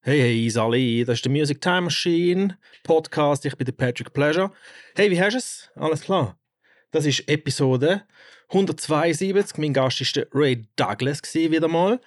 [0.00, 3.44] Hey, hey, Sali, das ist der Music Time Machine Podcast.
[3.44, 4.52] Ich bin der Patrick Pleasure.
[4.94, 5.70] Hey, wie hast du es?
[5.74, 6.38] Alles klar?
[6.92, 8.04] Das ist Episode
[8.48, 9.58] 172.
[9.58, 12.00] Mein Gast ist der Ray Douglas gewesen, wieder mal.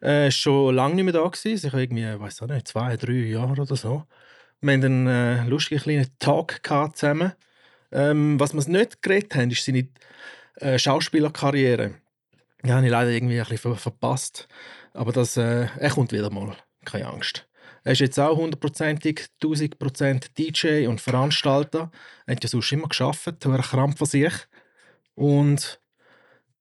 [0.00, 1.68] Äh, schon lange nicht mehr da gewesen.
[1.68, 4.02] Ich irgendwie, weiß auch nicht, zwei, drei Jahre oder so.
[4.60, 6.60] Wir haben einen äh, lustigen kleinen Talk
[6.94, 7.32] zusammen.
[7.92, 9.88] Ähm, was wir nicht geredet haben, ist seine
[10.56, 11.94] äh, Schauspielerkarriere.
[12.64, 14.48] Ja, habe ich leider irgendwie ein bisschen ver verpasst.
[14.92, 17.46] Aber das, äh, er kommt wieder mal keine Angst.
[17.84, 21.90] Er ist jetzt auch hundertprozentig, 1000% DJ und Veranstalter.
[22.26, 24.32] Er hat ja sonst immer geschafft, er krampft von sich.
[25.14, 25.80] Und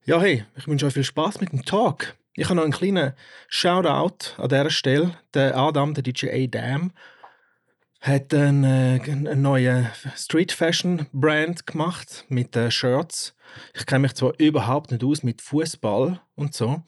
[0.03, 2.15] ja, hey, ich wünsche euch viel Spaß mit dem Talk.
[2.35, 3.13] Ich habe noch einen kleinen
[3.47, 5.17] Shoutout an dieser Stelle.
[5.33, 6.91] Der Adam, der DJ Adam,
[8.01, 13.35] hat einen, äh, einen neuen Street Fashion Brand gemacht mit äh, Shirts.
[13.73, 16.83] Ich kenne mich zwar überhaupt nicht aus mit Fußball und so.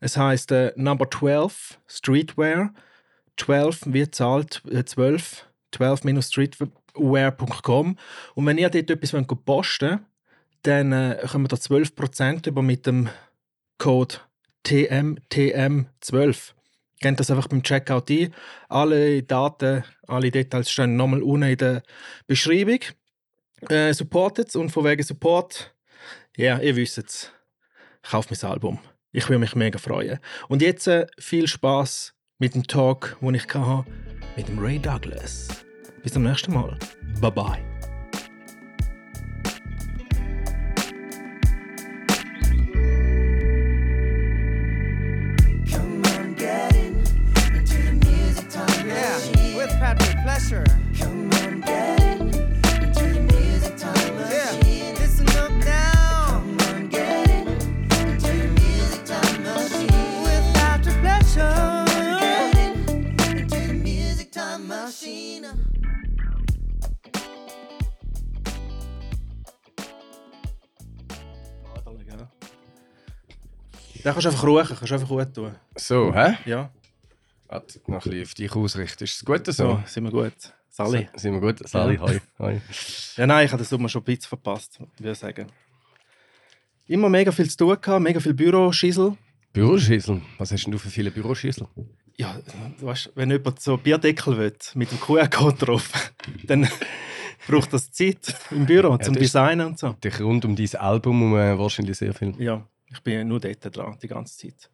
[0.00, 2.72] Es heißt äh, Number 12 Streetwear.
[3.36, 7.96] 12 wird zahlt äh, 12 12-streetwear.com
[8.34, 10.04] und wenn ihr dort etwas wollt posten
[10.62, 13.08] dann äh, kommen wir da 12% über mit dem
[13.78, 14.16] Code
[14.64, 16.52] TMTM12.
[17.02, 18.32] Gebt das einfach beim Checkout ein.
[18.68, 21.82] Alle Daten, alle Details stehen nochmal unten in der
[22.26, 22.78] Beschreibung.
[23.68, 25.74] Äh, supportet und von wegen Support,
[26.36, 27.30] ja, ihr wisst es.
[28.02, 28.78] Kauft mein Album.
[29.12, 30.18] Ich würde mich mega freuen.
[30.48, 33.84] Und jetzt äh, viel Spaß mit dem Talk, den ich hatte
[34.36, 35.48] mit dem Ray Douglas.
[36.02, 36.76] Bis zum nächsten Mal.
[37.20, 37.71] Bye bye.
[74.04, 75.54] Den kannst du einfach ruhen, kannst du einfach gut tun.
[75.76, 76.36] So, hä?
[76.46, 76.70] Ja,
[77.48, 79.04] Warte, noch ein bisschen auf dich ausrichten.
[79.04, 79.52] Ist es gut so?
[79.52, 80.32] so, sind wir gut.
[80.70, 81.06] Sally.
[81.12, 81.68] S- Sind wir gut?
[81.68, 82.00] Sali, Ja.
[82.00, 82.20] hoi.
[82.38, 82.60] hoi.
[83.16, 85.46] Ja, nein, ich habe das Sommer schon ein bisschen verpasst, würde ich sagen.
[86.86, 89.16] Immer mega viel zu tun gehabt, mega viel Büroschissel.
[89.52, 90.22] Büroschüssel.
[90.38, 91.66] Was hast denn du für viele Büroschüssel?
[92.16, 92.38] Ja,
[92.80, 95.90] du weißt, wenn jemand so Bierdeckel will, mit dem QR-Code drauf,
[96.44, 96.66] dann
[97.46, 99.92] braucht das Zeit im Büro zum das ist- Designen und so.
[100.02, 102.34] Dich rund um dein Album um, äh, wahrscheinlich sehr viel.
[102.42, 104.70] Ja, ich bin ja nur dort dran, die ganze Zeit.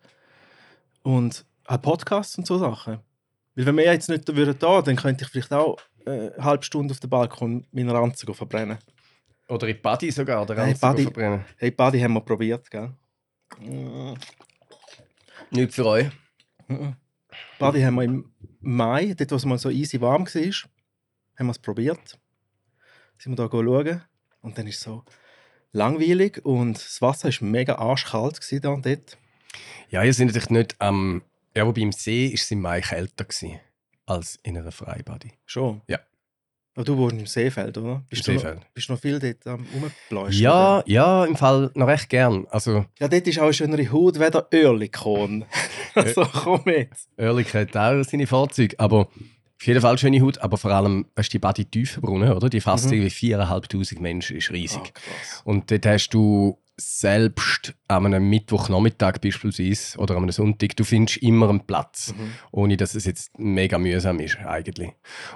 [1.03, 2.99] Und auch Podcasts und so Sachen.
[3.55, 6.65] Weil wenn wir jetzt nicht würden da, dann könnte ich vielleicht auch äh, eine halbe
[6.65, 8.79] Stunde auf dem Balkon meinen Ranzen verbrennen.
[9.49, 11.03] Oder in Buddy sogar, der Hey, ganze Buddy.
[11.05, 11.45] verbrennen.
[11.56, 12.93] Hey, Buddy haben wir probiert, gell?
[13.61, 14.15] Mm.
[15.50, 16.11] Nicht für euch.
[16.67, 16.97] Mhm.
[17.59, 20.53] Buddy haben wir im Mai, dort wo es mal so easy warm war,
[21.39, 22.19] haben wir es probiert.
[23.19, 24.03] Sind wir da schauen
[24.43, 25.05] und dann ist es so
[25.73, 29.19] langweilig und das Wasser war mega arschkalt gewesen da und dort.
[29.91, 31.23] Ja, ihr seid natürlich nicht am...
[31.55, 33.59] ja, wobei im See ist es im Mai kälter gewesen,
[34.06, 35.33] als in einer Freibody.
[35.47, 35.81] Schon?
[35.89, 35.99] Ja.
[36.75, 38.05] Aber du wohnst im Seefeld, oder?
[38.09, 38.61] Bist Im du Seefeld.
[38.61, 40.41] Noch, bist du noch viel dort am Rumbläuschen?
[40.41, 42.47] Ja, ja, im Fall noch recht gern.
[42.50, 45.45] Also, Ja, dort ist auch eine schönere Haut wie der Oerlikon.
[45.95, 47.09] also komm jetzt.
[47.19, 49.09] Oerlik hat auch seine Fahrzeuge, aber
[49.61, 52.49] auf jeden Fall schöne Haut, aber vor allem, weißt du, die Badi Tiefenbrunnen, oder?
[52.49, 52.93] Die fasst Mhm.
[52.93, 54.95] irgendwie 4'500 Menschen, ist riesig.
[54.95, 55.43] Krass.
[55.45, 61.19] Und dort hast du selbst an einem Mittwochnachmittag beispielsweise oder an einem Sonntag, du findest
[61.19, 62.31] immer einen Platz, Mhm.
[62.53, 64.91] ohne dass es jetzt mega mühsam ist eigentlich.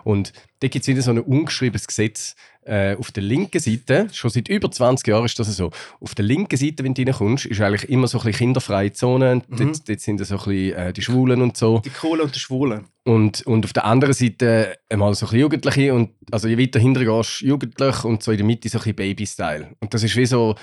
[0.04, 4.31] Und da gibt es wieder so ein ungeschriebenes Gesetz äh, auf der linken Seite, schon
[4.31, 7.60] seit über 20 Jahren ist das so, auf der linken Seite, wenn du reinkommst, ist
[7.60, 9.56] eigentlich immer so ein bisschen kinderfreie Zone, Mhm.
[9.56, 11.81] dort, dort sind so ein bisschen äh, die Schwulen und so.
[11.81, 12.84] Die Coolen und die Schwulen.
[13.04, 16.78] Und, und auf der anderen Seite einmal so ein bisschen Jugendliche und also je weiter
[16.78, 19.75] hinten gehst, jugendlich und so in der Mitte so ein bisschen Baby-Style.
[19.81, 20.54] Und das ist wie so,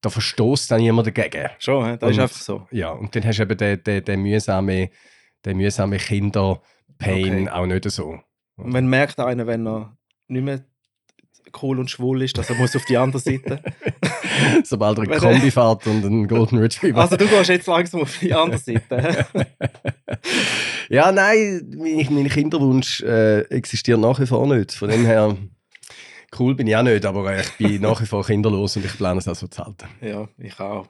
[0.00, 1.48] da verstoßt dann niemand dagegen.
[1.58, 1.96] Schon, hä?
[1.98, 2.66] das ist Und- einfach so.
[2.70, 4.88] Ja, und dann hast du eben den, den, den mühsamen,
[5.44, 7.48] den mühsamen Kinder-Pain Okay.
[7.50, 8.18] auch nicht so.
[8.56, 9.96] Und wenn merkt einer, wenn er
[10.28, 10.64] nicht mehr
[11.62, 13.62] cool und schwul ist, dass er muss auf die andere Seite.
[14.64, 17.00] Sobald er eine Kombi fährt und einen Golden Retriever.
[17.00, 19.26] Also du gehst jetzt langsam auf die andere Seite.
[20.88, 24.72] ja, nein, mein, mein Kinderwunsch äh, existiert nach wie vor nicht.
[24.72, 25.36] Von dem her,
[26.38, 28.96] cool bin ich auch nicht, aber äh, ich bin nach wie vor kinderlos und ich
[28.96, 29.88] plane es auch so zu halten.
[30.00, 30.88] ja, ich auch.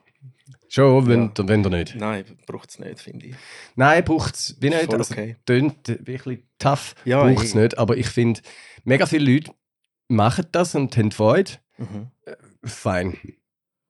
[0.69, 1.95] Schon, wenn, wenn ihr nicht.
[1.95, 3.35] Nein, braucht es nicht, finde ich.
[3.75, 4.85] Nein, braucht es wie nicht.
[4.85, 5.37] Voll Also, okay.
[5.45, 7.77] tönt wirklich tough, Ja, braucht es nicht.
[7.77, 8.41] Aber ich finde,
[8.83, 9.51] mega viele Leute
[10.09, 11.51] machen das und haben Freude.
[11.77, 12.07] Mhm.
[12.63, 13.17] Fein.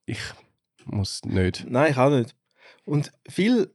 [0.06, 0.19] Ich
[0.86, 1.65] muss nicht.
[1.68, 2.36] Nein, ich auch nicht.
[2.86, 3.74] Und viel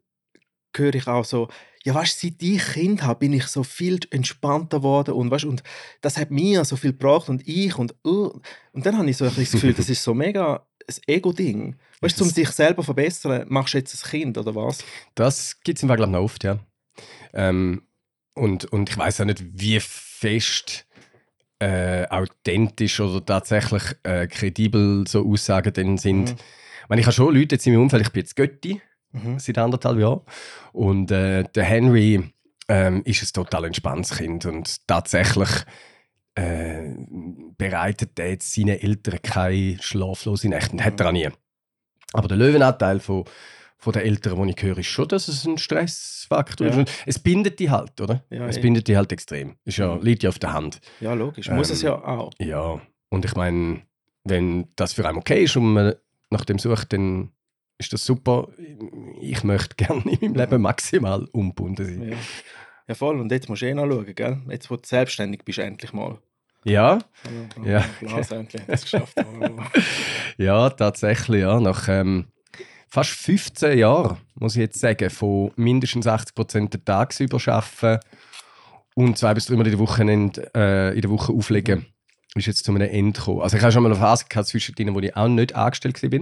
[0.76, 1.48] höre ich auch so,
[1.84, 5.62] ja, weißt seit ich Kind habe, bin ich so viel entspannter geworden und, weißt, und
[6.00, 8.40] das hat mir so viel gebracht und ich und uh,
[8.72, 11.76] und dann habe ich so ein bisschen das Gefühl, das ist so mega ein Ego-Ding.
[12.00, 14.84] Weißt du, um sich selber zu verbessern, machst du jetzt ein Kind oder was?
[15.14, 16.58] Das gibt es im Fall, glaube ich, noch oft, ja.
[17.32, 17.82] Ähm,
[18.34, 20.86] und, und ich weiß auch nicht, wie fest
[21.60, 26.30] äh, authentisch oder tatsächlich äh, kredibel so Aussagen dann sind.
[26.30, 26.36] Mhm.
[26.82, 28.82] Ich meine, ich habe schon Leute jetzt in meinem Umfeld, ich bin jetzt Götti
[29.12, 29.38] Mhm.
[29.38, 30.20] seit anderthalb Jahren
[30.72, 32.32] und äh, der Henry
[32.68, 35.50] ähm, ist ein total entspanntes Kind und tatsächlich
[36.34, 36.94] äh,
[37.58, 41.28] bereitet er jetzt seinen Eltern keine schlaflose Nächte und hat er auch nie.
[42.14, 43.24] Aber der Löwenanteil von,
[43.76, 46.72] von den Eltern, die ich höre, ist schon, dass es ein Stressfaktor Ja.
[46.72, 46.78] ist.
[46.78, 48.24] Und es bindet die halt, oder?
[48.30, 49.56] Ja, es bindet die halt extrem.
[49.64, 50.02] Ist ja, Mhm.
[50.02, 50.80] liegt ja auf der Hand.
[51.00, 51.50] Ja, logisch.
[51.50, 52.30] Muss Ähm, es ja auch.
[52.38, 52.80] Ja,
[53.10, 53.82] und ich meine,
[54.24, 55.94] wenn das für einen okay ist und man
[56.30, 57.30] nach dem sucht, dann
[57.82, 58.48] ist das super.
[59.20, 62.08] Ich möchte gerne in meinem Leben maximal umgebunden sein.
[62.10, 62.16] Ja.
[62.88, 63.20] ja, voll.
[63.20, 64.40] Und jetzt musst du eh noch schauen, gell?
[64.48, 66.18] Jetzt, wo du selbstständig bist, endlich mal.
[66.64, 66.98] Ja,
[67.64, 67.84] Ja, Ja.
[68.00, 69.16] Glas endlich es geschafft.
[70.38, 71.58] ja, tatsächlich, ja.
[71.58, 72.26] Nach ähm,
[72.88, 78.00] fast 15 Jahren, muss ich jetzt sagen, von mindestens 80% der tagsüber arbeiten
[78.94, 81.86] und zwei bis dreimal in der Woche, äh, in der Woche auflegen,
[82.34, 83.40] ist jetzt zu einem Ende gekommen.
[83.40, 86.20] Also ich habe schon mal eine Phase gehabt zwischendrin, wo ich auch nicht angestellt war.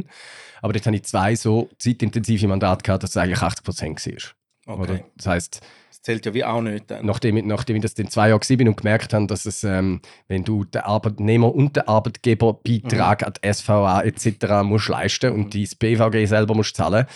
[0.62, 4.34] Aber jetzt habe ich zwei so zeitintensive Mandate gehabt, dass es eigentlich 80%
[4.66, 4.76] war.
[4.78, 4.92] Oder?
[4.94, 5.04] Okay.
[5.16, 7.04] Das heisst, Das zählt ja wie auch nicht dann.
[7.06, 10.00] nachdem, ich- nachdem ich das dann zwei Jahre war und gemerkt habe, dass es, ähm,
[10.28, 14.62] wenn du den Arbeitnehmer und den Arbeitgeberbeitrag an die SVA etc.
[14.64, 17.06] musst leisten und dein BVG selber musst zahlen,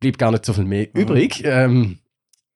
[0.00, 1.00] bleibt gar nicht so viel mehr Mhm.
[1.00, 1.42] übrig.
[1.44, 1.98] Ähm,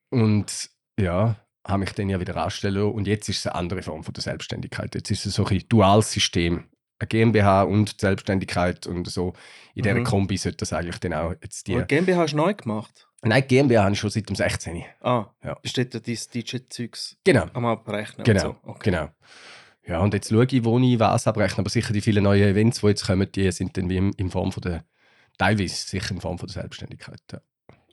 [0.09, 1.35] und ja,
[1.65, 4.23] habe mich dann ja wieder anstellen und jetzt ist es eine andere Form von der
[4.23, 4.95] Selbstständigkeit.
[4.95, 6.63] Jetzt ist es so ein duales System.
[6.99, 9.33] Eine GmbH und die Selbstständigkeit und so.
[9.75, 10.03] In dieser Mhm.
[10.03, 11.75] Kombi sollte das eigentlich dann auch jetzt die...
[11.75, 13.07] Aber GmbH hast du neu gemacht?
[13.21, 14.83] Nein, GmbH habe ich schon seit dem 16.
[15.01, 15.55] Ah, Ja.
[15.55, 17.45] bist du dort dein DJ-Zeugs Genau.
[17.53, 18.23] am Abrechnen?
[18.23, 18.69] Genau, Und so.
[18.71, 18.79] okay.
[18.91, 19.09] genau.
[19.87, 21.59] Ja, und jetzt schaue ich, wo ich was abrechne.
[21.59, 24.29] Aber sicher die vielen neuen Events, die jetzt kommen, die sind dann wie in, in
[24.29, 24.83] Form von der,
[25.37, 27.21] teilweise sicher in Form von der Selbstständigkeit.
[27.31, 27.39] Ja,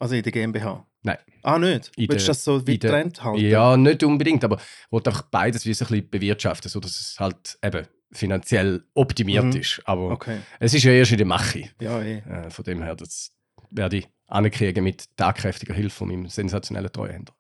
[0.01, 0.87] Also in der GmbH?
[1.03, 1.19] Nein.
[1.43, 1.93] Ah, nicht?
[1.97, 3.39] In Willst du das so wie getrennt halten?
[3.47, 7.21] ja nicht unbedingt, aber ich wollte einfach beides wie so ein bisschen bewirtschaften, sodass es
[7.21, 9.57] halt eben finanziell optimiert Mhm.
[9.61, 9.83] ist.
[9.85, 10.39] Aber Okay.
[10.61, 11.71] es ist ja erst in der Mache.
[11.81, 12.19] Ja, eh.
[12.19, 13.33] Äh, von dem her, das
[13.71, 17.33] werde ich ankriegen mit tagkräftiger Hilfe von meinem sensationellen Treuhänder.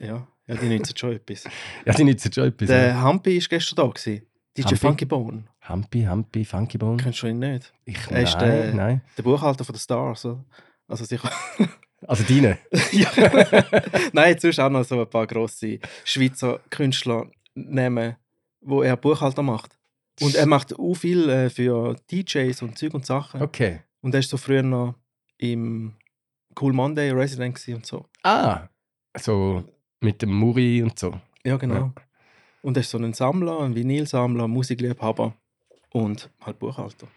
[0.00, 0.26] Ja.
[0.46, 1.44] ja, die nützen schon etwas.
[1.84, 2.68] Ja, die nützen schon etwas.
[2.68, 2.76] ja.
[2.78, 3.86] Der Hampi war gestern da.
[3.88, 4.22] Gewesen.
[4.56, 4.74] DJ?
[4.76, 5.44] Funky Bone.
[5.60, 6.96] Hampi, Hampi, Funky Bone.
[7.02, 7.72] Kennst du ihn nicht?
[7.84, 9.02] Ich, Er ist nein, der- nein.
[9.16, 10.24] Der Buchhalter von der Stars.
[10.24, 10.44] oder?
[10.88, 11.30] Also sicher.
[12.06, 12.58] Also deine.
[12.92, 13.10] ja.
[14.12, 18.14] Nein, jetzt sonst auch noch so ein paar grosse Schweizer Künstler nehmen,
[18.60, 19.76] wo er Buchhalter macht.
[20.20, 23.42] Und er macht auch viel äh, für DJs und Zeug und Sachen.
[23.42, 23.80] Okay.
[24.00, 24.94] Und er ist so früher noch
[25.38, 25.94] im
[26.60, 28.06] Cool Monday Resident und so.
[28.22, 28.68] Ah,
[29.16, 29.64] so
[30.00, 31.20] mit dem Muri und so.
[31.44, 31.74] Ja, genau.
[31.74, 31.92] Ja.
[32.62, 35.34] Und er ist so ein Sammler, ein Vinylsammler, Musikliebhaber
[35.92, 37.08] und halt Buchhalter.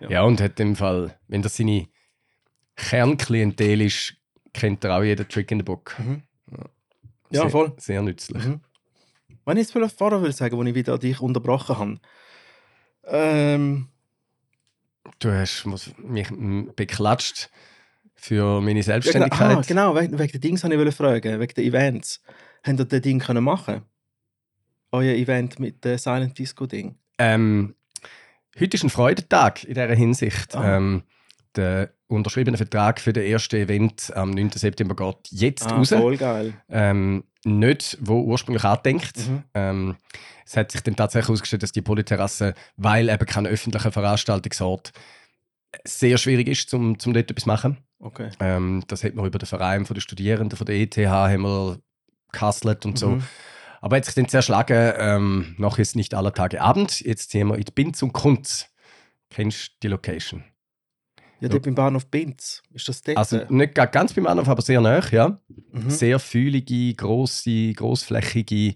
[0.00, 0.10] Ja.
[0.10, 1.86] Ja, und hat im Fall, wenn das seine
[2.76, 4.14] Kernklientel ist,
[4.52, 5.94] kennt er auch jeden Trick in the Book.
[5.98, 6.22] Mhm.
[7.30, 7.72] Ja, sehr, voll.
[7.76, 8.44] Sehr nützlich.
[8.44, 8.60] Mhm.
[9.44, 12.00] Wenn ich jetzt vielleicht vorher will sagen, wo ich wieder dich unterbrochen habe.
[13.10, 13.90] Ähm,
[15.18, 15.66] Du hast
[15.98, 16.28] mich
[16.76, 17.50] beklatscht
[18.14, 19.56] für meine ja, genau, Selbstständigkeit.
[19.56, 22.22] ah, genau, wegen, wegen der Dings wollte ich fragen, wegen der Events.
[22.62, 23.82] Habt ihr das Ding können machen?
[24.92, 26.96] Euer Event mit dem Silent Disco Ding.
[27.18, 27.74] Ähm,
[28.58, 30.54] heute ist ein Freudentag in dieser Hinsicht.
[30.54, 30.76] Ah.
[30.76, 31.02] Ähm,
[31.54, 34.50] der unterschriebene Vertrag für das erste Event am 9.
[34.52, 35.88] September geht jetzt Ah, raus.
[35.90, 36.54] voll geil.
[36.68, 39.16] Ähm, nicht, wo ursprünglich angedenkt.
[39.16, 39.44] Mhm.
[39.54, 39.96] Ähm,
[40.44, 44.92] es hat sich dann tatsächlich herausgestellt, dass die Polyterrasse, weil eben kein öffentlicher Veranstaltungsort,
[45.84, 47.78] sehr schwierig ist, zum, zum dort etwas zu machen.
[48.00, 48.30] Okay.
[48.40, 51.78] Ähm, das hat man über den Verein von den Studierenden von der ETH haben wir
[52.32, 53.10] gehustelt und so.
[53.10, 53.22] Mhm.
[53.80, 57.56] Aber hat sich dann zerschlagen, ähm, noch ist nicht aller Tage Abend, jetzt ziehen wir
[57.56, 58.66] in die Binz und Kunz.
[59.30, 60.44] Kennst du die Location?
[61.40, 62.62] Ja, dort beim Bahnhof Binz.
[62.74, 63.16] Ist das dort?
[63.18, 65.38] Also nicht ga- ganz beim Anruf, aber sehr nah, ja.
[65.72, 65.90] mhm.
[65.90, 68.74] Sehr fühlige, grosse, grossflächige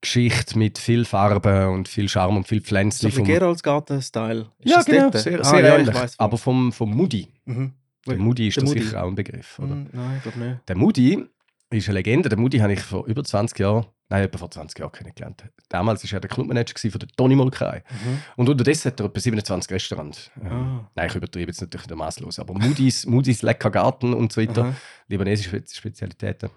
[0.00, 3.06] Geschichte mit viel Farbe und viel Charme und viel so Pflänzchen.
[3.06, 4.46] ein bisschen Geroldsgarten-Style.
[4.64, 5.18] Ja, das genau, dort?
[5.18, 5.94] sehr, Ah, sehr ja, ich ähnlich.
[5.94, 6.08] wo.
[6.18, 7.28] aber vom, vom Moody.
[7.44, 7.72] Mhm.
[8.06, 8.82] Der Moody ist Der da Moody.
[8.82, 9.58] sicher auch ein Begriff.
[9.60, 9.74] Oder?
[9.76, 10.60] Mhm, Nein, ich glaube nicht.
[10.68, 11.24] Der Moody
[11.70, 12.28] ist eine Legende.
[12.28, 15.44] Der Moody habe ich vor über 20 Jahren, nein, etwa vor 20 Jahren kennengelernt.
[15.68, 17.82] Damals war er der Clubmanager von der Toni Molkerei.
[17.90, 18.18] Mhm.
[18.36, 20.30] Und unterdessen hat er etwa 27 Restaurants.
[20.40, 20.90] Ähm, Ah.
[20.94, 22.38] Nein, ich übertreibe jetzt natürlich der maßlos.
[22.38, 24.74] Aber Moody's, Moody's Lecker Garten und so weiter,
[25.08, 26.50] libanesische Spe- Spezialitäten.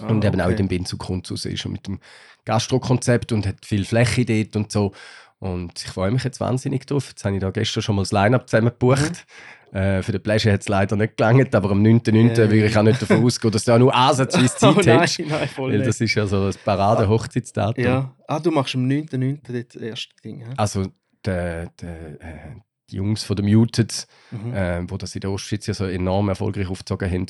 [0.00, 0.56] Ah, und eben auch in okay.
[0.62, 1.98] dem Bin zu Kunst raus ist und mit dem
[2.44, 4.92] Gastro-Konzept und hat viel Fläche dort und so.
[5.38, 7.08] Und ich freue mich jetzt wahnsinnig drauf.
[7.08, 9.26] Jetzt habe ich da gestern schon mal das Line-Up zusammen gebucht.
[9.72, 12.28] Äh, für den Pleasure hat es leider nicht gelangt, aber am 9.9.
[12.30, 12.36] Ja.
[12.38, 15.18] würde ich auch nicht davon ausgehen, dass du auch nur ansatzweise Oh Zeit nein, hast.
[15.18, 17.84] nein, voll Weil das ist ja so ein Parade-Hochzeitsdatum.
[17.84, 18.14] Ja.
[18.28, 19.64] Ah, du machst am 9.9.
[19.72, 20.40] das erste Ding.
[20.40, 20.54] hä?
[20.56, 20.86] Also,
[21.24, 22.54] der, der, äh,
[22.90, 24.54] die Jungs von der Muted, Mhm.
[24.54, 27.26] äh, wo das in der Ostschweiz ja so enorm erfolgreich aufgezogen haben,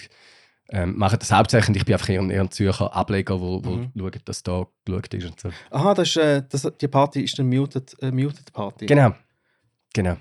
[0.68, 1.76] ähm, machen das hauptsächlich.
[1.78, 3.92] Ich bin einfach eher ein, Zürcher Ableger, wo, wo Mhm.
[3.96, 5.48] schauen, dass da geschaut ist und so.
[5.70, 8.86] Aha, das ist, äh, das, die Party ist eine Muted, äh, Muted Party.
[8.86, 9.14] Genau.
[9.94, 10.16] Genau.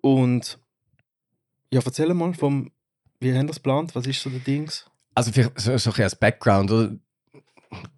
[0.00, 0.58] Und
[1.72, 2.70] ja, erzähl mal vom,
[3.20, 3.94] wie haben das geplant?
[3.94, 4.86] Was ist so der Dings?
[5.14, 6.96] Also für, so, so ein bisschen als Background, oder?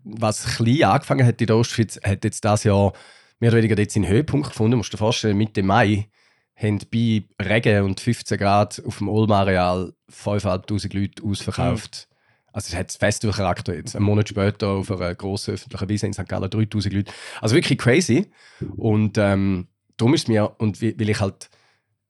[0.04, 2.92] was klein angefangen hat in der Ostschweiz, hat jetzt das Jahr
[3.40, 4.72] mehr oder weniger jetzt seinen Höhepunkt gefunden.
[4.72, 6.08] Du musst dir vorstellen, Mitte Mai
[6.54, 12.08] haben bei Regen und 15 Grad auf dem Olm-Areal 5'500 Leute ausverkauft.
[12.52, 13.96] Also es hat Festivalcharakter jetzt.
[13.96, 16.28] Einen Monat später auf einer grossen öffentlichen Wiese in St.
[16.28, 17.12] Gallen 3000 Leute.
[17.40, 18.30] Also wirklich crazy.
[18.76, 21.48] Und ähm, darum ist mir, und weil ich halt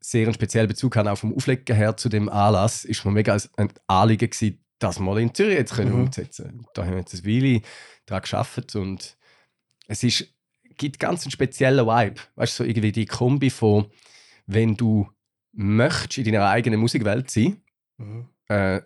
[0.03, 3.37] sehr einen speziellen Bezug habe, auch vom Auflegen her zu dem Anlass, ist mir mega
[3.57, 6.01] ein Anliegen gewesen, das mal in Zürich jetzt können Mhm.
[6.03, 6.67] umzusetzen.
[6.75, 7.63] Da haben wir jetzt ein Weile
[8.07, 9.17] daran gearbeitet und
[9.87, 10.27] es ist,
[10.77, 12.21] gibt ganz einen speziellen Vibe.
[12.35, 13.87] Weißt du, so irgendwie die Kombi von,
[14.47, 15.09] wenn du
[15.53, 17.63] möchtest in deiner eigenen Musikwelt sein,
[17.99, 18.27] Mhm.
[18.49, 18.81] äh,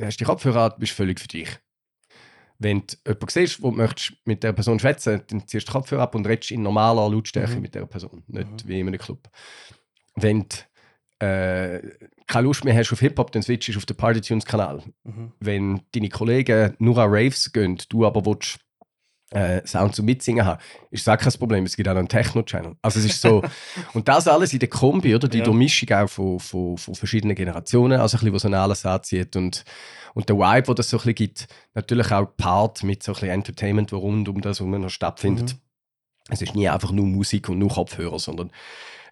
[0.00, 1.48] hast die Kopfhörer an, bist völlig für dich.
[2.58, 5.78] Wenn du jemanden siehst, wo du möchtest mit der Person schwätzen dann ziehst du die
[5.78, 7.62] Kopfhörer ab und redest in normaler Lautstärke Mhm.
[7.62, 8.68] mit der Person, nicht Mhm.
[8.68, 9.28] wie in einem Club.
[10.14, 11.80] Wenn du äh,
[12.26, 14.82] keine Lust mehr hast auf Hip-Hop, dann switchst du auf den Party-Tunes-Kanal.
[15.04, 15.32] Mhm.
[15.40, 18.58] Wenn deine Kollegen nur an Raves gehen, du aber willst,
[19.32, 21.64] äh, Sound zum Mitsingen haben, ist das auch kein Problem.
[21.64, 22.74] Es gibt auch einen Techno-Channel.
[22.82, 23.42] Also es ist so,
[23.94, 25.28] und das alles in der Kombi, oder?
[25.28, 25.44] Die Ja.
[25.44, 29.36] Durchmischung auch von, von, von verschiedenen Generationen, also ein bisschen, was so ein alles anzieht
[29.36, 29.64] und,
[30.14, 33.14] und der Vibe, wo das so ein bisschen gibt, natürlich auch Part mit so ein
[33.14, 35.54] bisschen Entertainment, wo rund um das herum noch stattfindet.
[35.54, 35.60] Mhm.
[36.28, 38.50] Es ist nie einfach nur Musik und nur Kopfhörer, sondern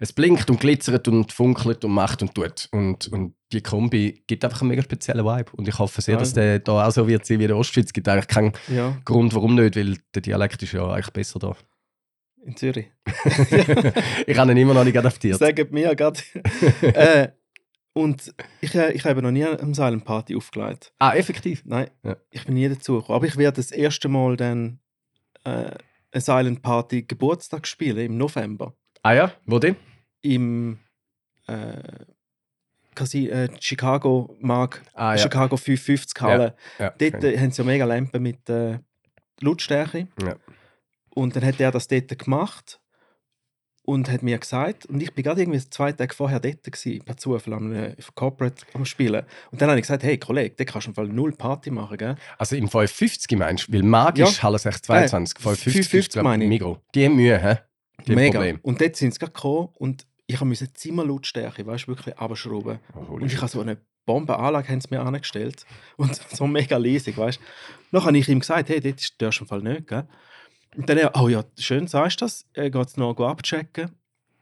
[0.00, 2.68] es blinkt und glitzert und funkelt und macht und tut.
[2.72, 5.50] Und, und die Kombi gibt einfach einen mega speziellen Vibe.
[5.52, 6.20] Und ich hoffe sehr, Ja.
[6.20, 7.86] dass der da auch so wird sein wie in der Ostschweiz.
[7.86, 11.38] Es gibt eigentlich keinen Ja, Grund, warum nicht, weil der Dialekt ist ja eigentlich besser
[11.38, 11.56] da.
[12.44, 12.86] in Zürich.
[14.26, 15.38] ich habe ihn immer noch nicht adaptiert.
[15.38, 16.20] Sagen mir gerade.
[16.82, 17.28] äh,
[17.94, 20.92] und ich, äh, ich habe noch nie eine Silent Party aufgelegt.
[20.98, 21.62] Ah, effektiv.
[21.64, 22.16] Nein, Ja.
[22.30, 23.16] ich bin nie dazu gekommen.
[23.16, 24.78] Aber ich werde das erste Mal dann
[25.44, 25.70] äh,
[26.12, 28.74] eine Silent Party Geburtstag spielen im November.
[29.08, 29.74] Ah ja, wo denn?
[30.20, 30.78] Im
[31.46, 31.78] äh,
[32.94, 35.22] Casi äh, Chicago Mark, Ah ja.
[35.22, 36.54] Chicago 550 Halle.
[36.78, 37.34] ja Dort okay.
[37.34, 38.80] äh, haben sie ja mega Lampen mit äh,
[39.40, 40.08] Lautstärke.
[40.22, 40.36] Ja.
[41.14, 42.80] Und dann hat er das dort gemacht
[43.86, 47.16] und hat mir gesagt, und ich bin gerade irgendwie zwei Tage vorher dort gewesen, per
[47.16, 49.24] Zufall am äh, Corporate am Spielen.
[49.50, 51.96] Und dann habe ich gesagt, hey Kollege, da kannst du im Fall null Party machen,
[51.96, 52.16] gell?
[52.36, 53.72] Also im 550 meinst du?
[53.72, 54.42] Weil magisch Ja.
[54.42, 56.62] Halle 622, Äh, 550, 550 glaub meine ich.
[56.94, 57.67] Die haben Mühe, hä?
[58.00, 58.38] Haben Mega.
[58.38, 58.58] Problem.
[58.62, 62.78] Und dort sind sie gekommen und ich musste Zimmerlautstärke, weißt du, wirklich abschrauben.
[62.94, 65.64] Oh, Und ich habe so eine Bombenanlage haben sie mir angestellt
[65.96, 67.44] und so mega leisig, weißt du.
[67.92, 70.06] Dann habe ich ihm gesagt, hey, dort ist der im Fall nicht, gell?
[70.76, 73.90] Und dann er, oh ja, schön sagst du das, er geht es noch abchecken.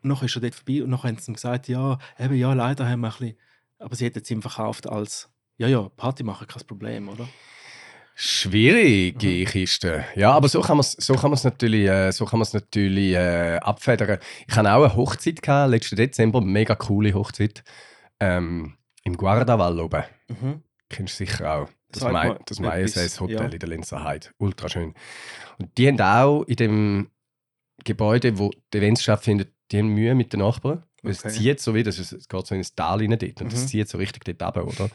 [0.02, 2.52] Und dann ist er dort vorbei und dann haben sie ihm gesagt, ja, eben, ja,
[2.52, 3.38] leider haben wir ein bisschen,
[3.78, 7.28] aber sie hätten es ihm verkauft als, ja, ja, Party machen, kein Problem, oder?
[8.18, 9.44] Schwierige Mhm.
[9.44, 10.04] Kiste.
[10.14, 14.18] Ja, aber so kann man es so kann natürlich, äh, so kann natürlich äh, abfedern.
[14.48, 17.62] Ich hatte auch eine Hochzeit, gehabt, letzten Dezember, mega coole Hochzeit.
[18.18, 20.02] Ähm, Im Guardaval oben.
[20.28, 20.62] Mhm.
[20.88, 21.68] Kennst du sicher auch.
[21.92, 23.44] Das, Mai, mal das Mayeses Hotel ja.
[23.44, 24.28] in der Linzer Heide.
[24.38, 24.94] Ultra schön.
[25.58, 27.10] Und die haben auch in dem
[27.84, 30.84] Gebäude, wo die Events stattfinden, die haben Mühe mit den Nachbarn.
[31.02, 31.10] Okay.
[31.10, 33.62] Es zieht so wie, das ist, es geht so ins Tal rein dort und es
[33.64, 33.66] Mhm.
[33.68, 34.90] zieht so richtig dort runter, oder?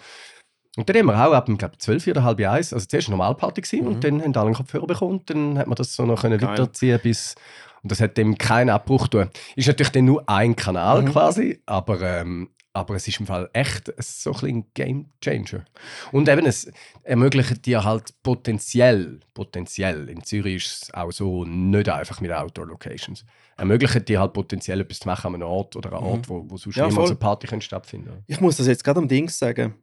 [0.78, 3.18] Und dann haben wir auch ab dem, glaub, 12 oder halb eins, also zuerst eine
[3.18, 3.88] Normalparty gewesen, Mhm.
[3.88, 6.38] und dann haben alle einen Kopfhörer bekommen und dann hat man das so noch können
[6.40, 6.50] Geil.
[6.50, 7.36] weiterziehen bis
[7.84, 9.28] und das hat dem keinen Abbruch tun.
[9.56, 11.12] Ist natürlich dann nur ein Kanal Mhm.
[11.12, 15.66] quasi, aber, ähm, aber es ist im Fall echt so ein bisschen ein Game Changer.
[16.14, 16.72] Und eben, es
[17.04, 23.26] ermöglicht dir halt potenziell, potenziell, in Zürich ist es auch so nicht einfach mit Outdoor-Locations,
[23.58, 26.12] ermöglicht dir halt potenziell etwas zu machen an einem Ort oder an einem Mhm.
[26.14, 29.08] Ort, wo, wo sonst Ja, niemals eine Party stattfinden Ich muss das jetzt gerade am
[29.08, 29.74] Dings sagen.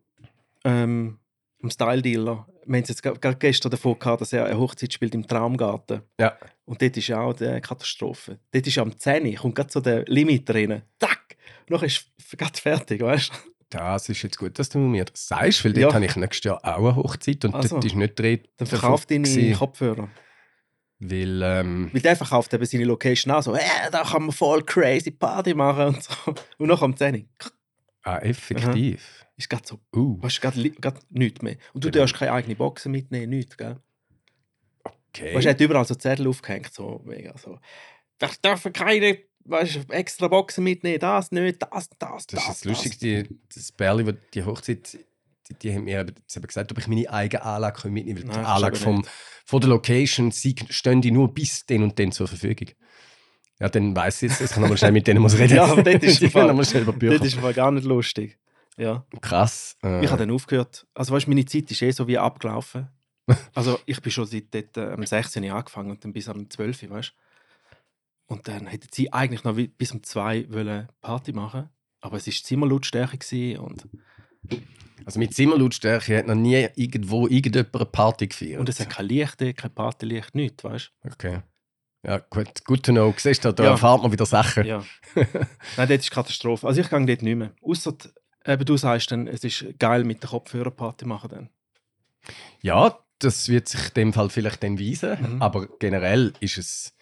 [0.65, 1.19] Ähm,
[1.63, 2.47] am Style Dealer.
[2.67, 6.03] Wir haben es jetzt gerade gestern davon gehabt, dass er eine Hochzeit spielt im Traumgarten.
[6.21, 6.37] Ja.
[6.65, 8.39] Und dort ist ja auch die Katastrophe.
[8.53, 10.83] Dort ist am 10 kommt gerade so der Limit rein.
[11.01, 11.37] Zack!
[11.69, 13.51] Noch ist gerade fertig, weißt du?
[13.71, 15.95] Das ist jetzt gut, dass du mir das sagst, weil dort Ja.
[15.95, 18.41] habe ich nächstes Jahr auch eine Hochzeit und Also, dort ist nicht drin.
[18.57, 20.09] Dann verkauft deine gewesen, Kopfhörer.
[21.01, 23.61] Weil, ähm, Weil der verkauft eben seine Location auch so, äh,
[23.93, 26.13] da kann man voll crazy Party machen und so.
[26.59, 27.29] Und noch am 10
[28.03, 29.27] ah, effektiv.
[29.39, 31.57] Ist gerade so, Uh, weißt du, gerade, nichts mehr.
[31.73, 32.03] Und du Genau.
[32.03, 33.77] darfst keine eigene Boxen mitnehmen, nichts, gell?
[34.85, 35.35] okay.
[35.35, 37.59] Weißt du, er hat überall so Zettel aufgehängt, so mega so.
[38.19, 42.27] wir dürfen keine weißt, extra Boxen mitnehmen, das nicht, das, das, das.
[42.27, 44.99] Das ist das Lustige, die, das Bärli, wo die Hochzeit,
[45.49, 46.15] die, die haben mir eben
[46.47, 48.29] gesagt, ob ich meine eigene Anlage mitnehmen kann.
[48.29, 49.11] Weil Nein, die Anlage vom, nicht.
[49.47, 52.69] von der Location sie stehen die nur bis den und den zur Verfügung.
[53.61, 55.57] Ja, dann weiß ich jetzt, ich nochmal schnell mit denen muss reden.
[55.57, 57.19] Ja, aber dort ist Fall- schnell über.
[57.19, 58.39] Das ist aber gar nicht lustig.
[58.79, 59.05] Ja.
[59.21, 59.77] krass.
[59.83, 60.87] Äh, Ich habe dann aufgehört.
[60.95, 62.89] Also weißt, du, meine Zeit ist eh so wie abgelaufen.
[63.55, 65.43] Also ich bin schon seit dort, äh, am 16.
[65.45, 66.89] Jahr angefangen und dann bis am 12.
[66.91, 67.13] weißt
[68.27, 71.69] Und dann hätten sie eigentlich noch bis um 2 wollen Party machen
[72.01, 73.89] aber es war Zimmerlautstärke und,
[75.05, 78.61] also mit Zimmerlautstärke hat noch nie irgendwo irgendjemand eine Party gefeiert.
[78.61, 81.41] und es hat kein Licht, eh, kein Partylicht, nichts, weißt Okay.
[82.07, 83.13] Ja, gut, good to know.
[83.17, 83.71] Siehst du, da Ja.
[83.73, 84.65] erfahrt man wieder Sachen.
[84.65, 84.85] Ja.
[85.77, 86.69] Nein, das ist Katastrophe.
[86.69, 87.53] Also ich gehe dort nicht mehr.
[87.61, 87.97] Außer
[88.49, 91.49] eben du sagst dann, es ist geil mit der Kopfhörer Party machen dann.
[92.63, 95.43] Ja, das wird sich in dem Fall vielleicht dann weisen, Mhm.
[95.43, 96.95] aber generell ist es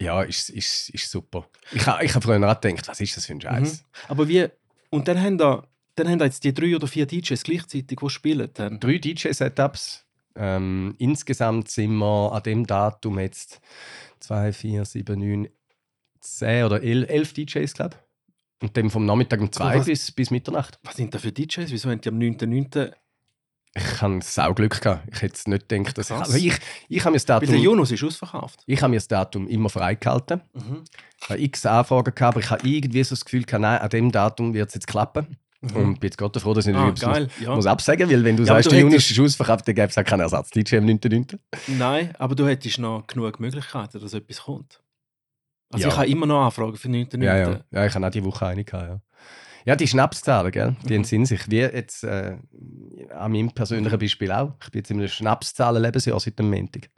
[0.00, 1.48] ja, ist, ist, ist super.
[1.72, 3.84] Ich habe ich ha früher auch gedacht, was ist das für ein Scheiß?
[4.06, 4.46] Aber wie,
[4.90, 5.66] und dann haben da,
[5.96, 8.78] dann haben da jetzt die drei oder vier DJs gleichzeitig, die spielen dann.
[8.78, 10.04] Drei DJ-Setups.
[10.36, 13.60] Ähm, insgesamt sind wir an dem Datum jetzt
[14.20, 15.48] 2, 4, 7, 9,
[16.20, 18.07] 10 oder 11, 11 DJs, glaube ich.
[18.60, 20.78] Und dann vom Nachmittag um 2 was- bis, bis Mitternacht.
[20.82, 21.70] Was sind da für DJs?
[21.70, 22.92] Wieso haben die am 9.9.
[23.76, 25.06] Ich habe sau Glück gehabt.
[25.12, 26.28] Ich hätte nicht gedacht, dass ich, Krass.
[26.32, 28.62] also ich, ich habe mir das Weil der Datum, Jonas ist ausverkauft.
[28.66, 30.40] ich habe mir das Datum immer freigehalten.
[30.54, 30.82] Mhm.
[31.22, 33.88] Ich habe x Anfragen gehabt, aber ich habe irgendwie so das Gefühl gehabt, nein, an
[33.90, 35.36] dem Datum wird es jetzt klappen.
[35.60, 36.78] Und bin jetzt Gott froh, dass ich Mhm.
[36.80, 37.28] Ah, nicht muss, geil.
[37.40, 37.54] Ja.
[37.54, 39.88] muss absagen, weil wenn du Ja, sagst, du der Juni hättest- ist ausverkauft, dann gäbe
[39.88, 40.50] es auch keinen Ersatz.
[40.50, 41.38] DJ am 9.9.
[41.66, 44.80] Nein, aber du hättest noch genug Möglichkeiten, dass etwas kommt.
[45.70, 45.92] Also Ja.
[45.92, 47.22] ich habe immer noch Anfragen für 9.9.
[47.24, 47.60] Ja, ja.
[47.70, 49.00] ja, ich habe auch die Woche eine gehabt, ja.
[49.64, 50.76] Ja, die Schnapszahlen, gell?
[50.84, 51.00] die Mhm.
[51.00, 51.50] entsinnen sich.
[51.50, 52.38] Wie jetzt äh,
[53.14, 54.54] an meinem persönlichen Beispiel auch.
[54.62, 56.88] Ich bin jetzt in einem Schnapszahlen-Lebensjahr seit dem Montag.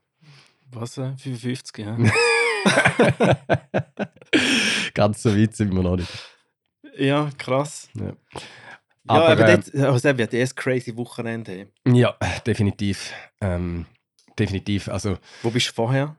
[0.70, 0.96] Was?
[0.98, 1.96] Äh, 55, ja.
[4.94, 6.10] Ganz so weit sind wir noch nicht.
[6.96, 7.88] ja, krass.
[7.94, 8.06] Ja.
[8.06, 8.12] Ja,
[9.06, 11.96] Aber, aber, äh, dort, also das wird erst crazy Wochenende haben.
[11.96, 12.14] Ja,
[12.46, 13.12] definitiv.
[13.40, 13.86] Ähm,
[14.38, 14.88] definitiv.
[14.88, 16.16] Also Wo bist du vorher?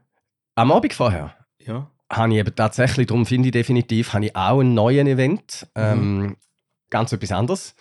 [0.55, 1.90] am Abend vorher Ja.
[2.11, 5.67] Habe ich eben tatsächlich, darum finde ich definitiv, habe ich auch einen neuen Event.
[5.75, 6.37] Ähm,
[6.89, 7.75] ganz etwas anderes.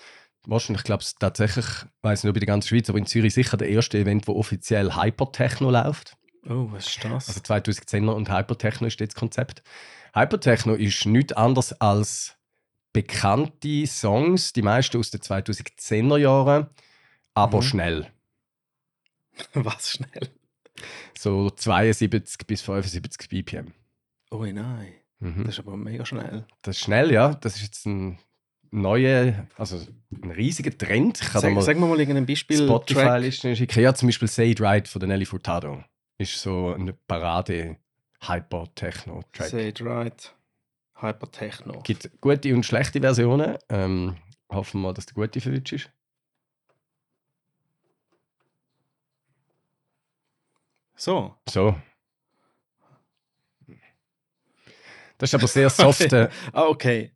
[0.47, 1.67] Wahrscheinlich, ich glaube es tatsächlich,
[2.03, 4.37] weiß nicht ob in der ganzen Schweiz, aber in Zürich sicher der erste Event, wo
[4.37, 6.17] offiziell Hypertechno läuft.
[6.49, 7.29] Oh, was ist das?
[7.29, 9.63] Also 2010er und Hypertechno ist jetzt das Konzept.
[10.15, 12.37] Hypertechno ist nichts anderes als
[12.93, 16.69] bekannte Songs, die meisten aus den 2010er Jahren,
[17.35, 17.63] aber Mhm.
[17.63, 18.07] schnell.
[19.55, 20.31] was schnell?
[21.19, 23.75] So 72 bis 75 BPM.
[24.31, 25.45] Oh nein, Mhm.
[25.45, 26.47] das ist aber mega schnell.
[26.63, 27.35] Das ist schnell, ja.
[27.35, 28.19] Das ist jetzt ein
[28.71, 29.79] neuer, also
[30.13, 31.21] ein riesiger Trend.
[31.21, 32.57] Ich kann da Sag, mal sag mal irgendein Beispiel.
[32.65, 33.21] Spotify Track.
[33.23, 33.81] Listen schicken.
[33.81, 35.83] Ja, zum Beispiel Say It Right von der Nelly Furtado.
[36.19, 37.77] Ist so eine Parade
[38.23, 39.49] Hyper-Techno-Track.
[39.49, 40.35] Say it right.
[40.95, 41.81] Hypertechno.
[41.83, 43.57] gibt gute und schlechte Versionen.
[43.71, 44.17] Ähm,
[44.51, 45.91] hoffen wir mal, dass der gute für dich ist.
[50.97, 51.35] So.
[51.49, 51.75] So.
[55.21, 57.13] Das ist aber sehr softe, Ah, okay.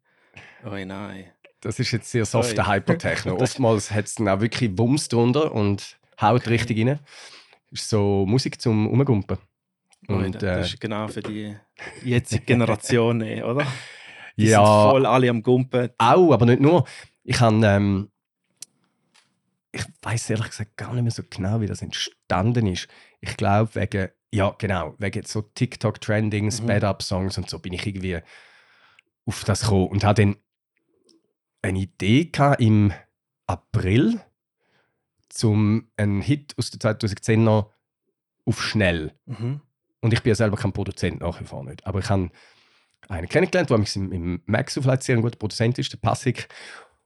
[0.64, 1.32] Oh nein.
[1.60, 2.66] das ist jetzt sehr softe.
[2.66, 3.36] Hypertechno.
[3.36, 6.50] Das- Oftmals hat es dann auch wirklich Wumms drunter und haut Okay.
[6.50, 7.00] richtig rein.
[7.70, 9.38] Ist so Musik zum Umgumpen.
[10.08, 11.56] Oi, Und, das äh, ist genau für die
[12.04, 13.66] jetzige Generation, eh, oder?
[14.36, 15.90] Die ja, sind voll alle am Gumpen.
[15.96, 16.84] auch, aber nicht nur.
[17.22, 18.10] Ich habe, ähm,
[19.72, 22.88] ich weiß ehrlich gesagt gar nicht mehr so genau, wie das entstanden ist.
[23.20, 26.50] Ich glaube wegen, ja genau, wegen so TikTok-Trending, Mhm.
[26.50, 28.18] Sped-Up-Songs und so bin ich irgendwie
[29.26, 30.36] auf das gekommen und hatte dann
[31.62, 32.92] eine Idee gehabt im
[33.46, 34.20] April
[35.28, 37.70] zum einen Hit aus den 2010er
[38.44, 39.12] auf schnell.
[39.26, 39.60] Mhm.
[40.00, 41.86] Und ich bin ja selber kein Produzent, nach wie vor nicht.
[41.86, 42.30] Aber ich habe
[43.08, 46.48] einen kennengelernt, der im, im Max vielleicht sehr ein guter Produzent ist, der Passig.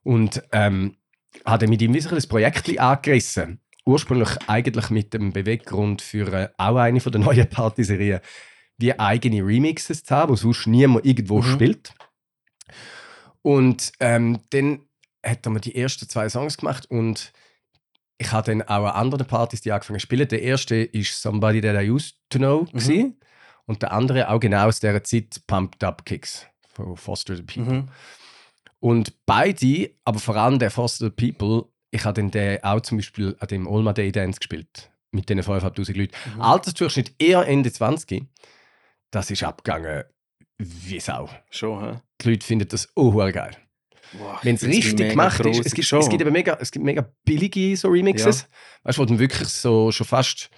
[0.03, 0.97] Und ähm,
[1.45, 3.61] habe mit ihm ein Projekt angerissen.
[3.89, 8.19] Ursprünglich eigentlich mit dem Beweggrund für äh, auch eine von der neuen Partyserien,
[8.77, 11.43] wie eigene Remixes zu haben, wo sonst niemand irgendwo Mhm.
[11.53, 11.93] spielt.
[13.41, 14.81] Und ähm, dann
[15.25, 17.31] hat er mir die ersten zwei Songs gemacht und
[18.17, 20.27] ich habe dann auch an anderen Partys die angefangen zu spielen.
[20.27, 23.15] Der erste ist Somebody That I Used to Know Mhm.
[23.65, 27.73] und der andere auch genau aus dieser Zeit Pumped Up Kicks von Foster the People.
[27.73, 27.89] Mhm.
[28.81, 32.97] Und beide, aber vor allem der Foster the People, ich habe dann den auch zum
[32.97, 36.13] Beispiel an dem My Day Dance gespielt mit diesen 5'500 Leuten.
[36.35, 36.41] Mhm.
[36.41, 38.23] Altersdurchschnitt eher Ende 20.
[39.11, 40.03] Das ist abgegangen
[40.59, 41.29] wie Sau.
[41.49, 41.99] Schon, hä?
[42.21, 43.55] Die Leute finden das auch geil.
[44.41, 45.99] Wenn es richtig gemacht ist, es gibt, schon.
[45.99, 48.47] es, gibt eben mega, es gibt mega billige so Remixes,
[48.83, 50.49] weißt du, wo dann wirklich so schon fast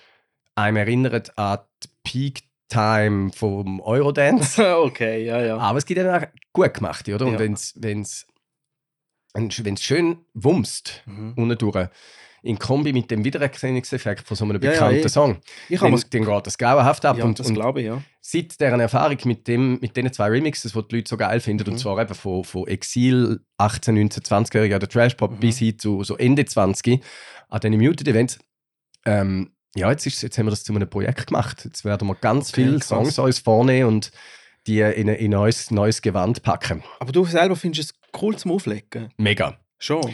[0.55, 1.59] einem erinnert an
[2.07, 2.33] die
[2.69, 4.77] Time vom Eurodance.
[4.77, 5.57] okay, ja, ja.
[5.57, 7.25] Aber es gibt eben auch gut gemachte, oder?
[7.25, 7.39] Und Ja.
[7.39, 8.25] wenn's, wenn's,
[9.33, 11.33] wenn's schön wumst, Mhm.
[11.35, 11.87] unten durch,
[12.43, 15.09] in Kombi mit dem Wiedererkennungseffekt von so einem Ja, ja, bekannten eh.
[15.09, 15.37] Song,
[15.69, 17.17] Ich dann, habe dann geht das grauenhaft ab.
[17.19, 18.01] ja, und, das und glaube ich, ja.
[18.19, 21.65] seit deren Erfahrung mit, dem, mit diesen zwei Remixes, die die Leute so geil finden,
[21.67, 21.73] Mhm.
[21.73, 25.39] und zwar eben von, von Exil 18, 19, 20-Jährigen oder Trashpop Mhm.
[25.39, 27.01] bis hin zu so Ende 20
[27.49, 28.39] an diesen Muted Events,
[29.05, 31.63] ähm, ja, jetzt, ist, jetzt haben wir das zu einem Projekt gemacht.
[31.63, 32.87] Jetzt werden wir ganz Okay, viele krass.
[32.89, 34.11] Songs uns vornehmen und
[34.67, 36.83] die in ein, in ein neues, neues Gewand packen.
[36.99, 39.09] Aber du selber findest es cool zum Auflegen?
[39.17, 39.57] Mega.
[39.77, 40.09] Schon.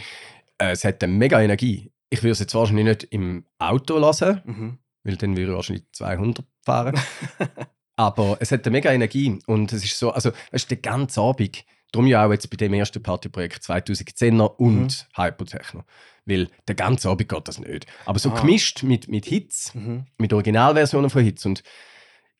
[0.57, 1.91] Äh, es hat eine mega Energie.
[2.09, 4.77] Ich würde es jetzt wahrscheinlich nicht im Auto lassen, Mhm.
[5.03, 6.95] weil dann würde ich wahrscheinlich 200 fahren.
[7.95, 11.19] Aber es hat eine mega Energie und es ist so, also weißt du, der ganze
[11.21, 15.23] Abend, darum ja auch jetzt bei dem ersten Partyprojekt 2010er und Mhm.
[15.23, 15.83] Hypotechno,
[16.25, 17.87] weil der ganze Abend geht das nicht.
[18.05, 18.39] Aber so Ah.
[18.39, 20.05] gemischt mit, mit Hits, Mhm.
[20.17, 21.63] mit Originalversionen von Hits und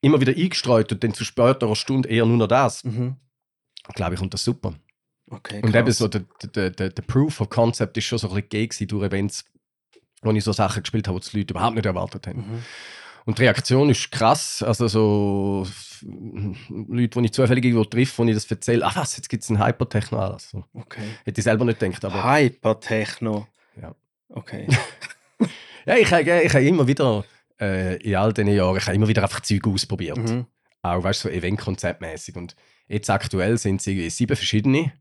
[0.01, 3.15] immer wieder eingestreut und dann zu späterer Stunde eher nur noch das, Mhm.
[3.95, 4.75] glaube ich, kommt das super.
[5.29, 6.23] Okay, Und eben so der,
[6.55, 9.43] der, der, der Proof of Concept ist schon so ein bisschen gewesen durch Events,
[10.21, 12.39] wo ich so Sachen gespielt habe, die die Leute überhaupt nicht erwartet haben.
[12.39, 12.63] Mhm.
[13.25, 14.63] Und die Reaktion ist krass.
[14.63, 15.67] Also so
[16.87, 19.49] Leute, die ich zufällig irgendwo treffe, wo ich das erzähle, ach was, jetzt gibt es
[19.49, 20.17] einen Hypertechno.
[20.17, 21.03] Also, Okay.
[21.25, 22.05] hätte ich selber nicht gedacht.
[22.05, 23.47] Aber Hypertechno.
[23.81, 23.93] Ja.
[24.29, 24.67] Okay.
[25.85, 27.25] ja, ich habe ich hab immer wieder
[27.59, 30.17] äh, in all diesen Jahren, ich habe immer wieder einfach Zeug ausprobiert.
[30.17, 30.45] mhm.
[30.83, 32.35] Auch weißt, du, so Eventkonzeptmäßig.
[32.37, 32.55] Und
[32.87, 34.93] jetzt aktuell sind es irgendwie sieben verschiedene.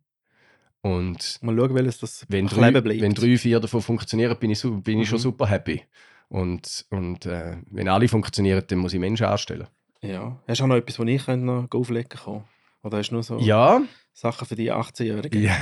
[0.86, 3.00] Und Mal schauen, welches das wenn drei, bleibt.
[3.00, 5.22] wenn drei, vier davon funktionieren, bin ich, bin ich schon Mhm.
[5.22, 5.82] super happy.
[6.28, 9.66] Und, und äh, wenn alle funktionieren, dann muss ich Menschen anstellen.
[10.02, 10.40] Ja.
[10.46, 12.44] Hast du auch noch etwas, wo ich könnte noch auflegen kann?
[12.82, 15.42] Oder hast du nur so Ja, Sachen für die 18-Jährigen?
[15.42, 15.56] ja.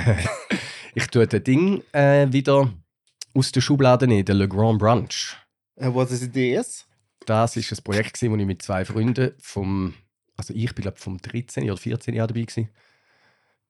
[0.95, 2.71] ich tue das Ding äh, wieder
[3.33, 5.35] aus der Schublade nehmen, der Le Grand Brunch.
[5.79, 6.85] Uh, what is this?
[7.25, 9.93] Das war ein Projekt, wo ich mit zwei Freunden vom,
[10.37, 12.69] also ich bin glaube vom 13 oder 14 Jahr dabei gewesen,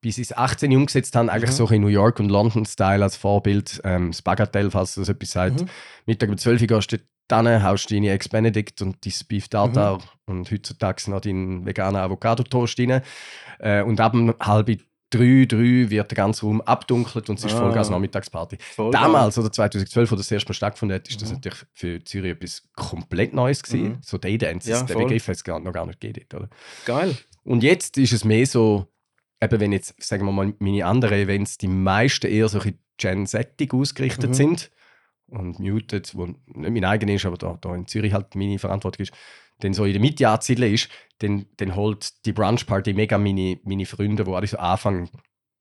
[0.05, 1.55] bis ich es 18 umgesetzt habe, eigentlich Mhm.
[1.55, 5.31] so in New York und London Style als Vorbild, ähm, das Bagatelle, falls das etwas
[5.31, 5.61] sagt.
[5.61, 5.67] Mhm.
[6.05, 9.97] Mittag um 12 Uhr gehst du dann haust deine Ex Benedict und dein Beef Tartar
[9.97, 10.01] Mhm.
[10.27, 13.01] und heutzutage noch deinen veganen Avocado-Toast rein.
[13.57, 14.67] Äh, und ab halb
[15.09, 17.61] drei, drei wird der ganze Raum abdunkelt und es ist Ah.
[17.61, 18.57] Vollgas Nachmittagsparty.
[18.59, 21.35] Voll Damals, oder 2012, wo das erste Mal stattgefunden hat, ist das Mhm.
[21.37, 23.83] natürlich für Zürich etwas komplett Neues gewesen.
[23.87, 23.97] Mhm.
[24.03, 24.93] So Daydance, Ja, der.
[24.93, 26.27] Begriff hat es noch gar nicht gegeben.
[26.35, 26.49] Oder?
[26.85, 27.15] Geil.
[27.43, 28.87] Und jetzt ist es mehr so,
[29.41, 32.79] eben wenn jetzt, sagen wir mal, meine anderen Events, die meisten eher so ein bisschen
[32.97, 34.33] Gen-Settig ausgerichtet Mhm.
[34.33, 34.71] sind
[35.27, 39.03] und Muted, wo nicht mein eigener ist, aber da, da in Zürich halt meine Verantwortung
[39.03, 39.13] ist,
[39.59, 43.85] dann so in der Mitte anzusiedeln ist, dann, dann holt die Brunch-Party mega meine, meine
[43.85, 45.09] Freunde, die alle so Anfang,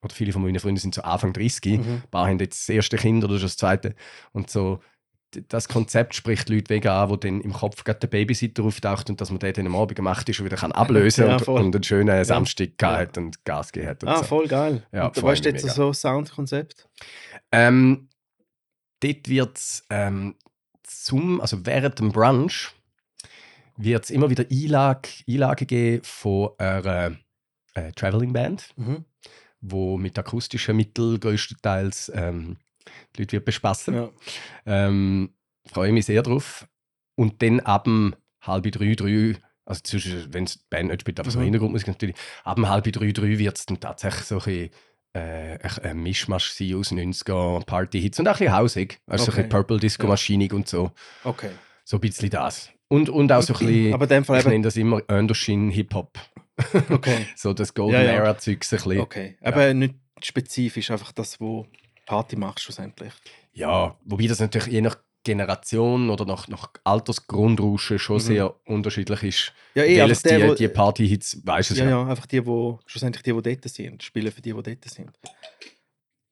[0.02, 2.02] oder viele von meinen Freunden sind so Anfang 30, Mhm.
[2.04, 3.94] ein paar haben jetzt das erste Kind oder schon das zweite.
[4.32, 4.80] Und so,
[5.48, 9.20] das Konzept spricht Leute wegen an, wo dann im Kopf gerade der Babysitter auftaucht und
[9.20, 11.74] dass man den dann am Abend gemacht ist und wieder kann ablösen Ja, und, und
[11.74, 12.74] einen schönen Samstag Ja.
[12.78, 14.04] gehabt hat und Gas gegeben hat.
[14.04, 14.22] Ah, so.
[14.24, 14.86] voll geil.
[14.92, 15.74] Ja, und du mich jetzt mega.
[15.74, 16.88] so Soundkonzept?
[17.52, 18.08] Ähm,
[19.00, 20.36] dort wird es ähm,
[20.82, 22.70] zum, also während dem Brunch,
[23.76, 27.16] wird es immer wieder Einlage, Einlagen geben von einer
[27.74, 29.04] äh, Traveling Band, Mhm.
[29.60, 32.56] wo mit akustischen Mitteln größtenteils ähm,
[33.16, 33.94] die Leute wird bespassen.
[33.94, 34.10] Ja.
[34.66, 35.30] Ähm,
[35.66, 36.66] freue mich sehr drauf.
[37.16, 39.80] Und dann ab dem halb drei, drei, also
[40.30, 41.44] wenn die Band nicht spielt, einfach so Mhm.
[41.44, 44.70] Hintergrundmusik natürlich, ab dem halb drei, drei wird es dann tatsächlich so ein, bisschen,
[45.14, 49.00] äh, ein, Mischmasch sein aus 90er Party-Hits und auch ein bisschen hausig.
[49.06, 49.42] Also so ein Okay.
[49.42, 50.90] bisschen Purple Disco-Maschinig und so.
[51.22, 51.50] Okay.
[51.84, 52.70] So ein bisschen das.
[52.88, 54.52] Und, und auch so ein bisschen, Aber dem Fall ich eben.
[54.52, 56.18] nenne das immer Undershin Hip-Hop.
[56.90, 57.26] Okay.
[57.36, 58.24] So das Golden Ja, ja.
[58.30, 59.00] Ein bisschen.
[59.00, 59.36] Okay.
[59.40, 61.66] Aber nicht spezifisch, einfach das, wo
[62.06, 63.12] Party machst, schlussendlich.
[63.52, 68.20] Ja, wobei das natürlich je nach Generation oder nach, nach Altersgrundrauschen schon Mhm.
[68.20, 69.52] sehr unterschiedlich ist.
[69.74, 71.90] Ja, eh, Welches einfach der, die, wo, die Party-Hits, weißt du es ja, ja.
[71.90, 75.10] ja, einfach die, wo schlussendlich die, die dort sind, spielen für die, die dort sind.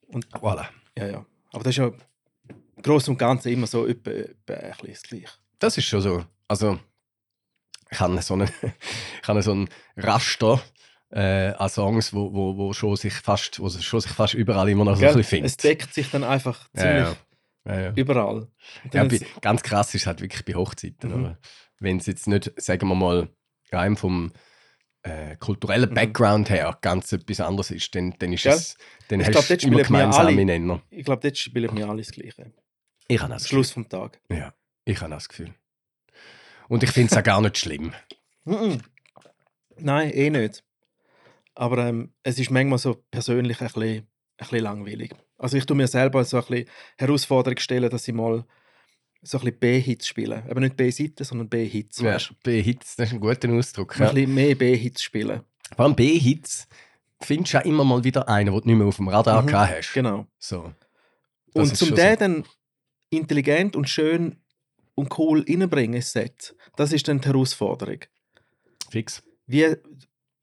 [0.09, 0.67] Und Voilà.
[0.99, 1.27] ja, ja.
[1.53, 5.03] Aber das ist ja im Großen und Ganzen immer so etwa, etwa ein bisschen das
[5.03, 5.29] Gleiche.
[5.59, 6.25] Das ist schon so.
[6.49, 6.79] Also,
[7.91, 8.51] ich habe so einen,
[9.23, 10.61] ich habe so einen Raster
[11.13, 14.85] äh, an Songs, wo, wo, wo schon sich fast, wo schon sich fast überall immer
[14.85, 15.65] noch so ein bisschen es findet.
[15.65, 17.17] deckt sich dann einfach ziemlich ja.
[17.65, 18.49] Ja, überall.
[18.93, 21.11] Ja, bei, ganz krass ist halt wirklich bei Hochzeiten.
[21.23, 21.37] Mhm.
[21.79, 23.29] Wenn es jetzt nicht, sagen wir mal,
[23.71, 24.33] rein vom
[25.05, 25.95] äh, kulturellen Mhm.
[25.95, 28.53] Background her ganz etwas anderes ist, dann, dann ist Gell?
[28.53, 28.77] es
[29.09, 30.83] dann Ich hast glaub, dort immer gemeinsame Nenner.
[30.91, 32.53] ich glaube, dort spielen wir alle das Gleiche.
[33.07, 34.19] Ich habe das Schluss vom Tag.
[34.29, 34.39] Gefühl.
[34.45, 35.55] Ja, ich habe das Gefühl.
[36.69, 37.93] Und ich finde es auch gar nicht schlimm.
[39.77, 40.65] Nein, eh nicht.
[41.55, 44.07] Aber ähm, es ist manchmal so persönlich ein bisschen, ein
[44.39, 45.15] bisschen langweilig.
[45.39, 48.45] Also ich tue mir selber so ein bisschen Herausforderung stellen, dass ich mal
[49.23, 50.43] so ein bisschen B-Hits spielen.
[50.49, 52.01] Aber nicht B-Seiten, sondern B-Hits.
[52.01, 52.19] Ja?
[52.43, 53.97] B-Hits, das ist ein guter Ausdruck.
[53.97, 54.13] Ein Ja.
[54.13, 55.43] bisschen mehr B-Hits spielen.
[55.77, 56.67] Vor allem B-Hits
[57.21, 59.47] findest du ja immer mal wieder einen, den du nicht mehr auf dem Radar Mhm,
[59.47, 59.93] gehabt hast.
[59.93, 60.27] Genau.
[60.39, 60.73] So.
[61.55, 62.17] Das Und zum schon den so.
[62.17, 62.45] dann
[63.11, 64.37] intelligent und schön
[64.95, 67.99] und cool reinbringen ins Set, das ist dann die Herausforderung.
[68.91, 69.23] Fix.
[69.47, 69.77] Wie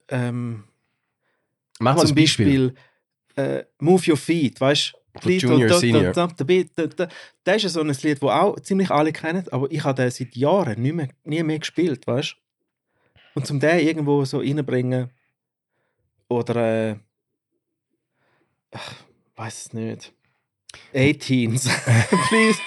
[0.10, 0.64] ähm,
[1.80, 2.74] Mach zum Beispiel.
[2.74, 2.76] Beispiel
[3.36, 5.00] äh, Move Your Feet, weißt du?
[5.30, 6.14] Junior, Senior.
[6.14, 10.12] Das ist ja so ein Lied, das auch ziemlich alle kennen, aber ich habe den
[10.12, 13.30] seit Jahren nicht mehr, nie mehr gespielt, weißt du?
[13.36, 15.10] Und zum den irgendwo so reinbringen
[16.28, 16.96] oder äh,
[19.36, 20.14] weiß es nicht.
[20.94, 21.70] 18s,
[22.30, 22.60] please.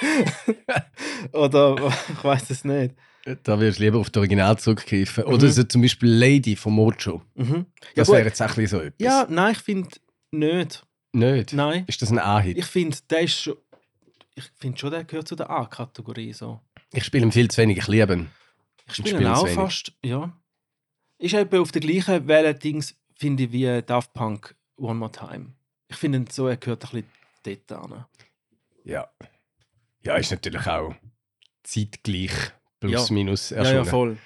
[1.33, 1.77] oder
[2.13, 2.95] ich weiß es nicht.
[3.25, 5.25] Da würdest du lieber auf das Original zurückgreifen.
[5.25, 5.33] Mhm.
[5.33, 7.23] Oder so zum Beispiel Lady von Mojo.
[7.35, 7.47] Mhm.
[7.55, 7.65] Ja,
[7.97, 8.17] Das gut.
[8.17, 8.93] wäre jetzt auch so etwas.
[8.99, 9.89] ja, nein, ich finde
[10.33, 10.85] nicht.
[11.13, 11.53] Nicht?
[11.53, 11.85] Nein.
[11.87, 12.59] Ist das ein A-Hit?
[12.59, 13.57] Ich finde, der ist schon.
[14.35, 16.33] Ich finde schon, der gehört zu der A-Kategorie.
[16.33, 16.61] So.
[16.93, 17.77] Ich spiele ihn viel zu wenig.
[17.79, 18.31] Ich liebe ihn.
[18.89, 20.33] Ich spiele ihn auch fast, ja.
[21.19, 25.53] Ist etwa auf der gleichen Welle Dings, finde ich, wie Daft Punk One More Time.
[25.89, 27.05] Ich finde ihn so, er gehört ein
[27.45, 28.05] bisschen dort an.
[28.85, 29.09] Ja.
[30.03, 30.95] Ja, ist natürlich auch
[31.63, 32.33] zeitgleich
[32.89, 33.15] plus Ja.
[33.15, 33.85] minus Ja, ja, erschienen.
[33.87, 34.17] voll.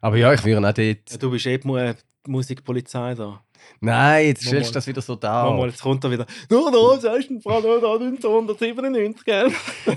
[0.00, 1.10] Aber ja, ich würde ihn auch dort.
[1.10, 3.42] Ja, du bist eben die Musikpolizei da.
[3.80, 5.50] Nein, jetzt Mal, stellst du das wieder so da.
[5.50, 6.26] Mal, jetzt kommt er wieder.
[6.50, 9.50] No, no, sagst du, Frau, no, 1997, gell?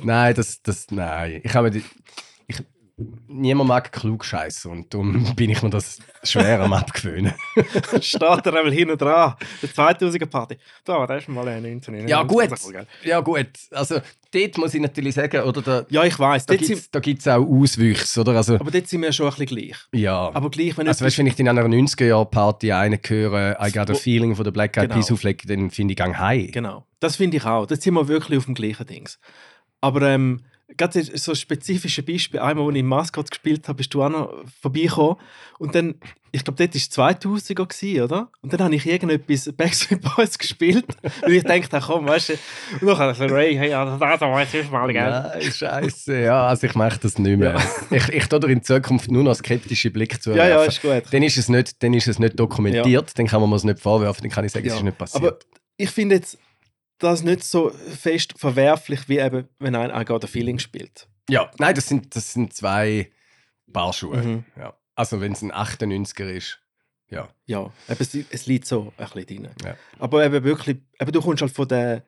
[0.03, 1.41] Nein, das, das, nein.
[1.43, 1.85] Ich habe die, ich,
[3.27, 7.33] niemand mag klug scheißen und darum bin ich mir das schwer am abgewöhnen.
[8.01, 9.35] Steht er einmal hinten dran.
[9.61, 10.57] Die 2000er Party.
[10.83, 12.09] Da, das ist mal ein 1999.
[12.09, 13.47] Ja gut, ja gut.
[13.71, 13.99] Also
[14.33, 16.45] dort muss ich natürlich sagen, oder da, Ja, ich weiß.
[16.45, 16.55] da
[16.99, 18.33] gibt es auch Auswüchse, oder?
[18.35, 19.77] Also, aber dort sind wir schon ein bisschen gleich.
[19.93, 20.31] ja.
[20.33, 23.93] Aber gleich, wenn Also weißt, wenn ich in einer 90er-Jahr-Party einen höre, I got a
[23.95, 24.95] feeling von der Black Eyed Genau.
[24.95, 26.51] Peas auflege, dann finde ich gang high.
[26.51, 26.85] Genau.
[26.99, 27.65] Das finde ich auch.
[27.65, 29.19] Da sind wir wirklich auf dem gleichen Dings.
[29.81, 30.41] Aber ähm,
[30.77, 34.33] gerade so ein spezifisches Beispiel, einmal, als ich Mascot gespielt habe, bist du auch noch
[34.61, 35.15] vorbeigekommen.
[35.57, 35.95] Und dann,
[36.31, 38.31] ich glaube, dort war es 2000er, gewesen, oder?
[38.41, 40.85] Und dann habe ich irgendetwas Backstreet Boys gespielt.
[41.25, 42.33] und ich dachte, komm, weißt du.
[42.81, 45.09] Und dann habe ich so, Ray, hey, ja, das weiß ich mal, gell?
[45.09, 46.21] Nein, scheiße.
[46.21, 47.61] Ja, also ich mache das nicht mehr.
[47.91, 51.03] Ich, ich tue dir in Zukunft nur noch skeptische Blick zu Ja, ja, ist gut.
[51.11, 53.79] Dann ist es nicht, dann ist es nicht dokumentiert, dann kann man mir es nicht
[53.79, 54.77] vorwerfen, dann kann ich sagen, es Ja.
[54.77, 55.23] ist nicht passiert.
[55.23, 55.37] Aber
[55.77, 56.37] ich finde jetzt
[56.99, 61.07] das nicht so fest verwerflich, wie eben, wenn ein I Got a Feeling spielt.
[61.29, 63.11] ja, nein, das sind, das sind zwei
[63.71, 64.17] Paar Schuhe.
[64.17, 64.45] Mhm.
[64.57, 64.77] Ja.
[64.95, 66.59] Also wenn es ein 98er ist,
[67.09, 67.27] ja.
[67.45, 69.47] Ja, eben, es, es liegt so ein bisschen drin.
[69.63, 69.75] Ja.
[69.97, 72.05] Aber eben wirklich, eben, du kommst halt von der,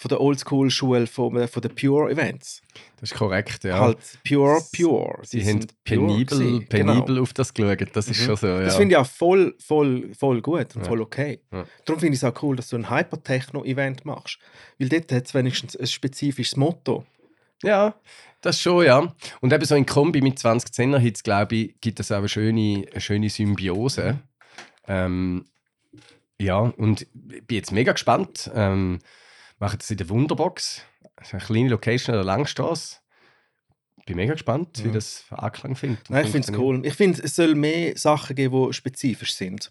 [0.00, 2.62] von der Oldschool-Schule, von, von den Pure-Events.
[3.00, 3.80] Das ist korrekt, ja.
[3.80, 5.18] Halt pure, pure.
[5.24, 6.68] Sie Die haben penibel, gewesen.
[6.68, 7.22] penibel Genau.
[7.22, 8.24] auf das geschaut, das ist Mhm.
[8.26, 8.60] schon so, ja.
[8.60, 10.88] Das finde ich auch voll, voll, voll gut und Ja.
[10.88, 11.40] voll okay.
[11.52, 11.64] Ja.
[11.84, 14.38] Darum finde ich es auch cool, dass du ein Hyper-Techno-Event machst.
[14.78, 17.04] Weil dort hat es wenigstens ein spezifisches Motto.
[17.64, 17.96] Ja,
[18.40, 19.12] das schon, ja.
[19.40, 22.86] Und eben so in Kombi mit 2010er Hits, glaube ich, gibt es auch eine schöne,
[22.92, 24.20] eine schöne Symbiose.
[24.86, 25.44] Ähm,
[26.40, 28.48] ja, und ich bin jetzt mega gespannt.
[28.54, 29.00] Ähm,
[29.58, 30.82] machen das in der Wunderbox.
[31.16, 32.96] Das ist eine kleine Location an der Langstrasse.
[34.06, 34.94] Bin mega gespannt, wie Ja.
[34.94, 36.08] das für Anklang findet.
[36.08, 36.84] Nein, ich finde es cool.
[36.86, 39.70] Ich finde, es soll mehr Sachen geben, die spezifisch sind.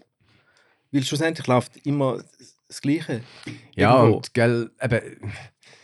[0.92, 2.24] Weil schlussendlich läuft immer
[2.68, 3.24] das Gleiche.
[3.76, 4.18] Ja, irgendwo.
[4.18, 5.32] und gell, eben,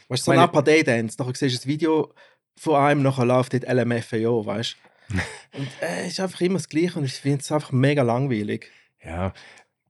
[0.07, 2.13] Weißt du, so ein meine- Upper Day Dance, nachher siehst du ein Video
[2.57, 4.75] von einem, nachher läuft dort LMFAO, weißt
[5.09, 5.13] du?
[5.57, 8.69] und äh, es ist einfach immer das Gleiche und ich finde es einfach mega langweilig.
[9.03, 9.33] Ja,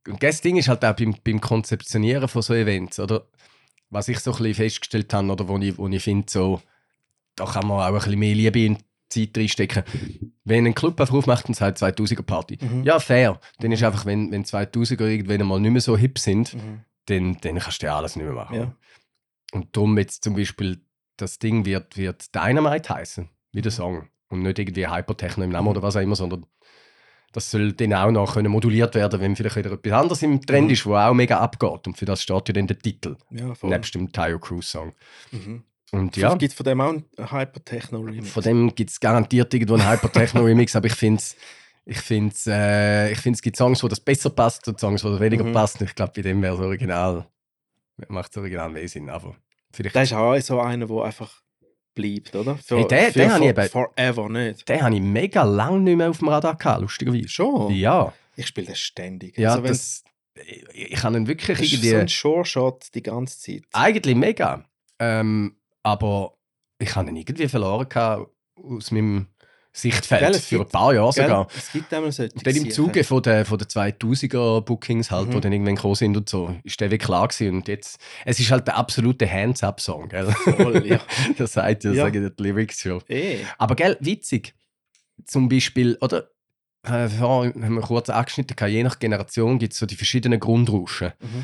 [0.08, 3.28] und das Ding ist halt auch beim, beim Konzeptionieren von so Events, oder?
[3.94, 6.62] Was ich so ein bisschen festgestellt habe, oder wo ich, wo ich finde, so,
[7.36, 8.78] da kann man auch ein bisschen mehr Liebe in
[9.14, 9.84] die Zeit reinstecken.
[10.44, 12.84] Wenn ein Club einfach aufmacht und sagt 2000er Party, Mhm.
[12.84, 13.40] ja, fair.
[13.60, 16.82] Dann ist einfach, wenn, wenn 2000er irgendwann mal nicht mehr so hip sind, Mhm.
[17.06, 18.56] dann, dann kannst du ja alles nicht mehr machen.
[18.56, 18.76] Ja.
[19.52, 20.82] Und darum jetzt zum Beispiel,
[21.18, 24.10] das Ding wird, wird Dynamite heißen, wie der Song.
[24.30, 25.72] Und nicht irgendwie Hypertechno im Namen Mhm.
[25.72, 26.46] oder was auch immer, sondern
[27.34, 30.68] das soll dann auch noch können moduliert werden, wenn vielleicht wieder etwas anderes im Trend
[30.68, 30.74] Mhm.
[30.74, 31.88] ist, wo auch mega abgeht.
[31.88, 33.70] Und für das steht ja dann der Titel, Ja, voll.
[33.72, 34.94] nebst dem Tayo Cruise Song.
[35.32, 35.64] Mhm.
[35.92, 36.34] Und Ja.
[36.36, 38.30] Gibt es von dem auch einen Hyper-Techno-Remix?
[38.32, 41.36] von dem gibt es garantiert irgendwo einen Hyper-Techno-Remix, aber ich finde es
[41.86, 45.20] ich find's, äh, ich es gibt Songs, wo das besser passt und Songs, wo das
[45.20, 45.52] weniger Mhm.
[45.52, 45.82] passt.
[45.82, 47.28] Und ich glaube, bei dem wäre das Original,
[48.08, 49.10] macht das Original mehr Sinn.
[49.10, 49.36] Aber
[49.74, 51.43] vielleicht Das ist auch so einer, der einfach
[51.94, 52.58] bleibt, oder?
[52.58, 54.68] Für, Hey, den- für den habe ich eben- Forever nicht.
[54.70, 57.28] Den habe ich mega lange nicht mehr auf dem Radar gehabt, lustigerweise.
[57.30, 57.72] Schon?
[57.74, 59.38] Ja, Ich spiele das ständig.
[59.38, 60.04] ja Also das,
[60.46, 61.90] ich, ich kann ihn wirklich das ist irgendwie...
[61.90, 63.64] so ein Sure-Shot die ganze Zeit.
[63.74, 64.66] Eigentlich mega.
[65.00, 66.36] Ähm, aber
[66.80, 69.28] ich habe ihn irgendwie verloren gehabt aus meinem
[69.76, 70.22] Sichtfeld.
[70.22, 71.24] Gell, für ein gibt- paar Jahre Gell?
[71.26, 71.48] sogar.
[71.58, 72.70] Es gibt einmal solche Und dann im.
[72.72, 75.34] Zuge von der, von der 2000er Bookings halt, Mhm.
[75.34, 77.56] wo dann irgendwann gekommen sind und so, ist der wirklich klar gewesen.
[77.58, 80.32] Und jetzt, es ist halt der absolute Hands-Up-Song, gell?
[80.32, 81.00] Voll, ja.
[81.38, 83.02] das sagt ja, sagen die Lyrics schon.
[83.10, 83.38] Eh.
[83.58, 84.54] Aber gell, witzig.
[85.26, 86.30] Zum Beispiel, oder?
[86.84, 90.40] Äh, vorhin haben wir kurz angeschnitten, gehabt, je nach Generation gibt es so die verschiedenen
[90.40, 91.14] Grundrauschen.
[91.22, 91.44] Mhm.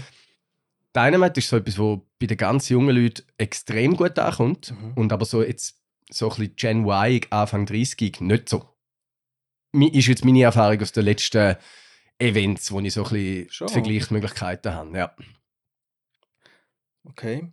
[0.95, 4.71] Dynamite ist so etwas, wo bei den ganz jungen Leuten extrem gut ankommt.
[4.71, 4.93] Mhm.
[4.95, 5.75] Und aber so jetzt
[6.09, 8.67] so ein bisschen Gen Y, Anfang 30 nicht so.
[9.73, 11.55] Ist jetzt meine Erfahrung aus den letzten
[12.17, 13.69] Events, wo ich so ein bisschen Schon.
[13.69, 14.97] Vergleichsmöglichkeiten habe.
[14.97, 15.15] Ja.
[17.03, 17.51] Okay.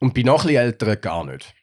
[0.00, 1.54] Und bei noch ein bisschen Älteren gar nicht.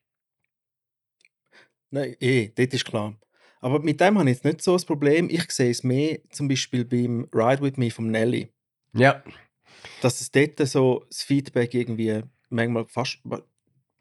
[1.92, 3.18] Nein, eh, das ist klar.
[3.60, 5.30] Aber mit dem habe ich jetzt nicht so das Problem.
[5.30, 8.52] Ich sehe es mehr zum Beispiel beim Ride With Me vom Nelly.
[8.94, 9.24] Ja,
[10.02, 13.20] Dass es dort so das Feedback irgendwie manchmal fast,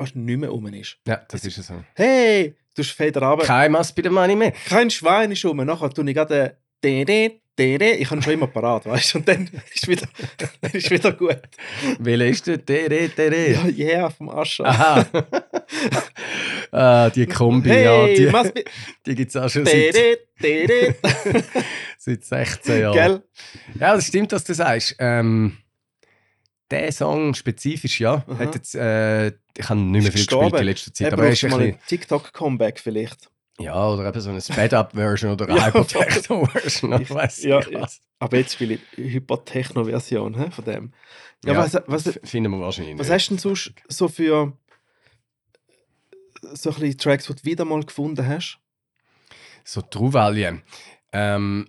[0.00, 0.96] fast nicht mehr rum ist.
[1.06, 1.84] ja das ist es so.
[1.94, 3.44] Hey, du hast Feder runter.
[3.44, 4.52] Kein Mass bei der Money mehr.
[4.66, 5.58] Kein Schwein ist rum.
[5.58, 7.32] Nachher tue ich gerade Dede.
[7.58, 9.18] Ich habe schon immer parat, weißt du?
[9.18, 10.06] Und dann ist wieder,
[10.62, 11.42] dann ist wieder gut.
[11.98, 12.64] Welcher ist der?
[12.64, 13.50] Tere, tere.
[13.50, 14.64] Ja, yeah, vom Ascher.
[14.64, 15.06] Aha.
[16.72, 18.64] ah, die Kombi, hey, ja, die, be
[19.04, 20.94] die gibt es auch schon seit, Dede, Dede.
[21.98, 22.94] seit 16 Jahren.
[22.94, 23.22] Gell?
[23.78, 24.96] Ja, das stimmt, was du sagst.
[24.98, 25.58] Ähm,
[26.70, 28.24] der Song spezifisch, ja.
[28.26, 28.38] Aha.
[28.38, 31.09] Hat jetzt, äh, ich habe nicht mehr viel gespielt in letzter Zeit.
[31.09, 33.30] Er aber er ist mal ein TikTok-Comeback vielleicht.
[33.59, 37.02] ja, oder eben so eine Sped-Up-Version oder eine Hypertechno-Version.
[37.02, 38.00] Ich weiß ja, was.
[38.18, 40.92] Aber jetzt spiele ich die Hypertechno-Version von dem.
[41.44, 43.14] Ja, Ja, was, was, Finden wir wahrscheinlich was nicht.
[43.14, 44.52] hast du denn sonst so für
[46.52, 48.59] so ein Tracks, die du wieder mal gefunden hast?
[49.64, 50.62] So Trauvalien.
[51.12, 51.68] Ähm,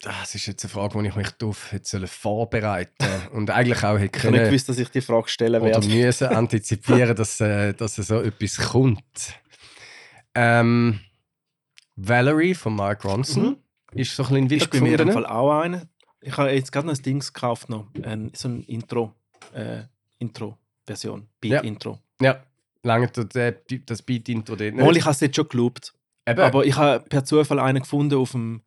[0.00, 3.98] das ist jetzt eine Frage, die ich mich darauf hätte sollen vorbereiten und eigentlich auch
[3.98, 5.88] hätte Ich nicht gewusst, dass ich die Frage stellen oder werde.
[5.88, 9.34] müssen antizipieren, dass, äh, dass so etwas kommt.
[10.34, 11.00] Ähm,
[11.96, 13.56] Valerie von Mark Ronson
[13.92, 15.12] ist so ein bisschen Ist bei mir in.
[15.12, 15.88] Fall auch eine.
[16.20, 17.86] Ich habe jetzt gerade noch ein Ding gekauft, noch.
[18.02, 19.14] Ein, so ein Intro.
[19.54, 19.82] Äh,
[20.18, 21.20] Intro-Version.
[21.22, 21.60] Ja.
[21.60, 21.98] Beat-Intro.
[22.20, 22.42] Ja,
[22.82, 25.04] lange der- die- das Beat-Intro dort Mal, ich nicht.
[25.04, 25.94] habe es jetzt schon gelobt.
[26.26, 28.62] Eben, Aber ich habe per Zufall einen gefunden auf dem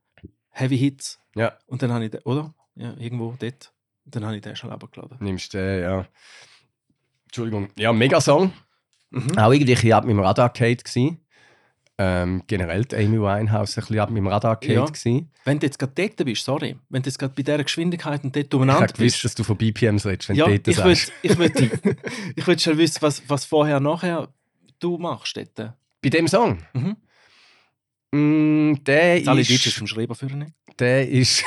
[0.50, 1.20] Heavy Hits.
[1.36, 2.54] Ja, Und dann habe ich den, oder?
[2.76, 3.72] Ja, irgendwo dort.
[4.06, 5.18] Und dann habe ich den schon abgeladen.
[5.20, 6.06] nimmst du, ja.
[7.26, 7.70] Entschuldigung.
[7.78, 8.52] Ja, Megasong.
[9.12, 9.38] Mhm.
[9.38, 11.20] Auch irgendwie ein bisschen ab meinem Radar-Arcade gewesen.
[12.00, 14.86] Ähm, generell Amy Winehouse ein bisschen ab meinem Radar-Arcade Ja.
[14.86, 15.30] gewesen.
[15.46, 18.36] Wenn du jetzt gerade dort bist, sorry, wenn du jetzt gerade bei dieser Geschwindigkeit und
[18.36, 19.24] dort Ich umeinander bist.
[19.24, 21.12] dass du von BPMs redest, wenn ja, du ich dort würde sagst.
[21.22, 21.60] ich würd,
[22.36, 24.28] ich würd schon wissen, was, was vorher, nachher
[24.80, 25.74] du machst dort.
[26.02, 26.58] Bei dem Song?
[26.74, 26.98] Mhm.
[28.16, 29.50] Mm, der Jetzt alle ist...
[29.50, 30.54] Deutschen vom Schreiber für nicht.
[30.80, 31.44] Der ist.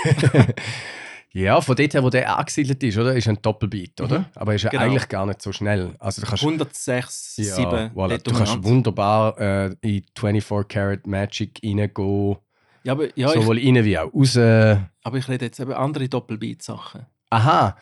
[1.33, 3.15] ja, von dort her, wo der angesiedelt ist, oder?
[3.15, 4.21] Ist ein Doppelbeat, oder?
[4.21, 4.25] Mhm.
[4.35, 4.83] Aber ist ja Genau.
[4.85, 5.95] eigentlich gar nicht so schnell.
[5.99, 6.43] Also du kannst.
[6.45, 7.69] 106, ja, 7.
[7.95, 12.37] voilà, du kannst wunderbar äh, in 24 Karat Magic reingehen.
[12.85, 14.37] Ja, aber, ja, ich, sowohl rein wie auch raus.
[14.37, 17.07] aber ich rede jetzt eben andere Doppelbeat-Sachen.
[17.31, 17.77] Aha,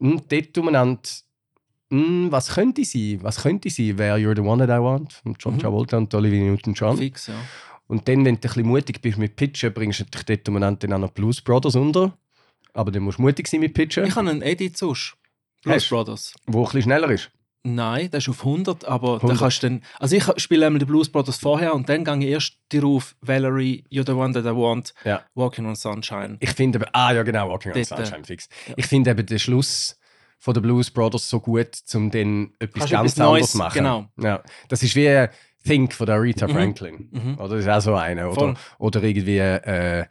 [0.00, 1.00] hm, dort umeinander.
[1.90, 3.20] Hm, was könnte sein?
[3.22, 3.96] Was könnte sein?
[3.96, 5.58] Wäre You're the One That I Want John Mhm.
[5.60, 6.98] Travolta und Olivia Newton-John.
[6.98, 7.34] Fix, ja.
[7.88, 10.80] Und dann, wenn du ein bisschen mutig bist mit Pitchen, bringst du dich dort umeinander
[10.86, 12.16] dann auch noch Blues Brothers unter.
[12.74, 15.16] Aber dann musst du mutig sein mit Pitchen, Ich habe einen Edit sonst.
[15.64, 15.88] Blues Hast?
[15.88, 16.34] Brothers.
[16.46, 17.30] wo ein bisschen schneller ist.
[17.64, 19.30] Nein, das ist auf 100, aber 100.
[19.30, 19.82] dann kannst du dann...
[19.98, 23.84] Also ich spiele einmal die Blues Brothers vorher und dann gehe ich erst darauf Valerie,
[23.90, 25.22] You're the One That I Want, Ja.
[25.34, 26.36] Walking on Sunshine.
[26.40, 28.48] Ich finde ah ja genau, Walking on Dort, äh, Sunshine fix.
[28.68, 28.74] ja.
[28.76, 29.98] Ich finde eben den Schluss
[30.38, 33.74] von den Blues Brothers so gut, um dann etwas Kannst ganz etwas anderes zu machen.
[33.74, 34.06] genau.
[34.20, 34.42] Ja.
[34.68, 35.26] Das ist wie
[35.64, 36.52] Think von der Aretha Mhm.
[36.52, 37.08] Franklin.
[37.10, 37.34] Mhm.
[37.38, 38.32] Oder das ist auch so eine.
[38.32, 38.50] Voll.
[38.50, 40.06] Oder, oder irgendwie, äh,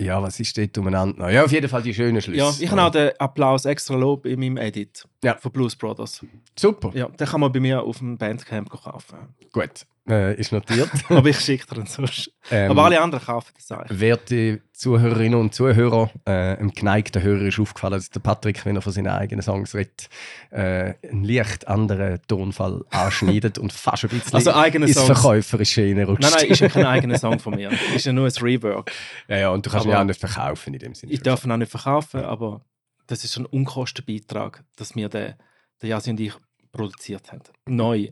[0.00, 1.24] ja, was ist dort umeinander?
[1.24, 1.30] noch?
[1.30, 2.38] Ja, auf jeden Fall die schönen Schlüsse.
[2.38, 5.34] Ja, ich habe auch den Applaus extra Lob in meinem Edit Ja.
[5.36, 6.24] von Blues Brothers.
[6.56, 9.34] Super, Ja, den kann man bei mir auf dem Bandcamp kaufen.
[9.52, 9.86] gut.
[10.08, 10.88] Äh, ist notiert.
[11.10, 12.30] aber ich schicke dir sonst.
[12.50, 13.84] Ähm, aber alle anderen kaufen das auch.
[13.88, 18.80] Werte Zuhörerinnen und Zuhörer, äh, einem geneigten Hörer ist aufgefallen, dass der Patrick, wenn er
[18.82, 20.08] von seinen eigenen Songs redet,
[20.50, 25.06] äh, einen leicht anderen Tonfall anschneidet und fast ein bisschen Also eigene ins Songs.
[25.08, 26.22] Verkäuferische reinrutscht.
[26.22, 27.70] Nein, nein, ist ja kein eigener Song von mir.
[27.94, 28.90] Ist ja nur ein Rework.
[29.28, 31.12] ja, ja, und du kannst ihn Aber- auch nicht verkaufen in dem Sinne.
[31.12, 32.64] Ich darf ihn auch nicht verkaufen, aber
[33.08, 35.34] das ist ein Unkostenbeitrag, dass wir den,
[35.82, 36.32] den Jasi und ich
[36.72, 37.40] produziert haben.
[37.66, 38.08] Neu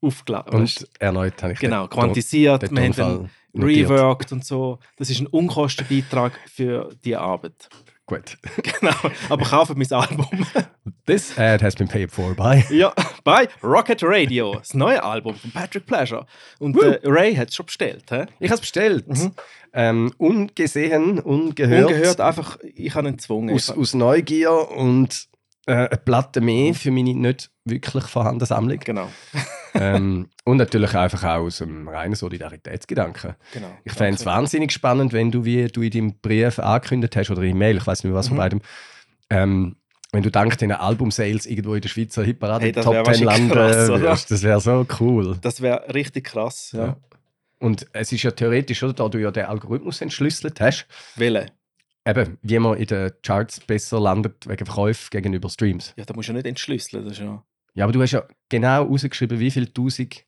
[0.00, 0.54] aufgeladen.
[0.54, 3.90] Und erneut habe ich genau, den, quantisiert, den wir haben den notiert.
[3.90, 4.78] reworked und so.
[4.96, 7.68] Das ist ein Unkostenbeitrag für die Arbeit.
[8.10, 8.38] Gut.
[8.80, 8.94] genau,
[9.28, 10.26] aber kaufen mein Album.
[11.06, 12.64] This ad has been paid for by...
[12.74, 12.92] ja,
[13.22, 16.26] bei Rocket Radio, das neue Album von Patrick Pleasure.
[16.58, 18.04] Und äh, Ray hat es schon bestellt.
[18.10, 18.26] Hä?
[18.40, 19.06] Ich habe es bestellt.
[19.08, 19.32] Mhm.
[19.72, 21.90] Ähm, ungesehen, ungehört.
[21.90, 23.54] Ungehört, einfach, ich habe ihn gezwungen.
[23.54, 25.28] aus, aus Neugier und
[25.66, 28.78] äh, eine Platte mehr für meine nicht wirklich vorhandenen Sammlung.
[28.80, 29.08] Genau.
[29.74, 33.34] ähm, und natürlich einfach auch aus einem reinen Solidaritätsgedanken.
[33.52, 33.70] genau.
[33.84, 37.42] Ich fände es wahnsinnig spannend, wenn du, wie du in deinem Brief angekündigt hast, oder
[37.42, 38.40] in Mail, ich weiß nicht mehr was von Mhm.
[38.40, 38.60] beidem,
[39.30, 39.76] ähm,
[40.12, 43.38] wenn du dank deinen Album-Sales irgendwo in der Schweizer Hitparade Hey, Top wär 10 wahrscheinlich
[43.38, 44.30] landen krass, wirst.
[44.32, 45.38] Das wäre so cool.
[45.40, 46.72] Das wäre richtig krass.
[46.72, 46.84] Ja.
[46.86, 46.96] Ja.
[47.60, 51.46] Und es ist ja theoretisch, oder, da du ja den Algorithmus entschlüsselt hast, Wille.
[52.08, 55.92] eben, wie man in den Charts besser landet wegen Verkäufen gegenüber Streams.
[55.96, 57.04] Ja, da musst du ja nicht entschlüsseln.
[57.04, 57.44] Das ist ja.
[57.74, 60.24] Ja, aber du hast ja genau rausgeschrieben, wie viele tausend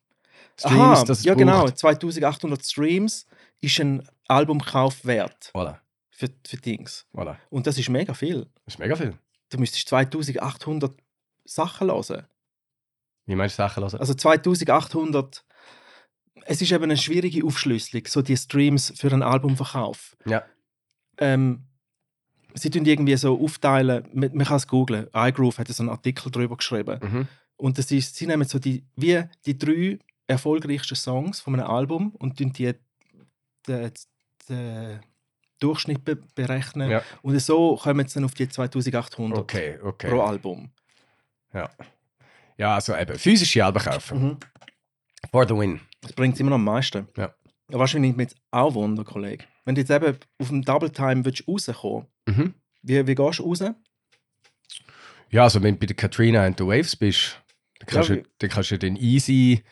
[0.59, 1.63] Streams Aha, das ja genau.
[1.63, 1.79] braucht.
[1.79, 3.27] 2800 Streams
[3.61, 5.79] ist ein Albumkauf wert Voilà,
[6.11, 7.07] für, für Dings.
[7.15, 7.37] voilà.
[7.51, 8.47] Und das ist mega viel.
[8.65, 9.19] Das ist mega viel.
[9.51, 10.95] Du müsstest 2800
[11.45, 12.27] Sachen hören.
[13.27, 13.99] Wie meinst du Sachen hören?
[13.99, 15.45] Also 2800.
[16.45, 20.17] Es ist eben eine schwierige Aufschlüsselung, so die Streams für einen Albumverkauf.
[20.27, 20.45] Ja.
[21.19, 21.65] Ähm,
[22.55, 25.07] sie tun irgendwie so aufteilen, man, man kann es googlen.
[25.15, 26.99] iGroove hat so einen Artikel darüber geschrieben.
[27.03, 27.29] Mhm.
[27.57, 32.15] Und das ist, sie nehmen so die, wie die drei erfolgreichsten Songs von einem Album
[32.19, 32.75] und tun die
[33.67, 33.93] den,
[34.49, 35.01] den
[35.61, 36.91] Durchschnitt be berechnen.
[36.91, 37.03] Ja.
[37.23, 40.09] Und so kommen sie dann auf die 2800 Okay, okay.
[40.09, 40.71] pro Album.
[41.55, 41.71] Ja.
[42.57, 44.23] ja, also eben, physische Alben kaufen.
[44.23, 44.37] Mhm.
[45.31, 45.81] For the win.
[46.01, 47.07] Das bringt es immer noch am meisten.
[47.17, 47.33] Ja,
[47.69, 49.45] wahrscheinlich mit auch Wunder, Kollege.
[49.65, 52.55] Wenn du jetzt eben auf dem Double Time willst rauskommen Mhm.
[52.83, 53.63] wie, wie gehst du raus?
[55.31, 57.41] Ja, also wenn du bei der Katrina and the Waves bist,
[57.79, 59.63] dann kannst, Ja, du, dann kannst du dann easy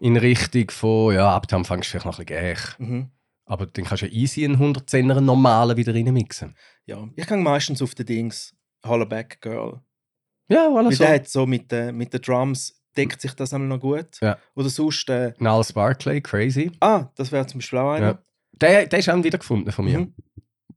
[0.00, 2.78] in Richtung von, ja, ab dann fängst du vielleicht noch ein bisschen gäch.
[2.78, 3.10] Mhm.
[3.46, 6.54] Aber dann kannst du ja easy einen 110er normalen wieder reinmixen.
[6.86, 8.54] Ja, ich gehe meistens auf die Dings
[8.84, 9.80] Hollaback Girl.
[10.50, 11.40] Ja, Weil alles der so.
[11.40, 14.18] so mit, den mit den Drums deckt sich das einmal noch gut.
[14.20, 14.38] Ja.
[14.54, 16.72] Oder sonst, äh, Niles Barclay, crazy.
[16.80, 18.06] ah, das wäre zum Beispiel auch einer.
[18.06, 18.22] Ja.
[18.60, 19.98] Der, der ist auch wiedergefunden von mir.
[20.00, 20.14] Mhm.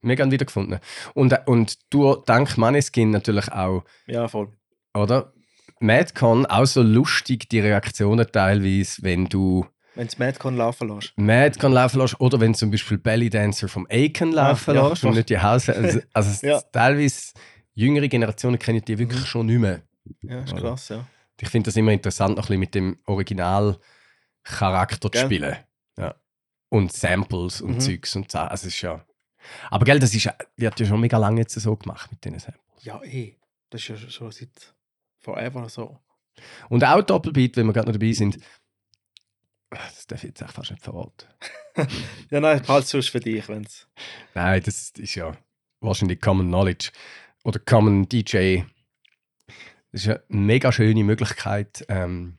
[0.02, 0.80] Mega wiedergefunden.
[1.14, 4.50] Und, und du, dank Maneskin natürlich auch, Ja, voll.
[4.96, 5.32] oder?
[5.80, 9.66] Madcon, auch so lustig die Reaktionen teilweise, wenn du
[9.96, 11.14] Wenn du Madcon laufen lässt.
[11.18, 15.12] Madcon laufen lässt oder wenn zum Beispiel Belly Dancer vom Aiken laufen ja, lässt und
[15.12, 15.18] doch.
[15.18, 15.70] nicht die Haus.
[15.70, 16.62] Also, also Ja.
[16.72, 17.34] teilweise
[17.74, 19.26] jüngere Generationen kennen die wirklich Mhm.
[19.26, 19.82] schon nicht mehr.
[20.24, 20.62] Ja, ist Oder?
[20.62, 21.06] krass, ja.
[21.40, 25.56] Ich finde das immer interessant, noch ein bisschen mit dem Original-Charakter zu spielen.
[25.98, 26.14] Ja.
[26.72, 27.80] Und Samples und Mhm.
[27.82, 28.38] Zeugs und so.
[28.40, 29.06] Also ist ja.
[29.70, 32.84] Aber gell, das ist, wird ja schon mega lange jetzt so gemacht mit diesen Samples.
[32.84, 33.36] Ja, eh.
[33.70, 34.74] Das ist ja schon seit
[35.20, 36.00] forever so.
[36.70, 38.40] Und auch Doppelbeat, wenn wir gerade noch dabei sind.
[39.70, 41.28] Das darf ich jetzt echt fast nicht verraten.
[42.30, 43.88] Ja, nein, es sonst für dich, wenn es.
[44.34, 45.38] Nein, das ist ja
[45.80, 46.92] wahrscheinlich Common Knowledge
[47.46, 48.64] oder Common DJ.
[49.92, 52.38] Das ist ja eine mega schöne Möglichkeit, ähm,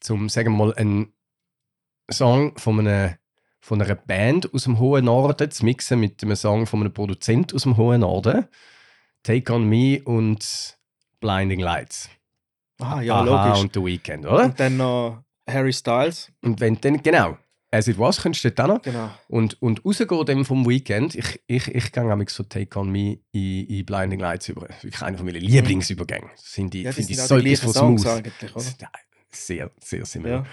[0.00, 1.14] zum, sagen wir mal, einen
[2.10, 3.18] Song von einer,
[3.66, 7.52] von einer Band aus dem hohen Norden zu mixen mit einem Song von einem Produzent
[7.52, 8.46] aus dem hohen Norden.
[9.24, 10.78] Take on Me und
[11.18, 12.08] Blinding Lights.
[12.78, 13.62] Ah, ja, Aha logisch.
[13.64, 14.44] und The Weeknd, oder?
[14.44, 16.30] Und dann noch Harry Styles.
[16.42, 17.38] Und wenn dann, genau,
[17.72, 18.82] As It Was, könntest du auch noch.
[18.82, 19.10] Genau.
[19.26, 23.18] Und, und rausgehen dem vom Weekend, ich, ich, ich gehe nämlich so Take On Me
[23.32, 24.68] in, in Blinding Lights über.
[24.68, 26.30] Das ist wirklich einer meiner Lieblingsübergänge.
[26.36, 28.22] Das finde ich, Ja, die finde ich sind so die etwas von smooth.
[28.80, 28.88] Ja,
[29.30, 30.44] Sehr, sehr similar.
[30.44, 30.46] Ja.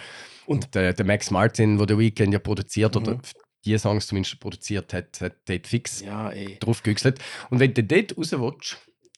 [0.45, 3.21] Und, der, der Max Martin, der The Weekend ja produziert, oder Mhm.
[3.65, 7.19] die Songs zumindest produziert hat, hat dort fix Ja, drauf gehüchselt.
[7.49, 8.77] Und wenn du dort raus willst,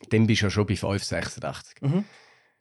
[0.09, 1.81] dann bist du ja schon bei 586.
[1.81, 2.05] Mhm.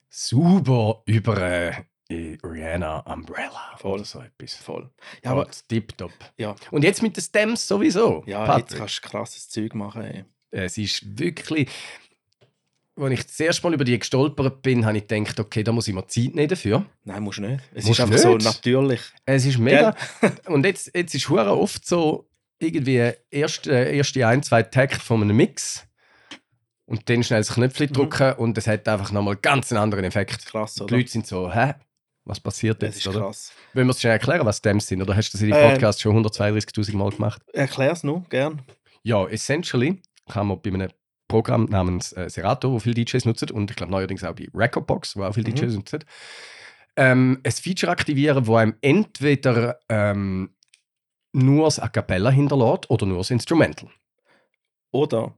[0.08, 1.72] Super über äh,
[2.10, 3.94] Rihanna Umbrella Voll.
[3.94, 4.54] oder so etwas.
[4.54, 4.90] Voll.
[5.24, 6.12] Ja, aber tipptopp.
[6.36, 6.54] Ja.
[6.70, 8.22] Und jetzt mit den Stems sowieso.
[8.26, 8.70] ja, Patrick.
[8.70, 10.02] jetzt kannst du krasses Zeug machen.
[10.02, 10.24] Ey.
[10.50, 11.68] Es ist wirklich.
[12.96, 15.88] Als ich das erste Mal über die gestolpert bin, habe ich gedacht, okay, da muss
[15.88, 16.86] ich mir Zeit nehmen dafür.
[17.04, 17.60] Nein, musst nicht.
[17.74, 18.44] Es Musst ist einfach so nicht?
[18.44, 19.00] natürlich.
[19.26, 19.96] Es ist mega.
[20.46, 22.28] Und jetzt, jetzt ist hure oft so
[22.60, 25.86] irgendwie erst, äh, erste ein, zwei Takte von einem Mix
[26.86, 27.94] und dann schnell das Knöpfchen Mhm.
[27.94, 30.46] drücken und es hat einfach nochmal ganz einen anderen Effekt.
[30.46, 30.96] Krass, Die oder?
[30.96, 31.74] Leute sind so, hä?
[32.26, 33.20] Was passiert Das jetzt, ist oder?
[33.26, 33.52] krass.
[33.74, 35.02] Wollen wir es schnell erklären, was Stems sind?
[35.02, 35.72] Oder hast du das in den Ähm.
[35.72, 37.42] Podcast schon 132.000 Mal gemacht?
[37.52, 38.62] Erklär's nur, gern.
[39.02, 40.88] Ja, essentially kann man bei einem
[41.28, 45.16] Programm namens äh, Serato, wo viele DJs nutzen, und ich glaube neuerdings auch bei Recordbox,
[45.16, 45.54] wo auch viele Mhm.
[45.54, 46.04] DJs nutzen,
[46.96, 50.54] ähm, ein Feature aktivieren, wo einem entweder ähm,
[51.32, 53.90] nur das A Cappella hinterlässt oder nur das Instrumental.
[54.92, 55.36] Oder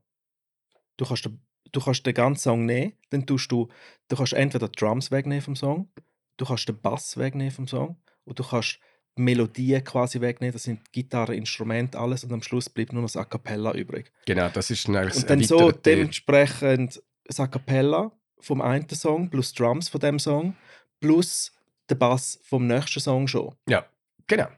[0.98, 1.40] du kannst, den,
[1.72, 3.68] du kannst den ganzen Song nehmen, dann tust du,
[4.08, 5.90] du kannst entweder die Drums wegnehmen vom Song,
[6.36, 8.85] du kannst den Bass wegnehmen vom Song und du kannst die
[9.16, 13.16] Melodien quasi wegnehmen, das sind Gitarre, Instrumente, alles und am Schluss bleibt nur noch das
[13.16, 14.12] A Cappella übrig.
[14.26, 19.52] Genau, das ist dann Und dann so dementsprechend das A Cappella vom einen Song plus
[19.54, 20.54] Drums von dem Song
[21.00, 21.52] plus
[21.88, 23.86] der Bass vom nächsten Song schon, Ja,
[24.26, 24.48] genau.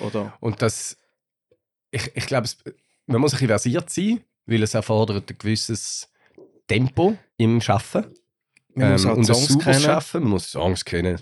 [0.00, 0.36] oder?
[0.40, 0.96] Und das,
[1.90, 2.48] ich, ich glaube,
[3.06, 6.10] man muss ein bisschen versiert sein, weil es erfordert ein gewisses
[6.66, 8.12] Tempo im Schaffen.
[8.74, 9.80] Man muss auch die und ein Songs kennen.
[9.80, 11.20] Schaffen, man muss Songs kennen.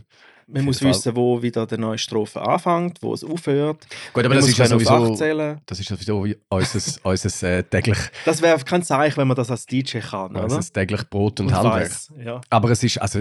[0.51, 3.87] Man muss jeden wissen, wo wieder die neue Strophe anfängt, wo es aufhört.
[4.15, 5.59] Gut, aber man das muss ist ja sowieso...
[5.67, 9.51] Das ist sowieso wie unser, unser äh, täglich, Das wäre kein Zeichen, wenn man das
[9.51, 10.45] als DJ kann, oder?
[10.45, 11.93] unser täglich Brot und, Und Handwerk.
[12.25, 12.41] ja.
[12.49, 13.21] Aber es ist, also,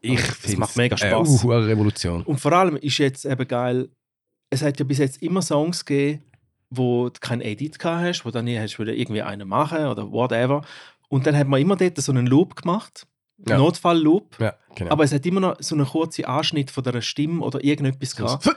[0.00, 1.42] ich Aber es finde macht mega eine Spass.
[1.42, 2.22] hohe Revolution.
[2.22, 3.88] Und vor allem ist jetzt eben geil,
[4.50, 6.22] es hat ja bis jetzt immer Songs gegeben,
[6.70, 10.62] wo du kein Edit gehabt hast, wo dann nie hast irgendwie einen machen oder whatever.
[11.08, 13.06] Und dann hat man immer dort so einen Loop gemacht,
[13.46, 13.58] Ja.
[13.58, 14.38] Notfall-Loop.
[14.40, 14.92] Ja, genau.
[14.92, 18.48] Aber es hat immer noch so einen kurzen Anschnitt von der Stimme oder irgendetwas gehabt.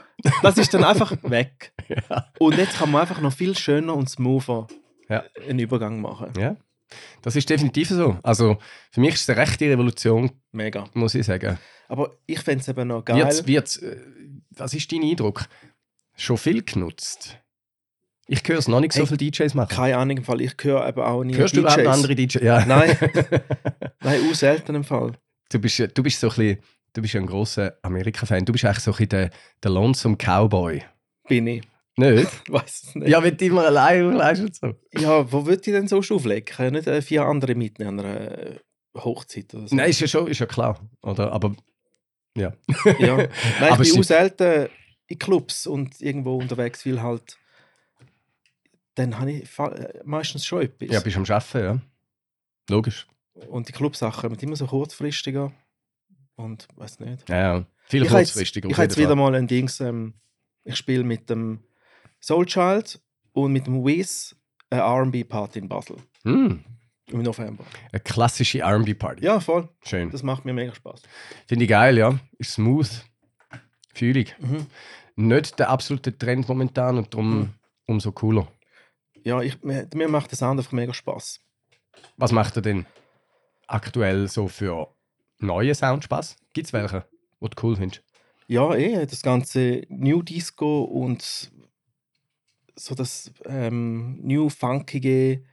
[0.42, 1.72] Das ist dann einfach weg.
[1.88, 2.26] ja.
[2.38, 4.66] Und jetzt kann man einfach noch viel schöner und smoother
[5.08, 6.32] einen Übergang machen.
[6.38, 6.56] ja,
[7.22, 8.18] das ist definitiv so.
[8.22, 8.58] Also,
[8.90, 10.84] für mich ist es eine rechte Revolution, Mega.
[10.94, 11.58] muss ich sagen.
[11.88, 13.16] Aber ich fände es eben noch geil.
[13.18, 13.96] Wird's, wird's, äh,
[14.50, 15.46] was ist dein Eindruck?
[16.16, 17.38] Schon viel genutzt?
[18.26, 19.74] Ich höre es noch nicht so Hey, viele DJs machen.
[19.74, 20.40] Keine Ahnung, im Fall.
[20.42, 21.74] Ich höre eben auch nie Hörst du DJs.
[21.76, 22.42] überhaupt noch andere DJs?
[22.42, 22.64] Ja.
[22.66, 22.96] Nein.
[24.02, 25.12] Nein, auch selten im Fall.
[25.50, 26.58] Du bist, du bist so ein bisschen,
[26.92, 28.44] du bist ja ein grosser Amerika-Fan.
[28.44, 29.30] Du bist eigentlich so ein bisschen der,
[29.62, 30.82] der Lonesome Cowboy.
[31.28, 31.62] Bin ich.
[31.96, 32.30] Nicht?
[32.50, 33.08] Weiß es nicht.
[33.08, 35.00] ja, wenn du immer allein auflegst und so.
[35.00, 36.72] Ja, wo würde ich denn so auflegen?
[36.72, 38.58] Nicht äh, vier andere mitnehmen an einer äh,
[38.96, 39.74] Hochzeit oder so.
[39.74, 40.78] Nein, ist ja schon ist ja klar.
[41.02, 41.32] Oder?
[41.32, 41.56] Aber
[42.36, 42.52] ja.
[43.00, 43.16] Ja.
[43.60, 44.68] Nein, Aber ich bin sie- auch selten
[45.08, 47.36] in Clubs und irgendwo unterwegs, weil halt
[48.94, 50.88] dann habe ich äh, meistens schon etwas.
[50.90, 51.80] ja, bist am Arbeiten, ja.
[52.70, 53.06] Logisch.
[53.48, 55.52] Und die Clubsachen kommen immer so kurzfristiger
[56.36, 57.28] und weiß nicht.
[57.28, 57.66] Ja, ja.
[57.86, 58.68] Viel Ich jetzt, kurzfristiger.
[58.68, 60.14] ich habe jetzt wieder mal ein Dings, ähm,
[60.64, 61.60] ich spiele mit dem
[62.20, 63.00] Soulchild
[63.32, 64.36] und mit dem Wiz
[64.70, 66.62] eine R&B-Party in Basel Hm,
[67.06, 67.64] im November.
[67.92, 69.24] eine klassische R&B-Party.
[69.24, 69.68] Ja, voll.
[69.84, 70.10] Schön.
[70.10, 71.02] Das macht mir mega Spaß.
[71.46, 72.18] Finde ich geil, ja.
[72.38, 72.90] Ist smooth.
[73.94, 74.36] Fühlig.
[74.38, 74.66] Mhm.
[75.16, 77.54] Nicht der absolute Trend momentan und darum Mhm.
[77.86, 78.46] umso cooler.
[79.24, 81.40] Ja, ich, mir, mir macht das Sound einfach mega Spaß.
[82.16, 82.86] Was macht er denn
[83.68, 84.94] aktuell so für
[85.38, 86.36] neue Soundspaß?
[86.52, 87.06] Gibt es welche,
[87.40, 88.02] die du cool findest?
[88.48, 91.50] Ja, eh, das ganze New Disco und
[92.74, 95.44] so das ähm, New Funkige,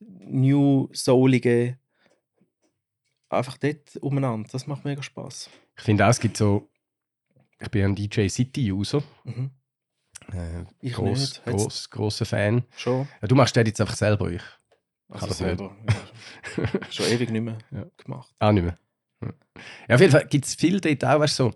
[0.00, 1.78] New Soulige,
[3.28, 4.48] einfach dort umeinander.
[4.52, 5.48] Das macht mega Spaß.
[5.76, 6.68] Ich finde auch, es gibt so.
[7.60, 9.02] Ich bin ein DJ City-User.
[9.24, 9.50] Mhm.
[10.32, 11.36] Äh, Ich gross, nicht.
[11.36, 12.64] Jetzt- gross, grosser Fan.
[12.76, 13.08] Schon.
[13.20, 14.42] Ja, du machst den jetzt einfach selber, ich.
[15.14, 15.48] Also das nicht.
[15.58, 15.76] selber.
[16.56, 17.84] Ja, schon ewig nicht mehr Ja.
[18.02, 18.32] gemacht.
[18.38, 18.78] Auch nicht mehr.
[19.22, 19.30] Ja,
[19.88, 21.54] ja auf jeden Fall gibt es viel dort auch, weißt du, so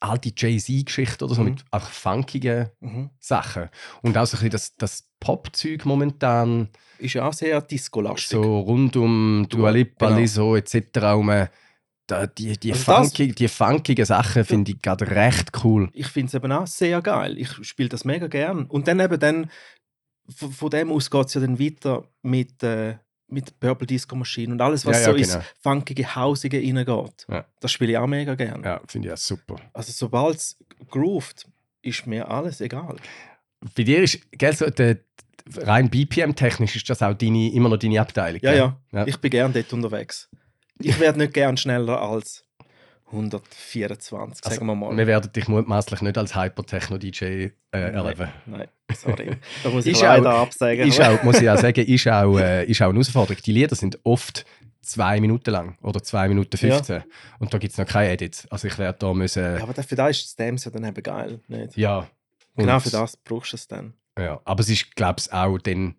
[0.00, 1.48] alte Jay-Z-Geschichten oder so Mhm.
[1.50, 3.10] mit einfach funkigen Mhm.
[3.18, 3.68] Sachen.
[4.02, 6.68] Und auch so ein bisschen das, das Pop-Zeug momentan,
[6.98, 8.28] Ist ja auch sehr disco-lastig.
[8.28, 10.20] so rund um Dua Lipa, genau.
[10.20, 10.98] Lizzo etc.
[11.14, 11.46] Um,
[12.08, 15.88] da, die, die, Also funky, die funkigen Sachen finde ich gerade recht cool.
[15.92, 17.36] ich finde es eben auch sehr geil.
[17.38, 18.66] Ich spiele das mega gern.
[18.66, 19.50] Und dann eben dann,
[20.34, 22.96] von, von dem aus geht es ja dann weiter mit, äh,
[23.28, 25.44] mit Purple Disco Machine und alles, was Ja, ja, so ins genau.
[25.60, 27.26] funkige, hausige reingeht.
[27.28, 27.44] Ja.
[27.60, 28.62] Das spiele ich auch mega gern.
[28.62, 29.56] Ja, finde ich auch super.
[29.72, 30.56] Also sobald es
[30.90, 31.46] grooved,
[31.82, 32.96] ist mir alles egal.
[33.74, 34.98] Bei dir ist, gell, so der,
[35.56, 38.40] rein BPM-technisch ist das auch deine, immer noch deine Abteilung.
[38.42, 39.06] Ja, ja, Ja.
[39.06, 40.28] Ich bin gern dort unterwegs.
[40.78, 42.44] Ich werde nicht gern schneller als
[43.06, 44.96] 124, Also, sagen wir mal.
[44.96, 48.28] Wir werden dich mutmaßlich nicht als Hyper-Techno-DJ äh, erleben.
[48.46, 49.36] Nein, sorry.
[49.62, 50.88] Da muss ich leider auch- absagen.
[50.88, 53.40] Ist auch, muss ich auch sagen, ist auch, äh, ist auch eine Herausforderung.
[53.44, 54.44] Die Lieder sind oft
[54.82, 57.02] zwei Minuten lang oder zwei Minuten 15.
[57.38, 58.46] Und da gibt es noch keine Edits.
[58.50, 59.42] Also ich werde da müssen.
[59.56, 61.40] ja, aber für das ist das Dance ja dann eben geil.
[61.48, 61.76] Nicht?
[61.76, 62.08] Ja.
[62.56, 63.94] Genau für das brauchst du es dann.
[64.18, 64.40] Ja.
[64.44, 65.94] Aber es ist, glaube ich, auch dann.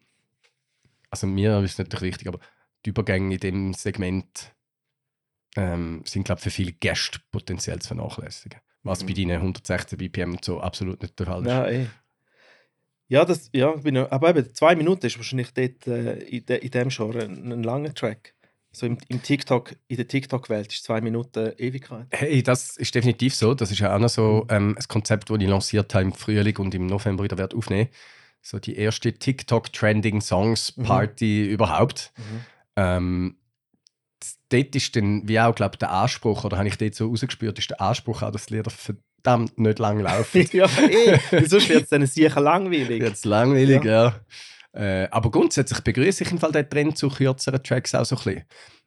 [1.10, 2.39] Also mir ist es natürlich wichtig, aber
[2.86, 4.51] die Übergänge in dem Segment
[5.58, 8.62] ähm, sind, glaube ich, für viele Gäste potenziell zu vernachlässigen.
[8.84, 9.08] Was Mhm.
[9.08, 11.47] bei deinen 116 BPM und so absolut nicht der Fall ist.
[11.47, 11.88] Ja, eh.
[13.10, 16.72] Ja, das, ja, bin, aber eben zwei Minuten ist wahrscheinlich dort äh, in, de, in
[16.72, 18.34] dem Genre ein, ein langer Track.
[18.72, 22.05] So im, im TikTok, in der TikTok-Welt ist zwei Minuten Ewigkeit.
[22.12, 23.53] Hey, das ist definitiv so.
[23.53, 26.58] Das ist ja auch noch so ähm, ein Konzept, das ich lanciert habe im Frühling
[26.58, 27.89] und im November wieder werde aufnehmen.
[28.41, 30.84] So die erste TikTok Trending Songs Mhm.
[30.84, 32.12] Party überhaupt.
[32.18, 32.24] Mhm.
[32.76, 33.37] Ähm,
[34.49, 37.70] dort ist dann, wie auch, glaube der Anspruch, oder habe ich dort so rausgespürt, ist
[37.70, 40.47] der Anspruch auch, dass die Lieder verdammt nicht lang laufen.
[40.51, 41.20] ja, eh.
[41.45, 43.01] Sonst wird es dann sicher langweilig.
[43.01, 44.20] Jetzt langweilig, ja.
[44.74, 48.24] Äh, aber grundsätzlich begrüße ich im Fall den Trend zu kürzeren Tracks auch so ein
[48.24, 48.43] bisschen.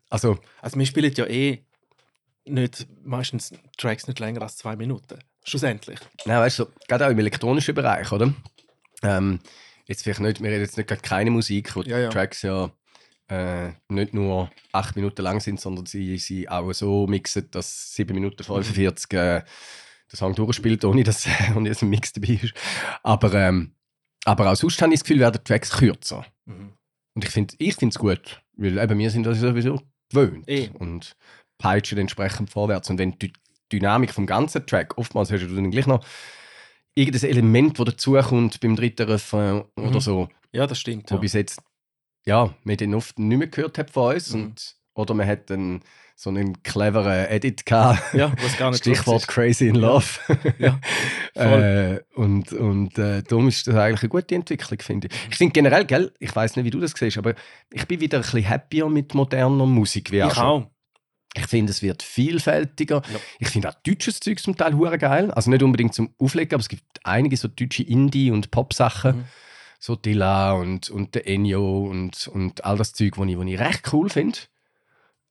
[0.08, 1.64] Also, Also wir spielen ja eh
[2.44, 5.18] nicht, meistens Tracks nicht länger als zwei Minuten.
[5.44, 5.98] Schlussendlich.
[6.26, 8.32] Nein, weißt du, gerade auch im elektronischen Bereich, oder?
[9.02, 9.40] Ähm,
[9.86, 12.08] jetzt vielleicht nicht, wir reden jetzt nicht gerade keine Musik, wo Ja, ja.
[12.08, 12.70] die Tracks ja
[13.30, 18.14] äh, nicht nur acht Minuten lang sind, sondern sie, sie auch so mixen, dass 7
[18.14, 19.44] Minuten 45 äh, der
[20.16, 21.26] Song durchspielt, ohne dass,
[21.56, 22.54] ohne dass ein Mix dabei ist.
[23.02, 23.74] Aber, ähm,
[24.24, 26.26] aber auch sonst habe ich das Gefühl, werden die Tracks kürzer.
[26.46, 26.72] Mhm.
[27.14, 30.48] Und ich finde es ich find's gut, weil eben wir sind das sowieso gewöhnt.
[30.48, 30.68] Eh.
[30.74, 31.16] Und
[31.58, 32.90] peitschen entsprechend vorwärts.
[32.90, 33.32] Und wenn die
[33.72, 36.04] Dynamik vom ganzen Track, oftmals hast du dann gleich noch
[36.94, 39.84] irgendein Element, das dazukommt beim dritten Refrain Mhm.
[39.88, 41.10] oder so, Ja, das stimmt.
[41.10, 41.20] wo Ja.
[41.20, 41.60] bis jetzt,
[42.30, 44.32] ja, man den oft nicht mehr gehört hat von uns.
[44.32, 44.42] Mhm.
[44.44, 45.80] Und, oder man hat dann
[46.14, 48.14] so einen cleveren Edit gehabt.
[48.14, 49.26] ja, was gar nicht Stichwort.
[49.26, 50.06] Crazy in Love.
[50.58, 50.78] Ja,
[51.34, 55.14] äh, und und äh, darum ist das eigentlich eine gute Entwicklung, finde ich.
[55.30, 57.34] Ich finde generell, gell, ich weiß nicht, wie du das siehst, aber
[57.72, 60.12] ich bin wieder ein bisschen happier mit moderner Musik.
[60.12, 60.44] Wie Ich schon.
[60.44, 60.66] auch.
[61.34, 63.02] Ich finde, es wird vielfältiger.
[63.12, 63.18] Ja.
[63.40, 65.30] Ich finde auch deutsches Zeug zum Teil hure geil.
[65.32, 69.16] Also nicht unbedingt zum Auflegen, aber es gibt einige so deutsche Indie- und Pop-Sachen.
[69.16, 69.24] Mhm.
[69.82, 73.92] So Dilla und, und der Ennio und, und all das Zeug, was ich, ich recht
[73.92, 74.38] cool finde.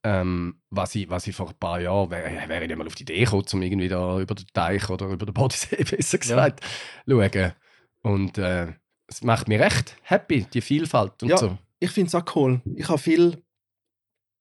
[0.02, 2.94] Ähm, was, ich, was ich vor ein paar Jahren wäre wär ich nicht mal auf
[2.96, 6.64] die Idee gekommen, um irgendwie da über den Teich oder über den Bodensee, besser gesagt,
[7.06, 7.52] schauen.
[8.02, 8.72] Und äh,
[9.06, 11.36] es macht mich recht happy, die Vielfalt und Ja.
[11.38, 11.58] so.
[11.78, 12.60] Ich finde es auch cool.
[12.76, 13.42] Ich habe viel.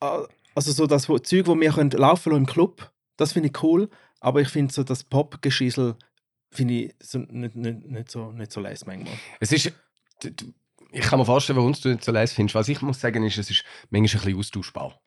[0.02, 0.24] äh,
[0.56, 3.90] Also so das wo, Zeug, wo wir können laufen im Club, das finde ich cool.
[4.22, 5.96] Aber ich finde so das Pop-Geschissel
[6.52, 9.14] finde ich so nicht, nicht, nicht so nicht so leise manchmal.
[9.40, 9.72] Es ist.
[10.92, 12.56] Ich kann mir vorstellen, warum du nicht so leise findest.
[12.56, 15.00] Was ich muss sagen, ist, es ist manchmal ein bisschen austauschbar.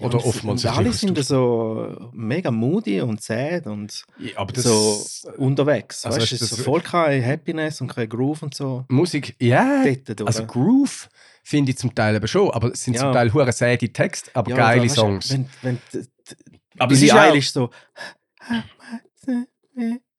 [0.00, 5.30] Oder und, oftmals und alle sind so mega moody und sad und Ja, das so
[5.36, 6.06] unterwegs.
[6.06, 8.86] Also weißt, ist es ist so voll keine Happiness und kein Groove und so.
[8.88, 9.84] Musik, ja.
[9.84, 10.46] Dort, Also?
[10.46, 11.08] Groove
[11.42, 13.00] finde ich zum Teil eben schon, aber es sind Ja.
[13.00, 15.30] zum Teil hure säde Texte, aber Ja, geile Songs.
[15.32, 15.78] Wenn, wenn,
[16.78, 17.68] aber Billie ist so.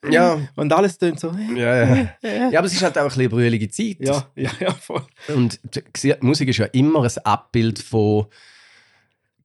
[0.09, 1.31] Ja, Und alles tönt so.
[1.55, 2.49] ja, ja.
[2.49, 3.97] ja, aber es ist halt auch ein bisschen eine brühige Zeit.
[3.99, 5.03] Ja, ja, ja, voll.
[5.27, 5.59] Und
[6.03, 8.25] die Musik ist ja immer ein Abbild von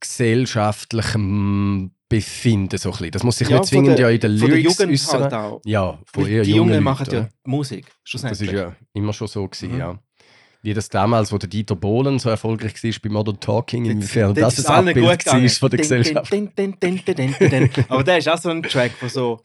[0.01, 2.79] gesellschaftlichem Befinden.
[2.79, 3.11] So ein bisschen.
[3.11, 5.13] Das muss sich Ja, nicht von zwingend der- ja in den Von der Lyrics Jugend
[5.13, 5.61] halt auch.
[5.65, 7.29] Ja, von Weil eher die jungen machen ja?
[7.45, 9.79] Musik, Das ist ja immer schon so gewesen, Mhm.
[9.79, 9.99] ja.
[10.63, 14.39] Wie das damals, wo der Dieter Bohlen so erfolgreich war bei Modern Talking, inwiefern Dort
[14.39, 16.33] das ist ein Abbild gut war von der Gesellschaft.
[17.89, 19.41] Aber der ist auch so ein Track, wo so.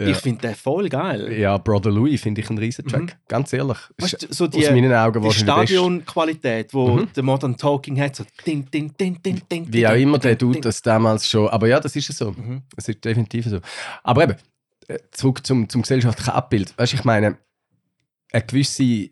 [0.00, 0.08] Ja.
[0.08, 1.32] Ich finde den voll geil.
[1.38, 3.02] Ja, Brother Louis finde ich einen riesen Track.
[3.02, 3.10] Mhm.
[3.28, 3.78] Ganz ehrlich.
[3.98, 5.30] Weißt so aus die, meinen Augen die.
[5.32, 7.12] Stadionqualität, wo Mhm.
[7.14, 8.24] der Modern Talking hat, so.
[8.44, 11.48] Din, din, din, din, din, Wie auch immer der tut das damals schon.
[11.48, 12.32] Aber ja, das ist es so.
[12.32, 12.62] Mhm.
[12.76, 13.60] Es ist definitiv so.
[14.02, 14.34] Aber eben,
[14.88, 16.76] äh, zurück zum, zum gesellschaftlichen Abbild.
[16.76, 17.38] Weißt du, ich meine,
[18.32, 19.10] eine gewisse,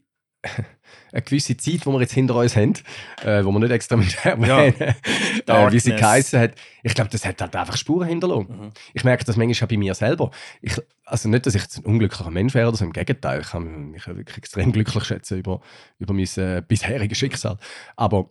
[1.12, 2.72] eine gewisse Zeit, die wir jetzt hinter uns haben,
[3.22, 4.74] äh, wo wir nicht extra mit erwähnen,
[5.46, 8.46] äh, wie sie geheißen hat, ich glaube, das hat halt einfach Spuren hinterlassen.
[8.48, 8.70] Mhm.
[8.94, 10.30] Ich merke das manchmal auch bei mir selber.
[10.60, 13.40] Ich, also nicht, dass ich jetzt ein unglücklicher Mensch wäre, oder so, im Gegenteil.
[13.42, 15.60] Ich kann mich ja wirklich extrem glücklich schätzen über,
[15.98, 17.58] über mein äh, bisheriges Schicksal.
[17.96, 18.30] Aber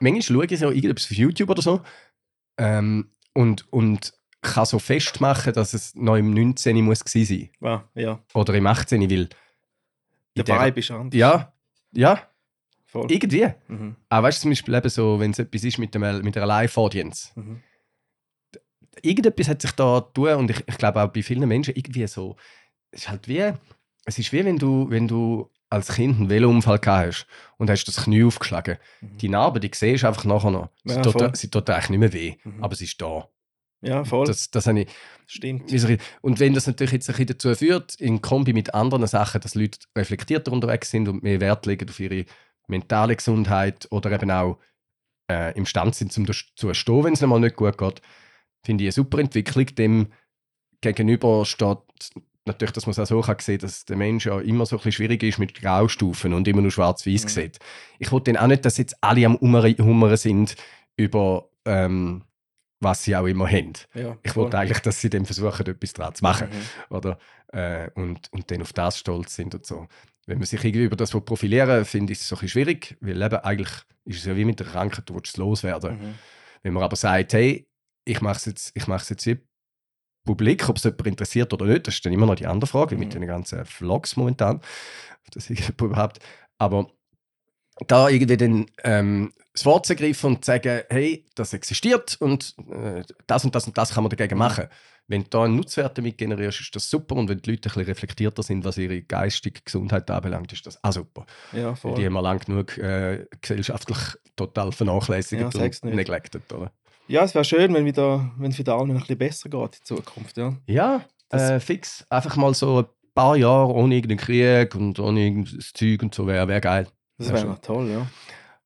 [0.00, 1.80] manchmal schaue ich so irgendetwas auf YouTube oder so
[2.58, 6.76] ähm, und, und kann so festmachen, dass es noch im 19.
[6.84, 8.18] muss gewesen sein Ja, ja.
[8.34, 9.00] oder im 18.
[9.08, 9.28] Weil
[10.34, 11.18] der- Vibe ist anders.
[11.18, 11.51] Ja,
[11.92, 12.20] ja,
[12.86, 13.10] Voll.
[13.10, 13.48] irgendwie.
[13.68, 13.96] Mhm.
[14.08, 16.46] Aber weißt du, zum Beispiel eben so, wenn es etwas ist mit, dem, mit einer
[16.46, 17.30] Live-Audience.
[17.34, 17.62] Mhm.
[19.02, 22.36] irgendetwas hat sich da tun und ich, ich glaube auch bei vielen Menschen irgendwie so,
[22.90, 23.52] es ist halt wie,
[24.04, 27.26] es ist wie wenn du, wenn du als Kind einen Velounfall gehabt hast
[27.56, 28.76] und hast das Knie aufgeschlagen.
[29.00, 29.16] Mhm.
[29.18, 30.68] Die Narbe, die siehst du einfach nachher noch.
[30.84, 32.62] Sie, Ja, tut, sie tut eigentlich nicht mehr weh, Mhm.
[32.62, 33.26] aber sie ist da.
[33.82, 34.26] Ja, voll.
[34.26, 34.88] Das, das habe ich,
[35.26, 35.70] Stimmt.
[36.20, 39.54] und wenn das natürlich jetzt ein bisschen dazu führt, in Kombi mit anderen Sachen, dass
[39.54, 42.24] Leute reflektierter unterwegs sind und mehr Wert legen auf ihre
[42.68, 44.58] mentale Gesundheit oder eben auch
[45.30, 48.02] äh, imstande sind, zum zu stehen, wenn es mal nicht gut geht,
[48.64, 49.66] finde ich eine super Entwicklung.
[49.74, 50.12] Dem
[50.80, 51.78] gegenüber steht
[52.44, 54.78] natürlich, dass man es auch so kann sehen dass der Mensch ja immer so ein
[54.78, 57.28] bisschen schwierig ist mit Graustufen und immer nur schwarz-weiß Mhm.
[57.28, 57.58] sieht.
[57.98, 60.56] Ich wollte dann auch nicht, dass jetzt alle am Hummern sind
[60.96, 62.22] über ähm,
[62.82, 63.72] was sie auch immer haben.
[63.94, 66.48] Ja, Ich wollte eigentlich, dass sie dann versuchen, etwas dran zu machen.
[66.50, 66.94] Mhm.
[66.96, 67.18] Oder?
[67.52, 69.86] Äh, und, und dann auf das stolz sind und so.
[70.26, 73.20] Wenn man sich irgendwie über das profilieren will, finde ich es so ein schwierig, weil
[73.20, 73.70] eben eigentlich
[74.04, 75.98] ist es ja wie mit der Krankheit, du willst loswerden.
[75.98, 76.14] Mhm.
[76.62, 77.66] Wenn man aber sagt, hey,
[78.04, 79.28] ich mache es jetzt, ich mache jetzt
[80.24, 82.96] publik, ob es jemand interessiert oder nicht, das ist dann immer noch die andere Frage,
[82.96, 83.20] mit Mhm.
[83.20, 84.56] den ganzen Vlogs momentan.
[84.56, 86.18] Ob Das überhaupt.
[86.58, 86.90] Aber
[87.86, 92.54] da irgendwie dann ähm, das Wort zu ergreifen und zu sagen, hey, das existiert und
[92.70, 94.68] äh, das und das und das kann man dagegen machen.
[95.08, 97.16] Wenn du da einen Nutzwert damit generierst, ist das super.
[97.16, 100.82] Und wenn die Leute ein bisschen reflektierter sind, was ihre geistige Gesundheit anbelangt, ist das
[100.82, 101.26] auch super.
[101.52, 101.96] Ja, voll.
[101.96, 103.98] die haben wir lang genug äh, gesellschaftlich
[104.36, 106.50] total vernachlässigt Ja, und neglected.
[106.52, 106.72] Oder?
[107.08, 109.84] Ja, es wäre schön, wenn wieder, wenn es wieder allen ein bisschen besser geht in
[109.84, 110.36] Zukunft.
[110.38, 110.56] Ja.
[110.66, 112.06] Ja, äh, fix.
[112.08, 116.26] Einfach mal so ein paar Jahre ohne irgendeinen Krieg und ohne irgendein Zeug und so
[116.26, 116.86] wäre wär geil.
[117.18, 118.06] Das Ja, wäre noch toll, ja.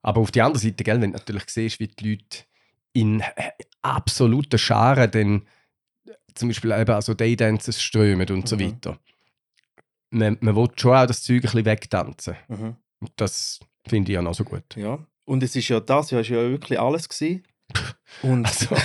[0.02, 2.44] Aber auf der anderen Seite, gell, wenn du natürlich siehst, wie die Leute
[2.92, 3.22] in
[3.82, 5.46] absoluten Scharen dann
[6.34, 8.60] zum Beispiel eben also Daydances strömen und so Mhm.
[8.60, 8.98] weiter.
[10.10, 12.36] Man, man will schon auch das Zeug ein bisschen wegtanzen.
[12.48, 12.76] Mhm.
[13.00, 14.76] Und das finde ich ja noch so gut.
[14.76, 14.98] Ja.
[15.24, 17.42] Und es ist ja das, ja, ist ja wirklich alles gewesen.
[18.22, 18.76] Und Also,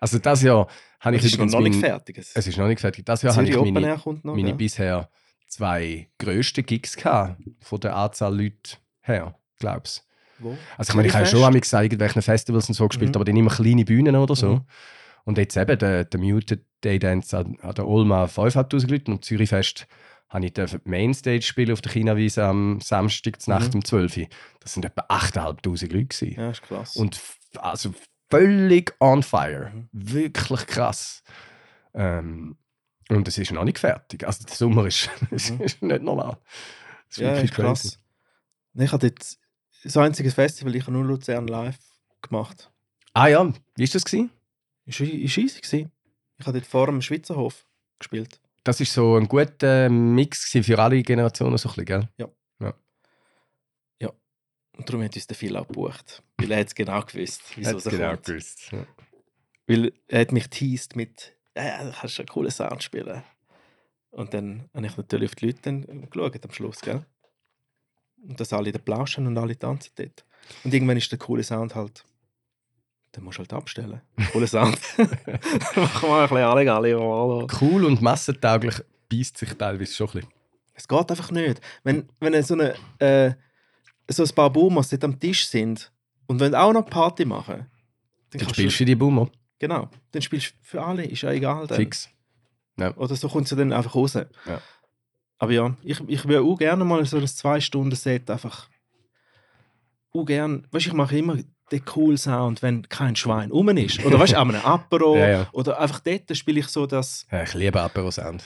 [0.00, 0.68] also das Jahr
[1.00, 2.18] habe ich es ist noch übrigens nicht mein- fertig.
[2.18, 3.04] Es ist noch nicht fertig.
[3.04, 4.06] Das Jahr habe ich meine, noch.
[4.22, 4.54] meine gell?
[4.54, 5.10] bisher
[5.48, 8.76] zwei grössten Gigs gehabt, von der Anzahl Leute
[9.08, 10.06] her, glaub's.
[10.38, 10.56] Wo?
[10.76, 13.16] Also ich meine, ich habe schon an irgendwelchen Festivals und so gespielt, Mhm.
[13.16, 14.56] aber dann immer kleine Bühnen oder so.
[14.56, 14.60] Mhm.
[15.24, 19.24] Und jetzt eben der, der Muted Day Dance an, an der Olma 5'500 Leute und
[19.24, 19.86] Zürich Fest
[20.28, 23.78] habe ich die Mainstage spielen auf der Chinawiese am Samstag zur Nacht Mhm.
[23.80, 24.26] um 12 Uhr.
[24.60, 26.34] Das sind etwa 8'500 Leute gewesen.
[26.40, 26.96] Ja, ist krass.
[26.96, 27.20] Und
[27.58, 27.92] also
[28.30, 29.72] völlig on fire.
[29.74, 29.88] Mhm.
[29.92, 31.22] Wirklich krass.
[31.94, 32.56] Ähm,
[33.08, 34.26] und es ist noch nicht fertig.
[34.26, 35.60] Also der Sommer ist, Mhm.
[35.62, 36.36] ist nicht normal.
[37.08, 37.98] Das ist ja, wirklich ist krass.
[38.78, 39.38] Ich hatte jetzt
[39.84, 41.78] so ein einziges Festival, ich habe nur Luzern live
[42.22, 42.70] gemacht.
[43.12, 43.44] Ah ja,
[43.76, 44.04] wie war das?
[44.04, 44.30] Gewesen?
[44.86, 45.92] Ist, ist easy gewesen.
[46.38, 47.66] Ich habe dort vor dem Schweizerhof
[47.98, 48.40] gespielt.
[48.64, 52.08] Das war so ein guter Mix gewesen für alle Generationen, so ein bisschen, gell?
[54.78, 56.22] Und darum hat uns der Phil auch gebucht.
[56.36, 58.26] Weil er hat es genau gewusst, wieso er genau kommt.
[58.26, 58.70] gewusst.
[58.70, 58.86] Ja.
[59.66, 63.24] Weil er hat mich teased mit, äh, du kannst einen coolen Sound spielen.
[64.10, 67.04] Und dann habe ich natürlich auf die Leute dann geschaut am Schluss, gell?
[68.26, 70.24] Und dass alle da plauschen und alle tanzen dort.
[70.64, 72.04] Und irgendwann ist der coole Sound halt,
[73.12, 74.00] dann musst du halt abstellen.
[74.32, 74.78] Cooler Sound.
[74.98, 77.46] Machen wir ein bisschen alle, alle.
[77.60, 80.32] Cool und massentauglich beißt sich teilweise schon ein bisschen.
[80.74, 81.60] Es geht einfach nicht.
[81.82, 83.32] Wenn, wenn so, eine, äh,
[84.08, 85.90] so ein paar Boomers dort am Tisch sind
[86.26, 87.66] und wollen auch noch Party machen,
[88.30, 89.30] dann, Dann spielst du die Boomer.
[89.58, 91.66] Genau, dann spielst du für alle, ist ja egal.
[91.66, 91.78] Dann.
[91.78, 92.08] Fix.
[92.96, 94.14] Oder so kommt sie dann einfach raus.
[94.14, 94.28] Ja.
[95.38, 98.68] Aber ja, ich, ich würde auch gerne mal so ein Zwei-Stunden-Set einfach.
[100.12, 101.36] Auch gern, weißt du, ich mache immer
[101.70, 104.04] den cool Sound, wenn kein Schwein rum ist.
[104.04, 105.16] Oder weißt du, an einem Apero.
[105.16, 105.48] Ja, ja.
[105.52, 107.26] Oder einfach dort spiele ich so das.
[107.30, 108.42] Ja, ich liebe Apero Sound.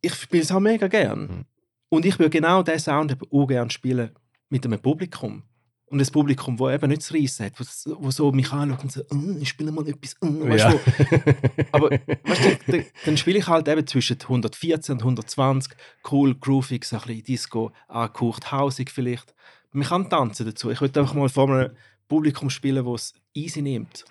[0.00, 1.20] Ich spiele es auch mega gern.
[1.20, 1.44] Mhm.
[1.90, 4.10] Und ich würde genau diesen Sound eben auch gerne spielen
[4.48, 5.42] mit einem Publikum.
[5.90, 7.64] Und das Publikum, das eben nicht zu reissen hat, wo,
[8.04, 10.14] wo so mich anschaut und so, «Mm, ich spiele mal etwas.
[10.20, 10.70] mm», weißt Ja.
[10.70, 10.78] du,
[11.72, 15.72] aber weißt du, dann, spiele ich halt eben zwischen 114 und 120,
[16.12, 19.34] cool, groovig, so ein bisschen Disco, angehaucht, hausig vielleicht.
[19.72, 20.70] Man kann tanzen dazu.
[20.70, 21.70] Ich würde einfach mal vor einem
[22.08, 24.04] Publikum spielen, das es easy nimmt.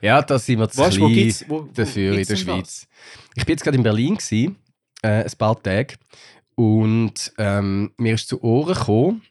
[0.00, 2.24] ja, da sind wir zu Weißt du, wo klein gibt's wo, wo dafür in der
[2.24, 2.40] denn das?
[2.40, 2.88] Schweiz.
[3.34, 4.56] Ich bin jetzt gerade in Berlin, gewesen,
[5.02, 5.94] äh, ein paar Tage.
[6.54, 9.22] Und ähm, mir ist zu Ohren gekommen,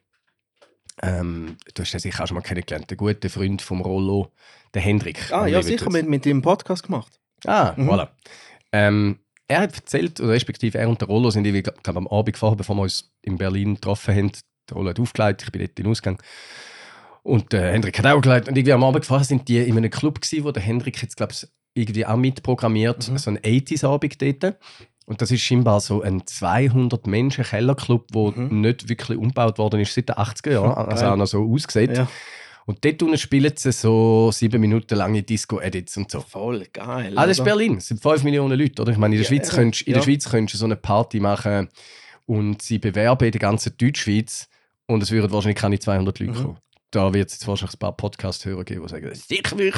[1.01, 4.31] ähm, du hast den sicher auch schon mal kennengelernt, der gute Freund vom Rollo,
[4.73, 5.31] der Hendrik.
[5.31, 7.19] Ah, ja, sicher, mit, mit dem Podcast gemacht.
[7.45, 7.89] Ah, Mhm.
[7.89, 8.07] voilà.
[8.71, 12.37] Ähm, er hat erzählt, oder respektive er und der Rollo sind irgendwie, glaub, am Abend
[12.37, 14.31] vorher, bevor wir uns in Berlin getroffen haben.
[14.69, 16.21] Der Rollo hat aufgelegt, ich bin dort in den Ausgang.
[17.23, 18.47] Und der Hendrik hat auch gelegt.
[18.47, 21.17] Und irgendwie am Abend vorher sind die in einem Club gewesen, wo der Hendrik jetzt,
[21.17, 23.17] glaube ich, irgendwie auch mitprogrammiert, Mhm.
[23.17, 24.55] so ein 80s-Abend dort.
[25.05, 28.61] Und das ist scheinbar so ein 200-Menschen-Kellerclub, der Mhm.
[28.61, 30.87] nicht wirklich umgebaut worden ist seit den 80er Jahren.
[30.89, 31.97] Also auch noch so aussieht.
[31.97, 32.07] Ja.
[32.65, 36.21] Und dort unten spielen sie so sieben Minuten lange Disco-Edits und so.
[36.21, 37.13] Voll geil.
[37.17, 37.43] Ah, das ist?
[37.43, 37.77] Berlin.
[37.77, 38.91] Es sind 5 Millionen Leute, oder?
[38.91, 40.01] Ich meine, in der, Schweiz, könntest, in der.
[40.03, 41.69] Schweiz könntest du so eine Party machen
[42.27, 44.47] und sie bewerben in der ganzen Deutschschweiz
[44.87, 46.35] und es würden wahrscheinlich keine 200 Leute Mhm.
[46.43, 46.57] kommen.
[46.91, 49.71] Da wird es jetzt wahrscheinlich ein paar Podcast-Hörer geben, die sagen, sicher will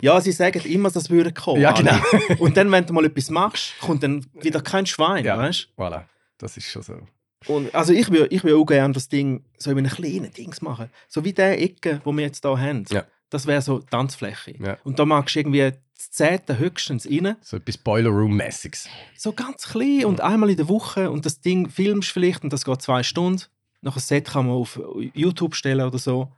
[0.00, 1.60] Ja, sie sagen immer, das würde kommen.
[1.60, 1.96] Ja, genau.
[2.38, 5.36] Und dann, wenn du mal etwas machst, kommt dann wieder kein Schwein, Ja.
[5.38, 6.04] weißt Voilà,
[6.38, 6.98] das ist schon so.
[7.46, 10.62] Und also ich würde ich würd auch gerne das Ding so in einem kleinen Dings
[10.62, 10.88] machen.
[11.08, 12.84] So wie der Ecke, wo wir jetzt hier haben.
[12.90, 13.04] Ja.
[13.30, 14.54] Das wäre so Tanzfläche.
[14.58, 14.78] Ja.
[14.84, 17.36] Und da magst du irgendwie das Zehnte höchstens rein.
[17.42, 18.88] So etwas Boiler Room-mäßiges.
[19.16, 21.10] So ganz klein und einmal in der Woche.
[21.10, 23.42] Und das Ding filmst vielleicht und das geht zwei Stunden.
[23.82, 24.80] Nach ein Set kann man auf
[25.12, 26.32] YouTube stellen oder so.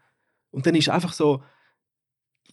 [0.50, 1.42] Und dann ist einfach so,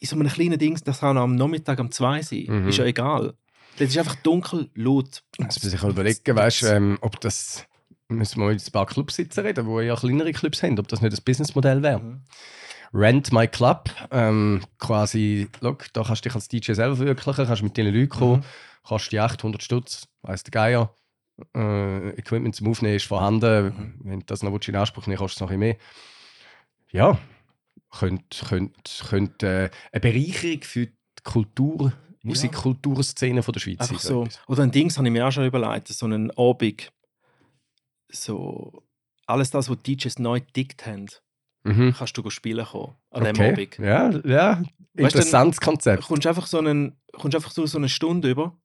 [0.03, 2.45] in so einem kleinen Ding, das kann am Nachmittag um zwei sein.
[2.47, 2.67] Mhm.
[2.67, 3.33] Ist ja egal.
[3.77, 5.23] Das ist einfach dunkel, laut.
[5.39, 7.65] Jetzt muss ich auch überlegen, weißt, ähm, ob das.
[8.09, 11.17] Müssen wir mit ein paar Clubsitzer reden, die ja kleinere Clubs haben, ob das nicht
[11.17, 11.99] ein Businessmodell wäre.
[12.01, 12.21] Mhm.
[12.93, 17.63] Rent My Club, ähm, quasi, look, da kannst du dich als DJ selber verwirklichen, kannst
[17.63, 18.43] mit diesen Leuten kommen, Mhm.
[18.83, 20.93] kostet die 800 Stutz, weiss der Geier.
[21.55, 23.93] Äh, Equipment zum Aufnehmen ist vorhanden, Mhm.
[24.03, 25.77] wenn du das noch willst in Anspruch nehmen kostet es noch ein mehr.
[26.91, 27.17] Ja,
[27.97, 34.23] könnte könnt, könnt, äh, eine Bereicherung für die Kultur, Musikkulturszene von der Schweiz sein, so.
[34.23, 34.39] etwas.
[34.47, 36.91] Oder ein Dings habe ich mir auch schon überlegt, so einen Abend,
[38.11, 38.83] so
[39.25, 41.07] alles das, was die DJs neu gedickt haben,
[41.65, 41.93] Mhm.
[41.97, 43.51] kannst du spielen kommen an dem Okay.
[43.53, 43.77] Abend.
[43.79, 44.57] Ja, ja,
[44.95, 46.03] Weißt interessantes Du Konzept.
[46.03, 48.57] kommst einfach so, einen, kommst einfach so eine Stunde über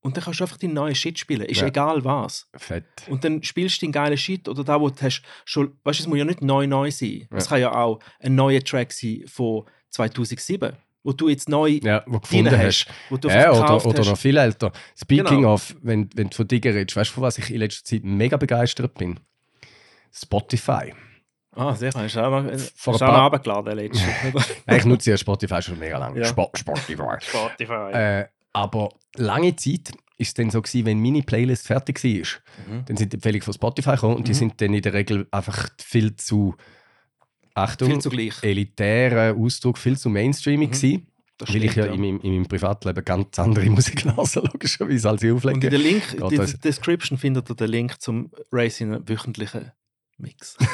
[0.00, 1.42] und dann kannst du einfach deinen neuen Shit spielen.
[1.46, 1.66] Ist Ja.
[1.66, 2.48] egal was.
[2.56, 2.84] Fett.
[3.08, 6.02] Und dann spielst du den geilen Shit oder da, wo du hast schon, weißt du,
[6.04, 7.26] es muss ja nicht neu neu sein.
[7.30, 7.48] Es Ja.
[7.50, 10.72] kann ja auch ein neuer Track sein von 2007,
[11.02, 12.90] wo du jetzt neu Ja, wo gefunden hast, hast.
[13.10, 14.08] wo du Ja, oder, oder hast.
[14.08, 14.72] noch viel älter.
[14.96, 15.54] Speaking Genau.
[15.54, 18.04] of, wenn, wenn du von Digger redest, weißt du, von was ich in letzter Zeit
[18.04, 19.18] mega begeistert bin?
[20.12, 20.94] Spotify.
[21.54, 22.00] Ah, sicher.
[22.02, 24.02] Hast du auch mal, Vor hast paar- runtergeladen letztens.
[24.66, 26.20] Nein, ich nutze ja Spotify schon mega lange.
[26.20, 26.26] Ja.
[26.26, 27.16] Spo Spotify.
[27.20, 27.92] Spotify.
[27.92, 32.84] Äh, aber lange Zeit ist es dann so gewesen, wenn meine Playlist fertig war, Mhm.
[32.86, 34.36] dann sind die Empfehlungen von Spotify gekommen und die Mhm.
[34.36, 36.54] sind dann in der Regel einfach viel zu
[37.54, 38.42] Achtung, Viel zu gleich.
[38.42, 40.72] elitären Ausdruck, viel zu mainstreamig Mhm.
[40.72, 41.06] gewesen,
[41.38, 45.08] Das weil ich ja, stimmt, in, meinem, in meinem Privatleben ganz andere Musik höre, logischerweise,
[45.08, 45.68] als ich Und in auflege.
[45.70, 46.58] der Link, Geht die das?
[46.58, 49.70] Description findet ihr den Link zum Racing wöchentlichen
[50.18, 50.56] Mix.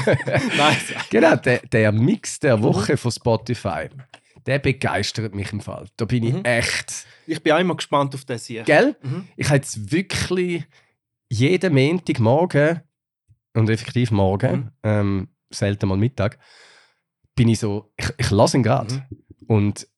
[0.56, 0.76] Nein,
[1.10, 2.46] Genau, der, der Mix Mhm.
[2.46, 3.88] der Woche von Spotify,
[4.46, 5.86] der begeistert mich im Fall.
[5.96, 6.44] Da bin ich Mhm.
[6.44, 7.06] echt...
[7.26, 8.62] ich bin auch immer gespannt auf das hier.
[8.64, 8.96] Gell?
[9.02, 9.28] Mhm.
[9.36, 10.64] Ich habe jetzt wirklich
[11.28, 12.80] jeden Montagmorgen
[13.54, 14.70] und effektiv morgen, Mhm.
[14.82, 16.38] ähm, selten mal Mittag,
[17.34, 18.94] bin ich so, ich, ich lasse ihn gerade.
[18.94, 19.46] Mhm.
[19.46, 19.88] Und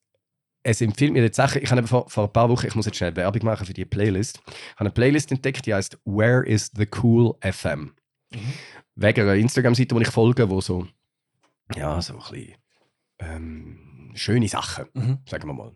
[0.63, 2.97] es empfiehlt mir jetzt Sachen, ich habe vor, vor ein paar Wochen, ich muss jetzt
[2.97, 6.71] schnell Werbung machen für die Playlist, ich habe eine Playlist entdeckt, die heißt Where is
[6.75, 7.93] the Cool FM.
[8.31, 8.53] Mhm.
[8.95, 10.87] Wegen einer Instagram-Seite, die ich folge, wo so,
[11.75, 12.53] ja, so ein bisschen
[13.19, 15.19] ähm, schöne Sachen, Mhm.
[15.29, 15.73] sagen wir mal,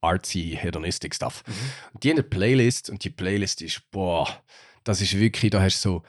[0.00, 1.42] artsy, hedonistic Stuff.
[1.46, 1.52] Mhm.
[1.94, 4.28] Und die haben eine Playlist und die Playlist ist, boah,
[4.84, 6.02] das ist wirklich, da hast du so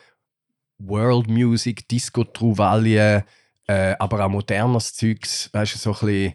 [0.80, 3.24] World Music, Disco Trouvalie,
[3.68, 6.34] äh, aber auch modernes Zeugs, weißt du, so ein bisschen,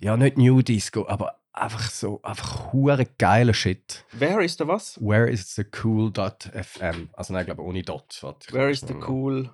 [0.00, 4.04] ja, nicht New Disco, aber einfach so, einfach hure geiler Shit.
[4.12, 4.98] Where is the was?
[5.00, 7.10] Where is the cool.fm?
[7.12, 8.18] Also nein, ich glaube ohne Dot.
[8.22, 9.50] Warte, Where is the cool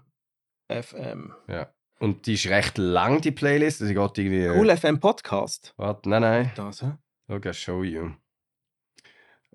[0.69, 1.33] FM?
[1.49, 1.73] Ja.
[1.99, 3.81] Und die ist recht lang, die Playlist.
[3.81, 4.49] Also geht irgendwie...
[4.49, 5.73] Cool FM Podcast.
[5.77, 6.53] Warte, nein, nein.
[6.55, 6.93] Das, hä?
[7.29, 8.13] Look, I show you.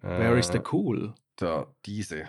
[0.02, 1.14] Where is the Äh, cool?
[1.42, 2.26] da, diese.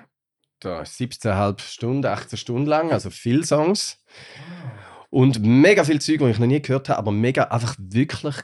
[0.61, 3.99] Da, 17,5 Stunden, 18 Stunden lang, also viele Songs.
[5.11, 8.37] Und mega viel Zeug, die ich noch nie gehört habe, aber mega einfach wirklich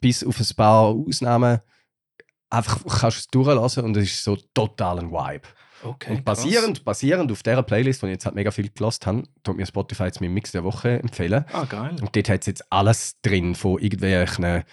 [0.00, 1.60] bis auf ein paar Ausnahmen
[2.50, 5.46] einfach kannst du es durchlassen und es ist so total ein Vibe.
[5.84, 6.14] Okay.
[6.14, 9.56] und basierend, basierend auf dieser Playlist, die ich jetzt halt mega viel gelost habe, tut
[9.56, 11.44] mir Spotify jetzt meinen Mix der Woche empfehlen.
[11.52, 11.96] Ah, geil.
[12.00, 14.64] Und dort hat es jetzt alles drin, von irgendwelchen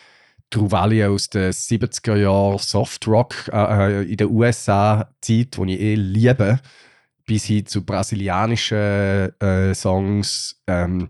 [0.49, 6.59] Trouvalie aus den 70er Jahren, Softrock äh, äh, in den USA-Zeit, die ich eh liebe,
[7.25, 8.77] bis hin zu brasilianischen
[9.39, 11.09] äh, Songs, ähm,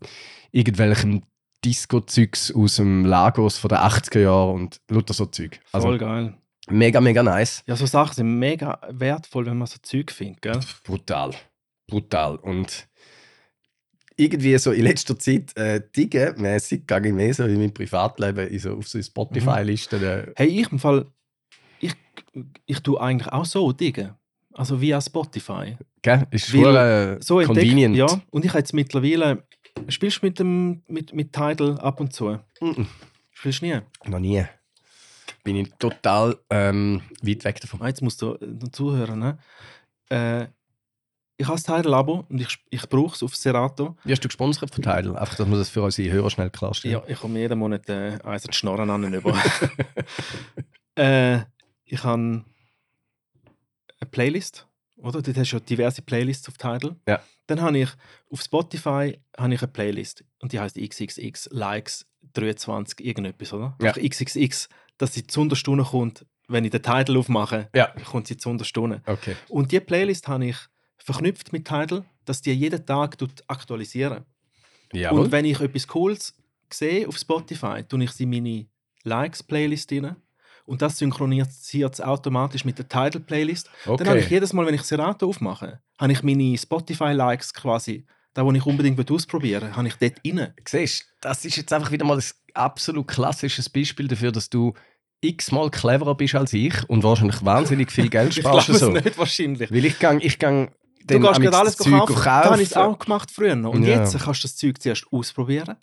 [0.51, 1.23] irgendwelchem
[1.63, 5.59] Disco-Zeugs aus dem Lagos von den 80er Jahren und lauter so Zeug.
[5.71, 6.37] Also Voll geil.
[6.69, 7.63] Mega, mega nice.
[7.67, 10.59] Ja, so Sachen sind mega wertvoll, wenn man so Zeug findet, gell?
[10.83, 11.31] Brutal.
[11.87, 12.35] Brutal.
[12.37, 12.87] Und
[14.17, 18.59] irgendwie so in letzter Zeit äh, Dinge-mäßig gehe ich mehr so in meinem Privatleben in
[18.59, 20.01] so, auf so Spotify-Listen.
[20.03, 21.05] Äh, Hey, ich im Fall,
[21.79, 21.93] ich,
[22.65, 24.17] ich tue eigentlich auch so Dinge.
[24.53, 25.77] Also via Spotify.
[26.01, 26.25] gell?
[26.31, 27.95] Ist Weil schon äh, So convenient.
[27.97, 29.43] Ja, und ich habe jetzt mittlerweile,
[29.89, 32.39] spielst du mit dem mit, mit Tidal ab und zu?
[32.61, 32.87] Mhm.
[33.31, 33.79] Spielst du nie?
[34.05, 34.45] Noch nie.
[35.45, 37.79] Bin ich total ähm, weit weg davon.
[37.81, 39.19] Ah, jetzt musst du äh, noch zuhören.
[39.19, 39.37] Ne?
[40.09, 40.47] Äh,
[41.37, 43.95] ich habe das Tidal-Abo und ich, ich brauche es auf Serato.
[44.03, 45.15] Wie hast du gesponsert von Tidal?
[45.15, 46.97] Einfach, dass wir das für unsere Hörer schnell klarstellen.
[46.97, 49.37] Ja, ich komme jeden Monat äh, eins an die Schnorren an über.
[50.95, 51.41] äh,
[51.83, 52.43] ich habe
[53.99, 55.21] eine Playlist, oder?
[55.21, 56.95] Dort hast du ja diverse Playlists auf Tidal.
[57.07, 57.21] Ja.
[57.45, 57.89] Dann habe ich
[58.31, 63.77] auf Spotify habe ich eine Playlist und die heißt XXX Likes 23 irgendetwas, oder?
[63.81, 63.91] Ja.
[63.91, 67.87] XXX, dass sie zu Stunde kommt, wenn ich den Titel aufmache, Ja.
[68.05, 69.01] kommt sie zu Stunde.
[69.05, 69.35] Okay.
[69.49, 70.57] Und die Playlist habe ich
[70.97, 74.25] verknüpft mit Tidal, dass die jeden Tag tut aktualisieren.
[74.93, 75.21] Jawohl.
[75.21, 76.33] Und wenn ich etwas Cooles
[76.71, 78.65] sehe auf Spotify, tue ich sie in meine
[79.03, 80.15] Likes-Playlist rein.
[80.65, 83.69] Und das synchronisiert es automatisch mit der Tidal-Playlist.
[83.85, 84.35] Dann habe ich okay.
[84.35, 88.05] jedes Mal, wenn ich Serato aufmache, habe ich meine Spotify-Likes quasi,
[88.35, 90.53] da wo ich unbedingt ausprobieren will, habe ich dort rein.
[90.67, 92.23] Siehst das ist jetzt einfach wieder mal ein
[92.53, 94.73] absolut klassisches Beispiel dafür, dass du
[95.21, 98.69] x-mal cleverer bist als ich und wahrscheinlich wahnsinnig viel Geld Ich glaube sparst.
[98.69, 98.91] es so.
[98.91, 99.71] nicht wahrscheinlich.
[99.71, 100.71] Weil ich gang, ich gang
[101.07, 102.15] Du amix gerade alles Zeug kaufen.
[102.23, 102.93] Da habe ich es kaufen.
[102.95, 103.73] auch gemacht früher noch.
[103.73, 103.99] Und Ja.
[104.01, 105.75] jetzt kannst du das Zeug zuerst ausprobieren.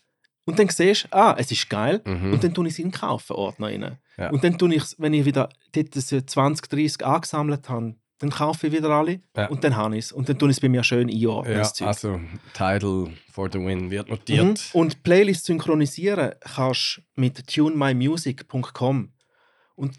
[0.44, 2.02] Und dann siehst du, ah, es ist geil.
[2.04, 2.32] Mhm.
[2.32, 3.98] Und dann tue ich es in den Kaufen-Ordner rein.
[4.18, 4.30] Ja.
[4.30, 8.30] Und dann tue ich es, wenn ich wieder dort das 20, 30 angesammelt habe, dann
[8.30, 9.48] kaufe ich wieder alle Ja.
[9.48, 10.12] und dann habe ich es.
[10.12, 11.52] Und dann tue ich es bei mir schön einordnen.
[11.54, 12.20] ja, das also
[12.54, 14.44] Title for the win wird notiert.
[14.72, 14.80] Mhm.
[14.80, 19.10] Und Playlist synchronisieren kannst du mit tunemymusic.com.
[19.74, 19.98] Und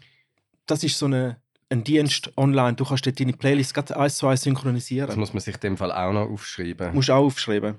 [0.66, 1.36] das ist so eine,
[1.68, 2.74] ein Dienst online.
[2.74, 5.18] Du kannst dort deine Playlist gerade eins zu eins Das synchronisieren.
[5.18, 6.94] muss man sich in dem Fall auch noch aufschreiben.
[6.94, 7.76] musst auch aufschreiben.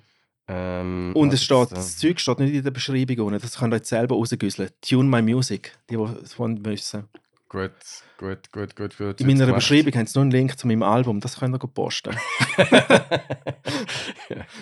[0.48, 3.40] Ähm, Und es steht, das Zeug steht nicht in der Beschreibung unten.
[3.42, 4.70] Das könnt ihr jetzt selber rausgüsseln.
[4.82, 7.06] Tune My Music, die, die es müssen.
[7.48, 7.72] Gut,
[8.18, 9.22] gut, gut, gut, gut.
[9.22, 9.54] In meiner.
[9.54, 11.20] Beschreibung haben sie noch einen Link zu meinem Album.
[11.20, 12.16] Das könnt ihr gut posten.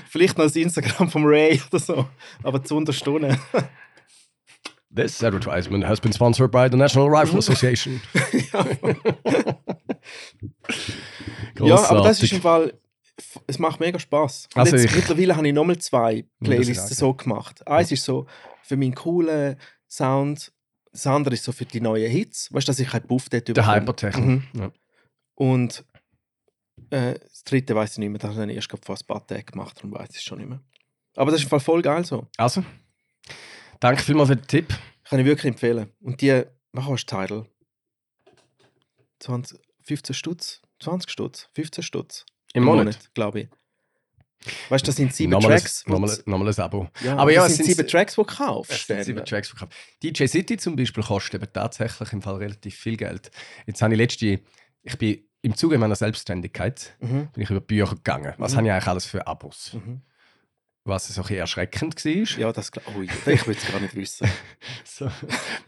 [0.09, 2.07] Vielleicht noch das Instagram vom Ray oder so.
[2.43, 3.38] Aber zu Unterstunden.
[4.95, 7.99] This advertisement has been sponsored by the National Rifle Association.
[11.59, 12.73] ja, aber das ist im Fall
[13.47, 14.49] es macht mega Spaß.
[14.53, 17.65] Und Also jetzt, ich- mittlerweile habe ich nochmal zwei Playlists so gemacht.
[17.67, 18.25] Eins ist so
[18.63, 19.57] für meinen coolen
[19.89, 20.51] Sound,
[20.93, 22.53] das andere ist so für die neuen Hits.
[22.53, 23.75] Weißt du, dass ich keinen Buff dort Der bekomme.
[23.81, 24.21] Hypertechno.
[24.25, 24.43] Mhm.
[24.53, 24.71] Ja.
[25.35, 25.83] Und
[26.91, 29.45] äh, das dritte weiß ich nicht mehr, das habe ich erst vor ein paar Tagen
[29.45, 30.61] gemacht, darum weiß ich es schon nicht mehr.
[31.15, 32.27] Aber das ist im Fall voll geil so.
[32.37, 32.63] Also,
[33.79, 34.73] danke vielmals für den Tipp.
[35.03, 35.91] Kann ich wirklich empfehlen.
[35.99, 37.45] Und die, was kostet Tidal?
[39.19, 40.61] 20, 15 Stutz?
[40.79, 41.49] 20 Stutz?
[41.55, 42.25] 15 Stutz?
[42.53, 43.13] Im Monat.
[43.13, 43.49] glaube ich.
[44.69, 45.85] Weißt du, das sind sieben Nochmal ein- Tracks.
[45.87, 46.87] Nochmal, ein Abo.
[47.03, 48.87] ja, aber ja, das es sind sieben Tracks, die du kaufst.
[48.87, 49.73] Sind sieben Tracks verkauft.
[50.01, 53.31] DJ City zum Beispiel kostet eben tatsächlich im Fall relativ viel Geld.
[53.67, 54.39] Jetzt habe ich letzte,
[54.83, 57.27] ich bin im Zuge meiner Selbstständigkeit Mhm.
[57.33, 58.33] bin ich über Bücher gegangen.
[58.37, 58.57] Was Mhm.
[58.57, 59.73] habe ich eigentlich alles für Abos?
[59.73, 60.01] Mhm.
[60.86, 62.39] Was so ein bisschen erschreckend war.
[62.39, 63.11] Ja, das glaube ich.
[63.25, 64.27] Ich will es gar nicht wissen.
[64.86, 65.09] So,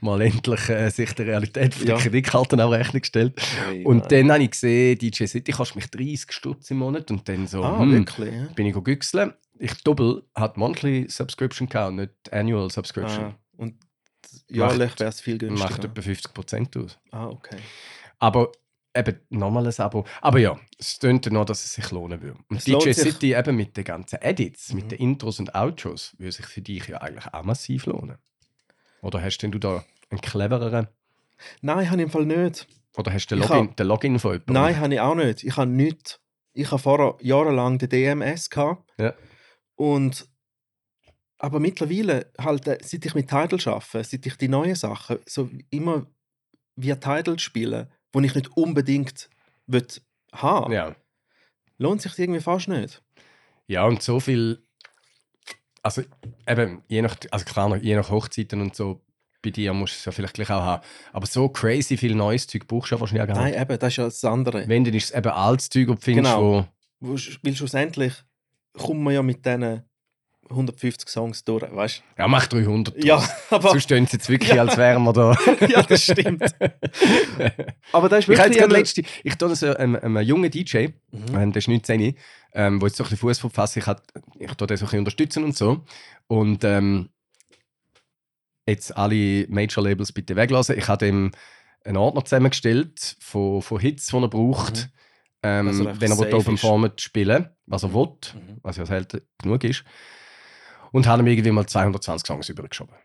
[0.01, 2.01] mal endlich äh, sich der Realität von der Ja.
[2.01, 3.41] Kreditkarten auf Rechnung gestellt.
[3.66, 4.28] Hey, Und nein.
[4.28, 7.63] dann habe ich gesehen, DJ City kostet mich 30 Stutz im Monat und dann so,
[7.63, 8.34] Ah, hm, wirklich?
[8.34, 8.43] Ja.
[8.55, 9.34] bin ich güchseln.
[9.57, 13.24] Ich doppel hat Monthly Subscription gehabt, und nicht Annual Subscription.
[13.26, 13.76] Ah, und
[14.49, 15.70] jährlich wäre es viel günstiger.
[15.70, 16.99] Macht etwa 50% aus.
[17.11, 17.57] Ah, okay.
[18.20, 18.51] Aber
[18.96, 20.06] eben nochmal ein Abo.
[20.22, 22.39] Aber ja, es tönt noch, dass es sich lohnen würde.
[22.50, 22.91] Und Es DJ.
[22.93, 24.76] City eben mit den ganzen Edits, Mhm.
[24.76, 28.18] mit den Intros und Outros, würde sich für dich ja eigentlich auch massiv lohnen.
[29.02, 30.88] Oder hast denn du da einen clevereren?
[31.62, 32.68] Nein, habe ich im Fall nicht.
[32.98, 34.54] Oder hast du den Login, den Login von jemandem?
[34.54, 35.43] Nein, habe ich auch nicht.
[35.43, 36.20] Ich habe nicht.
[36.54, 38.89] Ich habe vorher jahrelang den DMS gehabt.
[38.98, 39.14] Ja.
[39.76, 40.28] Und
[41.38, 45.50] aber mittlerweile, halt, äh, seit ich mit Tidal arbeite, seit ich die neuen Sachen so
[45.70, 46.08] immer
[46.78, 49.30] via Tidal spiele, wo ich nicht unbedingt
[49.68, 49.86] will
[50.34, 50.95] haben Ja.
[51.78, 53.03] lohnt sich irgendwie fast nicht.
[53.68, 54.61] ja, und so viel.
[55.84, 56.01] Also
[56.47, 59.01] eben, je nach, also klar, je nach Hochzeiten und so,
[59.43, 60.84] bei dir musst du es ja vielleicht gleich auch haben.
[61.13, 63.61] Aber so crazy viel neues Zeug brauchst du ja wahrscheinlich gar Nein, nicht.
[63.61, 64.68] eben, das ist ja das andere.
[64.68, 66.68] Wenn, dann ist es eben altes Zeug, das du findest, Genau.
[67.01, 68.13] wo Weil schlussendlich
[68.74, 69.84] kommt man ja mit diesen
[70.50, 72.96] 150 Songs durch, weißt Ja, mach 300.
[72.96, 73.06] du?
[73.08, 74.62] Ja, aber, Sonst stehen sie jetzt wirklich, Ja.
[74.62, 75.36] als wären wir da.
[75.68, 76.43] ja, das stimmt.
[77.91, 78.38] aber das ist ich wirklich...
[78.38, 81.36] gerade einmal- letzte, ich tue so einem, einem jungen DJ, Mhm.
[81.36, 82.16] ähm, der ist 19,
[82.54, 84.04] ähm, wo jetzt so ein bisschen Fuß verfasst, ich, hat-
[84.38, 85.84] ich tue den so ein bisschen unterstützen und so.
[86.28, 87.10] Und ähm,
[88.68, 90.78] jetzt alle Major-Labels bitte weglassen.
[90.78, 91.32] Ich habe ihm
[91.84, 94.89] einen Ordner zusammengestellt von, von Hits, die er braucht,
[95.43, 95.50] Mhm.
[95.52, 96.58] ähm, Dass er wenn er will Open.
[96.58, 98.58] Format spielen was er will, Mhm.
[98.64, 99.84] was ja selten genug ist.
[100.96, 102.96] Und habe ihm irgendwie mal 220 Songs übergeschoben,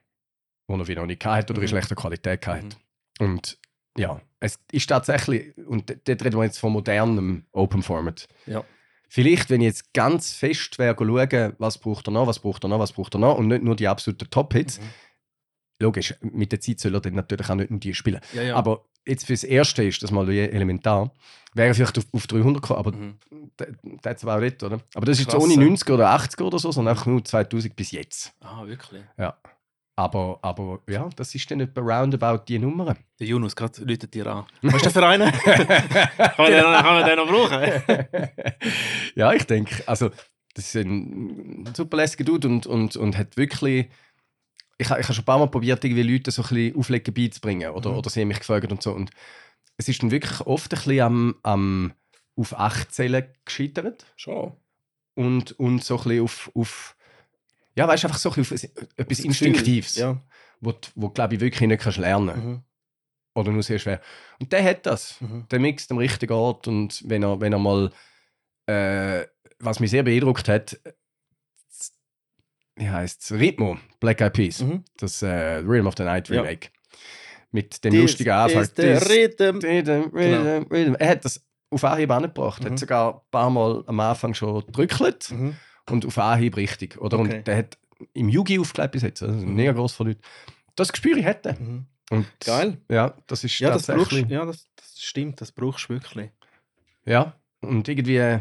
[0.68, 1.68] die er wieder noch nicht hatte oder in Mhm.
[1.70, 2.76] schlechter Qualität hatte.
[3.18, 3.58] Und
[3.98, 8.28] ja, es ist tatsächlich, und dort reden wir jetzt von modernem Open Format.
[8.46, 8.62] Ja.
[9.08, 12.68] Vielleicht, wenn ich jetzt ganz fest wäre, schauen, was braucht er noch, was braucht er
[12.68, 14.78] noch, was braucht er noch und nicht nur die absoluten Top-Hits.
[14.78, 14.84] Mhm.
[15.80, 18.20] Logisch, mit der Zeit soll er dann natürlich auch nicht nur die spielen.
[18.34, 18.54] Ja, ja.
[18.56, 21.12] Aber jetzt fürs Erste ist das mal elementar.
[21.54, 23.18] Wäre vielleicht auf, auf 300 gekommen, aber Mhm.
[24.02, 24.80] das war nicht, oder?
[24.94, 25.60] Aber das ist jetzt ohne ja.
[25.60, 28.32] 90 oder 80 oder so, sondern einfach nur 2000 bis jetzt.
[28.40, 29.02] Ah, wirklich?
[29.96, 32.96] Aber, aber ja, das ist dann etwa roundabout die Nummer.
[33.18, 34.44] Der Junus, gerade läutet dir an.
[34.62, 35.30] Was ist der für einen?
[35.32, 35.66] kann,
[36.38, 38.10] man den, noch- kann man den noch brauchen?
[39.14, 40.10] ja, ich denke, also
[40.54, 43.88] das ist ein super lässiger Dude und, und, und hat wirklich.
[44.80, 47.70] Ich, ich habe schon ein paar Mal probiert, irgendwie Leute so ein bisschen auflegen beizubringen
[47.70, 47.96] oder, Mhm.
[47.98, 48.92] oder sie haben mich gefragt und so.
[48.92, 49.10] Und
[49.76, 51.92] es ist dann wirklich oft ein bisschen am, am
[52.36, 54.52] auf 8 Zählen gescheitert Schon.
[55.14, 56.96] und, und so ein bisschen auf, auf
[57.76, 60.22] ja, weißt einfach so ein bisschen auf etwas Das Instinktives, Gefühl, Ja.
[60.60, 62.62] wo, du- wo glaube ich wirklich nicht kannst lernen Mhm.
[63.34, 64.00] oder nur sehr schwer.
[64.40, 65.20] Und der hat das.
[65.20, 65.46] Mhm.
[65.50, 67.92] Der mixt am richtigen Ort und wenn er, wenn er mal,
[68.66, 69.26] äh,
[69.58, 70.80] was mich sehr beeindruckt hat,
[72.80, 74.84] wie heißt Rhythmo, Black Eyed Peas, Mhm.
[74.96, 75.28] das äh,
[75.58, 76.40] Rhythm of the Night Ja.
[76.42, 76.68] Remake.
[77.52, 78.62] Mit dem This lustigen Anfang.
[78.62, 79.58] is the This- rhythm.
[79.58, 80.94] Rhythm, Rhythm, Rhythm.
[80.98, 82.70] Er hat das auf Anhieb angebracht, Mhm.
[82.70, 85.56] hat sogar ein paar Mal am Anfang schon gedrückt Mhm.
[85.90, 87.00] und auf Anhieb richtig.
[87.00, 87.18] Oder?
[87.18, 87.38] Okay.
[87.38, 87.78] Und der hat
[88.14, 89.54] im Yugi aufgelegt bis jetzt, also Mhm.
[89.54, 90.20] mega groß von Leuten.
[90.76, 91.56] Das Gespür ich hätte.
[91.60, 91.86] Mhm.
[92.10, 92.78] Und Geil.
[92.88, 94.30] Ja, das ist Ja, das brauchst tatsächlich.
[94.30, 96.30] ja, das, das stimmt, das brauchst du wirklich.
[97.04, 98.40] Ja, und irgendwie.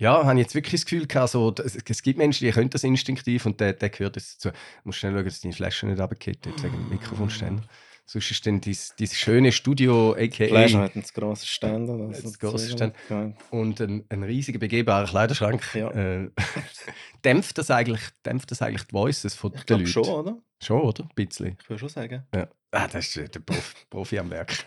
[0.00, 2.70] Äh, Ja, habe ich jetzt wirklich das Gefühl gehabt, so, es, gibt Menschen, die können
[2.70, 4.48] das instinktiv und der, der gehört dazu.
[4.50, 7.62] Du musst schnell schauen, dass deine Flasche nicht runtergeht, jetzt wegen dem Mikrofonständer.
[8.06, 10.68] Sonst ist dann dein, schöne Studio, a.k.a.
[10.80, 12.08] hat einen grossen Ständer.
[12.08, 13.34] das Ein ist grosser sehr Ständer.
[13.50, 15.62] und ein, ein riesiger begehbarer Kleiderschrank.
[15.76, 15.90] Ja.
[15.92, 16.30] Äh,
[17.24, 19.92] dämpft, das eigentlich, dämpft das eigentlich die Voices von Ich den Leuten?
[19.92, 20.38] schon, oder?
[20.60, 21.04] Schon, oder?
[21.04, 21.56] Ein bisschen.
[21.62, 22.24] Ich würde schon sagen.
[22.34, 22.48] Ja.
[22.72, 24.66] Ah, das ist äh, der Prof, Profi am Werk.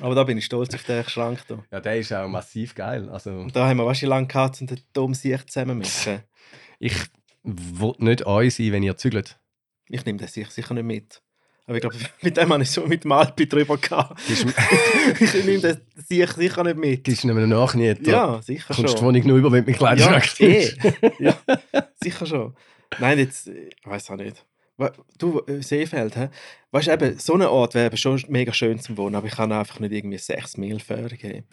[0.00, 1.64] Aber da bin ich stolz auf den Schrank hier.
[1.70, 3.08] Ja, der ist auch massiv geil.
[3.10, 6.20] Also, Und da haben wir wahrscheinlich lange gehabt, um den Dom sich zusammen mischen.
[6.78, 6.94] ich
[7.42, 9.38] will nicht euch sein, wenn ihr zügelt.
[9.88, 11.22] Ich nehme den sicher, sicher nicht mit.
[11.66, 14.20] Aber ich glaube, mit dem habe ich schon mit dem Alpi drüber gehabt.
[15.20, 15.78] Ich nehme das
[16.08, 17.04] sicher, sicher nicht mit.
[17.04, 18.06] gibst du ihm einen Nachniet?
[18.06, 19.06] Ja, sicher Kommst du die schon.
[19.06, 20.70] Wohnung nur über, wenn du mit Ja, Kleiderschrank eh.
[21.18, 21.36] ja,
[22.02, 22.54] sicher schon.
[22.98, 24.44] Nein, jetzt, ich weiß auch nicht.
[25.18, 26.28] Du, äh, Seefeld, hä?
[26.72, 29.52] weißt du, eben, so ein Ort wäre schon mega schön zum Wohnen, aber ich kann
[29.52, 31.44] einfach nicht irgendwie sechs Mil Förderung geben.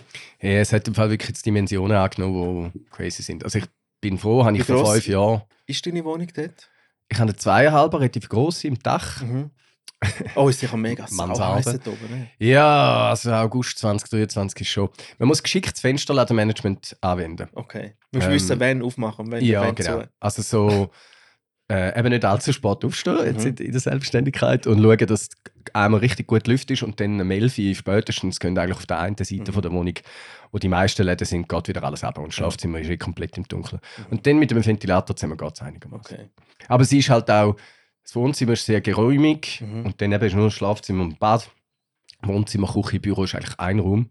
[0.41, 3.43] Ja, es hat im Fall wirklich jetzt Dimensionen angenommen, die crazy sind.
[3.43, 3.65] Also ich
[4.01, 5.41] bin froh, habe ich vor fünf Jahren.
[5.67, 6.70] Ist deine Wohnung dort?
[7.09, 9.22] Ich habe eine zweieinhalber, relativ grosse im Dach.
[9.22, 9.51] Mhm.
[10.36, 12.09] Oh, ist sicher mega sauheiß dort oben.
[12.09, 12.28] Ne?
[12.38, 14.88] Ja, also August 2023 ist schon.
[15.17, 17.49] Man muss geschickt das Fensterladenmanagement anwenden.
[17.53, 17.95] Okay.
[18.11, 20.03] Du musst Ähm, wissen, wann aufmachen und wann, Ja, wann genau.
[20.03, 20.09] zu.
[20.22, 20.89] Also so
[21.72, 23.55] äh, eben nicht allzu spät aufstehen jetzt Mhm.
[23.59, 25.30] in, in der Selbstständigkeit und schauen, dass
[25.74, 28.99] einmal richtig gut Luft ist und dann um 11 Uhr spätestens können eigentlich auf der
[28.99, 29.53] einen Seite Mhm.
[29.53, 29.93] von der Wohnung,
[30.51, 33.38] wo die meisten Läden sind, geht wieder alles ab und das Schlafzimmer ist eh komplett
[33.38, 33.80] im Dunkeln.
[33.97, 34.05] Mhm.
[34.09, 36.15] Und dann mit dem Ventilator zusammen geht es einigermaßen.
[36.17, 36.30] Okay.
[36.67, 37.55] Aber sie ist halt auch,
[38.03, 39.86] das Wohnzimmer ist sehr geräumig Mhm.
[39.86, 41.49] und dann eben ist nur das Schlafzimmer und Bad.
[42.24, 44.09] Wohnzimmer, Küche, Büro ist eigentlich ein Raum.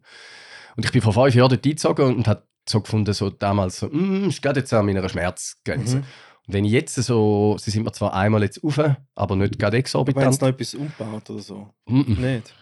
[0.76, 3.88] Und ich bin vor fünf Jahren dort eingezogen und habe so gefunden, so damals so,
[3.88, 5.96] mm, ist gerade jetzt an meiner Schmerzgrenze.
[5.98, 6.04] Mhm.
[6.50, 8.80] Wenn ich jetzt so, sie sind mir zwar einmal jetzt rauf,
[9.14, 10.34] aber nicht gerade Aber wenn exorbitant.
[10.34, 11.68] es noch etwas umbaut oder so.
[11.86, 12.18] Mm -mm.
[12.18, 12.54] Nicht?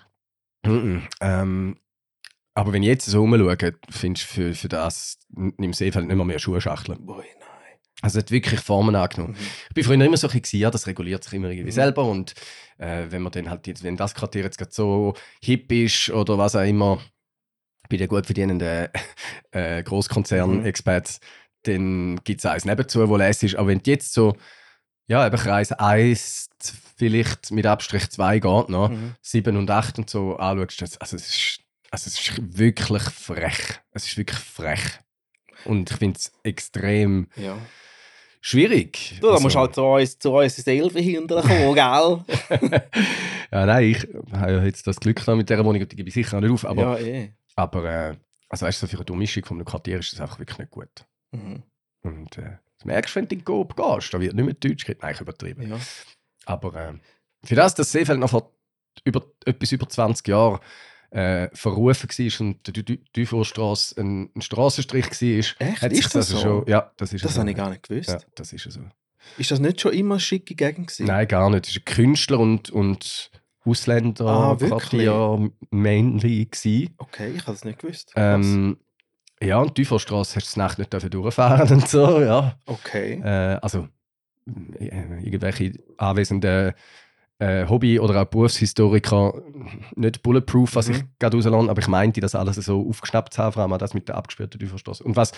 [0.67, 0.99] Mm.
[1.21, 1.77] Ähm,
[2.55, 3.57] aber wenn ich jetzt so umschaue,
[3.89, 6.99] findest du für, für das im Seefeld nicht mehr mehr Schuhschachteln.
[7.07, 7.27] Boah, nein.
[8.03, 9.35] Also es hat wirklich Formen angenommen.
[9.39, 9.47] Mhm.
[9.69, 11.75] Ich bin früher immer so ein bisschen, ja, das reguliert sich immer irgendwie Mhm.
[11.75, 12.35] selber und
[12.79, 16.37] äh, wenn man dann halt jetzt, wenn das Quartier jetzt gerade so hip ist oder
[16.39, 16.99] was auch immer,
[17.89, 18.89] bei den gut verdienenden
[19.53, 21.21] äh, Großkonzern-Experts,
[21.67, 23.59] dann gibt es eins nebenzu, wo lässig ist.
[23.59, 24.37] Aber wenn du jetzt so,
[25.07, 26.49] ja, eben Kreis 1,
[26.97, 29.15] vielleicht mit Abstrich 2 geht noch, Mhm.
[29.23, 31.61] 7 und 8 und so anschaust, also es ist,
[31.91, 33.81] also es ist wirklich frech.
[33.93, 34.83] Es ist wirklich frech.
[35.65, 37.57] Und ich finde es extrem Ja.
[38.41, 39.17] schwierig.
[39.21, 42.25] Du, da Also- musst halt zu uns, zu uns ins kommen, gell?
[43.53, 46.15] Ja, nein, ich habe ja jetzt das Glück mit dieser Wohnung und die gebe ich
[46.15, 46.65] sicher auch nicht auf.
[46.67, 47.33] Aber, ja, eh.
[47.55, 48.17] aber äh,
[48.49, 50.71] also weißt du, so für eine Durchmischung von einem Quartier ist das einfach wirklich nicht
[50.73, 50.89] gut.
[51.37, 51.63] Mhm.
[52.03, 54.55] Und äh, das merkst du, wenn du in den Coop gehst, da wird nicht mehr
[54.55, 55.03] Deutsch geredet.
[55.03, 55.69] Nein, ich übertrieben.
[55.69, 55.79] Ja.
[56.45, 56.93] Aber äh,
[57.45, 58.53] für das, dass Seefeld noch vor
[59.05, 60.61] über, etwas über 20 Jahren
[61.11, 65.83] äh, verrufen war und die Dufourstrasse ein, ein Strassenstrich war, Echt?
[65.83, 66.43] hat Ist das also so?
[66.43, 66.67] schon.
[66.69, 67.41] Ja, das ist Das so.
[67.41, 68.09] habe ich gar nicht gewusst.
[68.09, 68.81] Ja, das ist so.
[69.39, 71.07] Ist das nicht schon immer eine schicke Gegend gewesen?
[71.07, 71.67] Nein, gar nicht.
[71.69, 73.31] Es war ein Künstler und, und
[73.65, 74.57] Ausländer Ah?
[74.57, 76.47] Quartier mainly.
[76.47, 76.95] Gewesen.
[76.99, 78.13] Okay, ich habe das nicht gewusst.
[78.15, 78.79] Ähm,
[79.43, 82.59] ja, und die Dufourstrasse hast du das Nacht nicht durchfahren und so, ja.
[82.67, 83.21] okay.
[83.23, 83.89] Äh, also,
[84.79, 86.73] äh, irgendwelche anwesenden
[87.39, 89.35] äh, Hobby- oder auch Berufshistoriker,
[89.95, 90.95] nicht bulletproof, was Mhm.
[90.95, 93.93] ich gerade rauslasse, aber ich meinte, das alles so aufgeschnappt zu haben, vor allem das
[93.93, 95.05] mit der abgesperrten Dufourstrasse.
[95.05, 95.33] Und was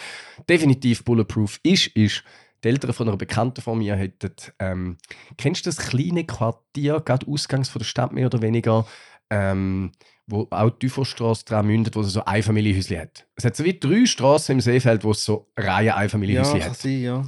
[0.48, 2.22] definitiv bulletproof ist, ist,
[2.62, 4.96] die Eltern von einer Bekannten von mir hätten, ähm,
[5.36, 8.86] kennst du das kleine Quartier, gerade ausgangs von der Stadt mehr oder weniger,
[9.30, 9.92] ähm,
[10.28, 13.26] wo auch die Dufourstrasse dran mündet, wo es so Einfamilienhäuschen hat.
[13.34, 16.70] Es hat so wie drei Straßen im Seefeld, wo es so Reihen ja, Einfamilienhäuschen kann
[16.70, 16.76] hat.
[16.76, 17.24] sein, ja.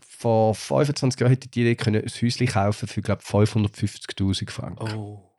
[0.00, 4.94] Vor 25 Jahren hätte die Idee können, ein Häuschen kaufen für, glaube 550'000 Franken.
[4.94, 5.30] Oh.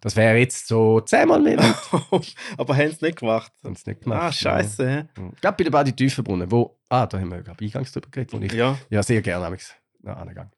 [0.00, 2.34] Das wäre jetzt so zehnmal mehr wert.
[2.58, 3.52] Aber haben es nicht gemacht?
[3.62, 4.22] Haben sie nicht gemacht.
[4.22, 5.08] Ah, scheiße.
[5.16, 5.30] Ja.
[5.40, 8.32] Gerade bei den Badi Tiefenbrunnen, wo, ah, da haben wir, glaube ich, eingangs drüber geredet,
[8.32, 8.78] wo ich Ja.
[8.88, 9.56] ja sehr gerne
[10.04, 10.50] ja, angegangen.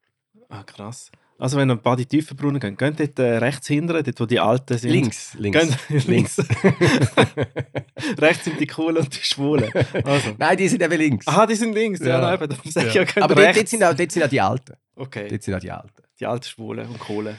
[0.49, 1.11] Ah, krass.
[1.37, 4.25] Also wenn ihr ein paar die Tiefenbrunnen gehen, geht dort äh, rechts hinten, dort wo
[4.25, 4.91] die Alten sind.
[4.91, 5.67] Links, links.
[5.89, 6.37] Geht links.
[8.19, 9.69] rechts sind die Coolen und die Schwulen.
[10.03, 10.33] Also.
[10.37, 11.27] Nein, die sind eben links.
[11.27, 11.99] Aha, die sind links.
[11.99, 12.21] Ja, Ja.
[12.21, 12.49] ja eben.
[12.49, 13.03] Darum sage ich Ja.
[13.03, 13.57] ja, Aber dort, rechts.
[13.59, 14.73] dort, sind auch, dort sind auch die Alten.
[14.95, 15.91] Okay, Dort sind auch die Alten.
[16.19, 17.35] die alten Schwulen und Kohlen.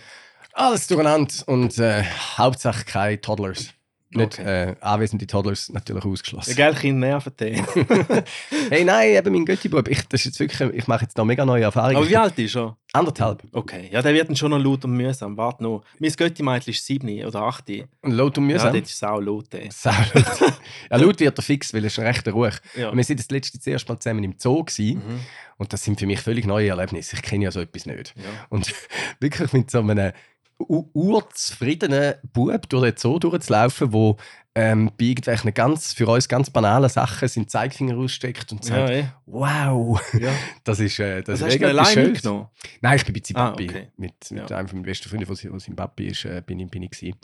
[0.52, 2.02] Alles durcheinander und äh,
[2.36, 3.72] Hauptsache keine Toddlers.
[4.16, 4.70] Nicht Okay.
[4.70, 6.54] äh, anwesende Toddlers natürlich Ja, ausgeschlossen.
[6.56, 7.62] gell, Kinder nerven die.
[8.70, 9.88] hey, nein, eben mein Götti-Bub.
[9.88, 11.96] Ich, das ist jetzt wirklich, ich mache jetzt noch mega neue Erfahrungen.
[11.96, 12.76] Aber wie alt ist er?
[12.92, 13.42] Anderthalb.
[13.52, 15.36] Okay, ja, der wird dann schon noch laut und mühsam.
[15.36, 15.82] Warte noch.
[15.98, 17.68] Mein Götti-Mädchen ist 7 oder 8.
[17.68, 18.72] Ja, Und laut und mühsam.
[18.72, 19.52] dort ist es auch laut.
[19.54, 19.68] ey.
[19.70, 20.24] Sau laut.
[20.90, 22.54] ja, laut wird er fix, weil er ist recht ruhig.
[22.76, 22.88] Ja.
[22.90, 25.02] Und wir sind das letzte das erste Mal zusammen im Zoo gewesen.
[25.06, 25.20] Mhm.
[25.58, 27.16] und das sind für mich völlig neue Erlebnisse.
[27.16, 28.14] Ich kenne ja so etwas nicht.
[28.16, 28.22] Ja.
[28.48, 28.72] Und
[29.20, 30.12] wirklich mit so einem
[30.58, 34.16] urzufriedenen Bub durch den Zoo durchzulaufen, wo
[34.54, 38.90] ähm, bei irgendwelchen ganz, für uns ganz banalen Sachen seinen Zeigefinger aussteckt und Ja, sagt,
[38.90, 39.04] eh.
[39.26, 40.30] wow, ja.
[40.64, 42.12] das ist, äh, das Das ist hast Schönes.
[42.12, 42.46] mitgenommen?
[42.80, 43.64] Nein, ich bin bei Zimbabwe.
[43.64, 43.88] Ah, okay.
[43.98, 44.56] Mit, mit Ja.
[44.56, 47.16] einem von meinen besten Freunden, der Papi ist, äh, bin ich, bin ich gewesen.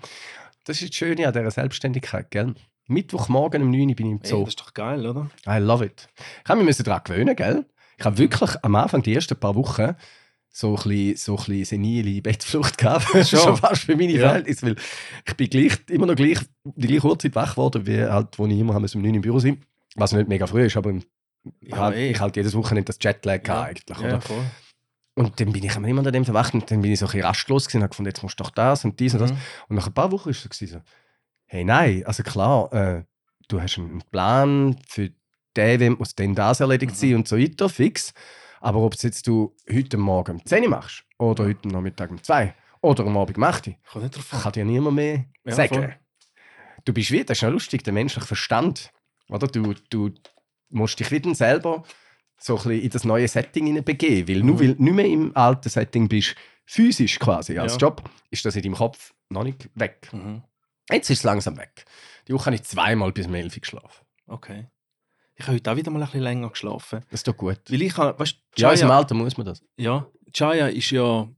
[0.64, 2.54] Das ist das Schöne an dieser Selbstständigkeit, gell?
[2.86, 4.40] Mittwochmorgen um 9 Uhr bin ich im Ey, Zoo.
[4.40, 5.30] das ist doch geil, oder?
[5.48, 6.08] I love it.
[6.44, 7.64] Ich habe mich daran gewöhnen, gell?
[7.96, 9.94] Ich habe wirklich am Anfang, die ersten paar Wochen,
[10.54, 13.06] so ein bisschen, so ein bisschen senile Bettflucht gehabt.
[13.10, 13.24] Schon.
[13.24, 14.28] Schon fast für meine Ja.
[14.28, 14.66] Verhältnisse.
[14.66, 14.76] Weil
[15.26, 18.58] ich bin gleich, immer noch gleich, die gleiche Uhrzeit wach geworden, wie halt, wo ich
[18.58, 19.62] immer haben, um 9 Uhr im Büro sein
[19.96, 21.04] Was nicht mega früh ist, aber ich,
[21.62, 23.54] Ja, halt, ich halt jedes Wochenende das Jetlag Ja.
[23.54, 23.62] ja.
[23.62, 23.98] eigentlich.
[23.98, 24.20] Ja, Oder?
[24.20, 24.44] voll.
[25.14, 27.26] Und dann bin ich immer an dem verwacht und dann bin ich so ein bisschen
[27.26, 29.32] rastlos gewesen und habe gefunden, jetzt musst du doch das und dies und das.
[29.32, 29.38] Mhm.
[29.68, 30.80] Und nach ein paar Wochen war es so,
[31.46, 33.04] hey, nein, also klar, äh,
[33.48, 35.10] du hast einen Plan für
[35.56, 36.96] den muss dann das erledigt Mhm.
[36.96, 38.14] sein und so weiter, fix.
[38.62, 42.22] Aber ob es jetzt du heute Morgen um 10 Uhr machst oder heute Nachmittag um
[42.22, 43.74] 2 oder am Abend um 8 Uhr,
[44.40, 45.74] kann dir niemand mehr Ja, sagen.
[45.74, 45.96] voll.
[46.84, 48.92] Du bist wie, das ist ja lustig, der menschliche Verstand.
[49.28, 49.48] Oder?
[49.48, 50.10] Du, du
[50.70, 51.82] musst dich wieder selber
[52.38, 54.28] so ein bisschen in das neue Setting hineinbegeben.
[54.28, 54.60] Weil nur Mhm.
[54.60, 57.78] weil du nicht mehr im alten Setting bist, physisch quasi als Ja.
[57.78, 60.08] Job, ist das in deinem Kopf noch nicht weg.
[60.12, 60.42] Mhm.
[60.90, 61.84] Jetzt ist es langsam weg.
[62.28, 64.06] Die Woche habe ich zweimal bis um 11 Uhr geschlafen.
[64.28, 64.66] Okay.
[65.34, 67.00] Ich habe heute auch wieder mal ein bisschen länger geschlafen.
[67.10, 67.58] Das ist doch gut.
[67.68, 69.62] Weil ich habe, weißt du, Ja, in Chaya- Alter muss man das.
[69.76, 71.28] Ja, Chaya ist ja,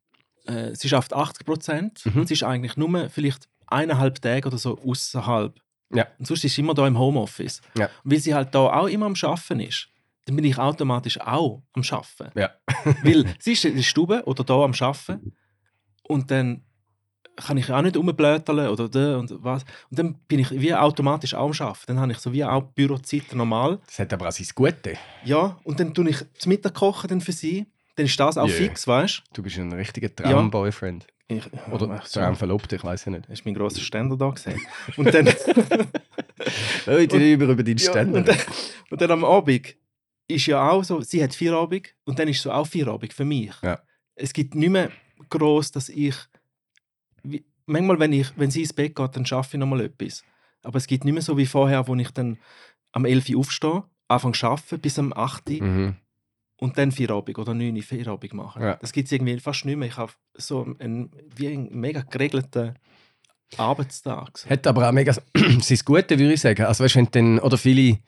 [0.47, 2.21] äh, sie schafft 80 Prozent Mhm.
[2.23, 5.59] und sie ist eigentlich nur vielleicht eineinhalb Tage oder so außerhalb.
[5.95, 6.07] Ja.
[6.19, 7.61] Und sonst ist sie immer da im Homeoffice.
[7.79, 7.89] Ja.
[8.05, 9.89] Und weil sie halt da auch immer am Schaffen ist,
[10.27, 12.31] dann bin ich automatisch auch am Schaffen.
[12.35, 12.51] Ja.
[13.03, 15.35] weil sie ist in der Stube oder da am Schaffen
[16.03, 16.65] und dann
[17.37, 19.65] kann ich auch nicht rumblöteln oder da und was.
[19.91, 21.85] Und dann bin ich wie automatisch auch am Schaffen.
[21.89, 23.79] Dann habe ich so wie auch Bürozeiten normal.
[23.87, 24.95] Das hat aber auch sein Gute.
[25.25, 27.67] Ja, und dann tue ich zum Mittag kochen dann für sie.
[27.97, 28.57] Dann ist das auch Yeah.
[28.57, 31.07] fix, weißt Du bist ein richtiger Traum-Boyfriend.
[31.29, 31.37] du?
[31.37, 32.21] Ich- Oder so.
[32.21, 33.29] Traum-Verlobter, ich weiß ja nicht.
[33.29, 34.61] Hast du meinen grossen Ständer da gesehen?
[34.97, 35.27] Und dann,
[36.87, 38.19] Heute über, über deinen ja, Ständer.
[38.19, 38.39] und, dann,
[38.91, 39.77] und dann am Abend
[40.29, 43.13] ist ja auch so, sie hat vier Abend und dann ist so auch vier Abend
[43.13, 43.53] für mich.
[43.63, 43.79] Ja.
[44.15, 44.91] Es gibt nicht mehr
[45.31, 46.15] groß, dass ich,
[47.67, 50.23] manchmal wenn, ich, wenn sie ins Bett geht, dann schaffe ich nochmal etwas.
[50.63, 52.39] Aber es gibt nicht mehr so wie vorher, wo ich dann
[52.93, 55.97] am 11 Uhr aufstehe, anfange zu arbeiten bis am 8 Uhr Mhm.
[56.59, 58.63] und dann vier Abend oder neun Uhr vier Abend machen.
[58.63, 58.77] Ja.
[58.77, 59.89] Das gibt es irgendwie fast nicht mehr.
[59.89, 62.79] Ich habe so einen, wie einen mega geregelten
[63.57, 64.39] Arbeitstag.
[64.39, 64.49] So.
[64.51, 65.13] Hat aber auch mega
[65.61, 66.65] sein Gute, würde ich sagen.
[66.65, 67.99] Also, weißt, wenn dann, oder viele,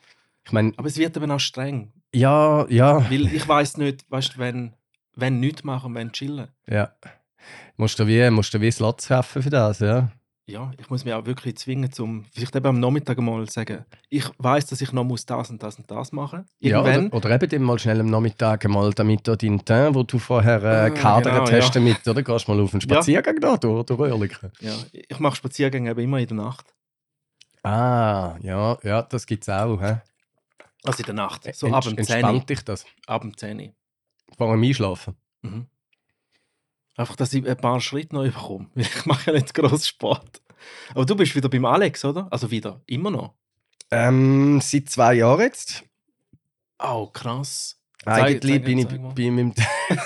[0.45, 1.93] ich meine, Aber es wird eben auch streng.
[2.13, 4.73] ja, ja, Weil ich weiß nicht, weißt wenn,
[5.15, 6.47] wenn nichts machen, wenn chillen.
[6.67, 6.91] ja.
[7.77, 10.11] Musst du wie, musst du wie Slots schaffen für das, ja?
[10.49, 13.83] Ja, ich muss mich auch wirklich zwingen, zum vielleicht eben am Nachmittag mal zu sagen,
[14.07, 16.45] ich weiß, dass ich noch muss das und das und das machen.
[16.61, 17.07] ja Irgendwann.
[17.07, 20.17] oder, oder eben dann mal schnell am Nachmittag mal, damit du deinen Teint, wo du
[20.19, 21.81] vorher äh, Ah, kadert genau, hast, ja.
[21.81, 22.23] damit, oder?
[22.23, 24.51] Gehst mal auf einen Spaziergang da, durch, durch Oerlikon.
[24.61, 26.73] Ja, ich mache Spaziergänge eben immer in der Nacht.
[27.63, 29.81] Ah, ja, ja, das gibt es auch.
[29.81, 29.97] Hä?
[30.83, 31.43] Also in der Nacht.
[31.55, 31.99] So Ents- ab dem 10 Uhr.
[32.29, 32.85] Entspannt dich das?
[33.07, 33.73] Ab dem 10 Uhr.
[34.37, 35.15] Vor dem Einschlafen?
[35.41, 35.65] Mhm.
[36.97, 38.67] Einfach, dass ich ein paar Schritte noch bekomme.
[38.75, 40.41] Ich mache ja nicht groß Sport.
[40.93, 42.27] Aber du bist wieder beim Alex, oder?
[42.31, 43.35] Also wieder, immer noch.
[43.91, 45.83] Ähm, seit zwei Jahren jetzt.
[46.79, 47.75] Oh, krass.
[48.05, 49.53] Eigentlich zeig- bin ich zeig bei meinem.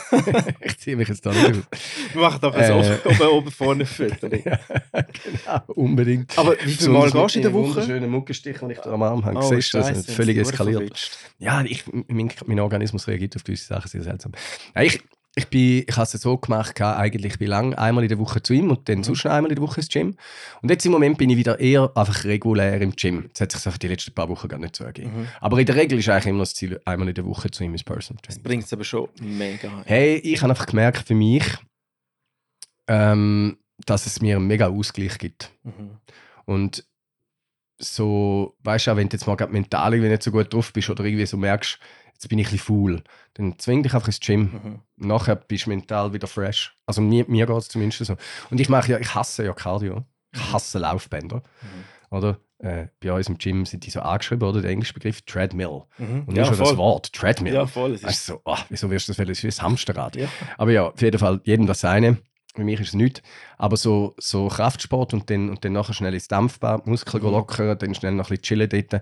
[0.62, 1.58] ich ziehe mich jetzt da nicht aus.
[2.14, 2.98] Wir machen doch ein Äh.
[3.06, 4.28] oben, oben, vorne Foto.
[4.28, 4.60] ja,
[4.94, 6.38] genau, unbedingt.
[6.38, 7.84] Aber wie viele Mal gehst du in der Woche?
[7.84, 9.38] schönen Muckenstich, den ich da am Arm habe.
[9.38, 9.88] Oh, Siehst du das?
[9.90, 11.12] Scheisse, Völlig eskaliert.
[11.38, 14.32] Ja, ich, mein, mein Organismus reagiert auf gewisse Sachen sehr seltsam.
[14.76, 15.02] Ja, ich,
[15.36, 18.54] ich, bin, ich habe es so gemacht, eigentlich bin lang einmal in der Woche zu
[18.54, 20.16] ihm und dann sonst noch einmal in der Woche ins Gym.
[20.62, 23.30] Und jetzt im Moment bin ich wieder eher einfach regulär im Gym.
[23.32, 25.22] Das hat sich einfach die letzten paar Wochen gar nicht so ergeben.
[25.22, 25.28] Mhm.
[25.40, 27.72] Aber in der Regel ist eigentlich immer das Ziel, einmal in der Woche zu ihm
[27.72, 28.44] ins Personal Training.
[28.44, 29.84] Bringt es aber schon mega.
[29.86, 31.46] Hey, ich habe einfach gemerkt für mich,
[32.88, 35.54] ähm, dass es mir einen mega Ausgleich gibt.
[35.64, 35.92] Mhm.
[36.44, 36.84] Und
[37.78, 40.90] so, weißt du, auch wenn du jetzt mal mental irgendwie nicht so gut drauf bist
[40.90, 41.80] oder irgendwie so merkst,
[42.22, 43.04] jetzt bin ich ein bisschen faul,
[43.34, 44.42] dann zwing dich einfach ins Gym.
[44.42, 44.80] Mhm.
[45.08, 46.76] Nachher bist du mental wieder fresh.
[46.86, 48.16] Also mir, mir geht es zumindest so.
[48.50, 50.06] Und ich mache ja, ich hasse ja Cardio.
[50.34, 51.38] Ich hasse Laufbänder.
[51.38, 52.16] Mhm.
[52.16, 52.38] Oder?
[52.60, 54.62] Äh, bei uns im Gym sind die so angeschrieben, oder?
[54.62, 55.82] Der englische Begriff Treadmill.
[55.98, 56.24] Mhm.
[56.28, 57.54] Und nur schon das Wort Treadmill.
[57.56, 57.94] Ja, voll.
[57.94, 59.30] Es ist, so, ah, wieso wirst du das wollen?
[59.30, 60.16] Das ist wie ein Hamsterrad.
[60.16, 60.28] ja.
[60.58, 62.18] Aber ja, auf jeden Fall, jedem das seine.
[62.54, 63.22] Für mich ist es nichts.
[63.58, 67.32] Aber so, so Kraftsport und dann, und dann nachher schnell ins Dampfbad, Muskeln Mhm.
[67.32, 69.02] lockern, dann schnell noch ein bisschen chillen dort.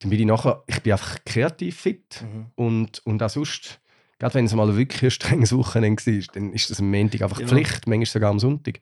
[0.00, 2.22] Dann bin ich nachher, ich bin einfach kreativ fit.
[2.22, 2.46] Mhm.
[2.54, 3.80] Und, und auch sonst,
[4.18, 7.40] gerade wenn es mal wirklich ein strenges Wochenende war, dann ist das am Montag einfach
[7.40, 7.46] Ja.
[7.46, 8.80] Pflicht, manchmal sogar am Sonntag.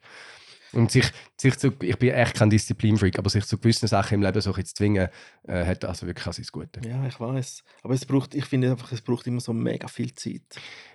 [0.72, 1.06] Und sich,
[1.38, 4.52] sich zu, ich bin echt kein Disziplinfreak, aber sich zu gewissen Sachen im Leben so
[4.52, 5.08] zu zwingen,
[5.44, 6.80] äh, hat also wirklich auch sein Gute.
[6.86, 7.64] ja, ich weiß.
[7.82, 10.42] Aber es braucht, ich finde einfach, es braucht immer so mega viel Zeit.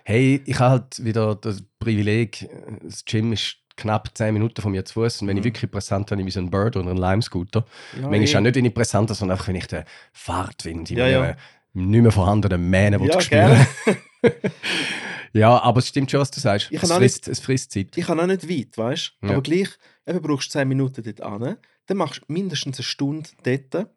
[0.04, 2.48] Hey, ich habe halt wieder das Privileg, äh,
[2.82, 5.46] das Gym ist knapp 10 Minuten von mir zu Fuß und wenn ich Mhm.
[5.46, 7.64] wirklich präsent habe, ich wie so ein Bird oder ein Lime-Scooter.
[8.00, 8.36] Ja, Manchmal eh.
[8.36, 11.36] auch nicht, ich präsent habe, sondern einfach, wenn ich den Fahrtwind in Ja, ja.
[11.72, 13.66] nicht mehr vorhandenen Mähnen Ja, spüren?
[15.32, 16.68] Ja, aber es stimmt schon, was du sagst.
[16.70, 17.96] Ich es, frisst, es frisst Zeit.
[17.96, 19.26] Ich kann auch nicht weit, weißt du?
[19.26, 19.32] Ja.
[19.32, 19.68] Aber gleich,
[20.06, 21.56] eben brauchst du 10 Minuten dort an.
[21.86, 23.88] Dann machst du mindestens eine Stunde dort.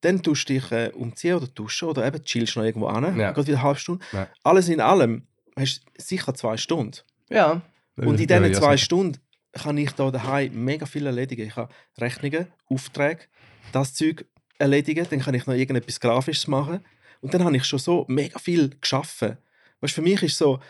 [0.00, 3.16] Dann tust du dich äh, umziehen oder duschen oder eben chillst noch irgendwo an.
[3.16, 3.30] Ja.
[3.30, 4.04] Geht wieder eine halbe Stunde.
[4.10, 4.26] Ja.
[4.42, 6.98] Alles in allem hast du sicher zwei Stunden.
[7.30, 7.62] Ja.
[8.08, 8.76] Und in diesen ja, zwei.
[8.76, 9.18] Stunden
[9.52, 11.46] kann ich da daheim mega viel erledigen.
[11.46, 13.24] Ich habe Rechnungen, Aufträge,
[13.72, 14.24] das Zeug
[14.58, 16.84] erledigen, dann kann ich noch irgendetwas Grafisches machen.
[17.20, 19.38] Und dann habe ich schon so mega viel geschaffen.
[19.80, 20.60] Weißt, für mich ist so,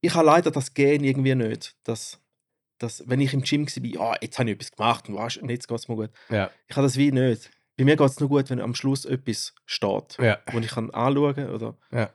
[0.00, 1.74] ich habe leider das Gen irgendwie nicht.
[1.84, 2.20] Dass,
[2.78, 5.50] dass, wenn ich im Gym war, ja, jetzt habe ich etwas gemacht und weißt, und
[5.50, 6.10] jetzt geht es mir gut.
[6.28, 6.50] Ja.
[6.68, 7.50] Ich habe das wie nicht.
[7.76, 10.38] Bei mir geht es nur gut, wenn am Schluss etwas steht, Ja.
[10.52, 11.50] wo ich kann anschauen kann.
[11.50, 12.10] Oder Ja,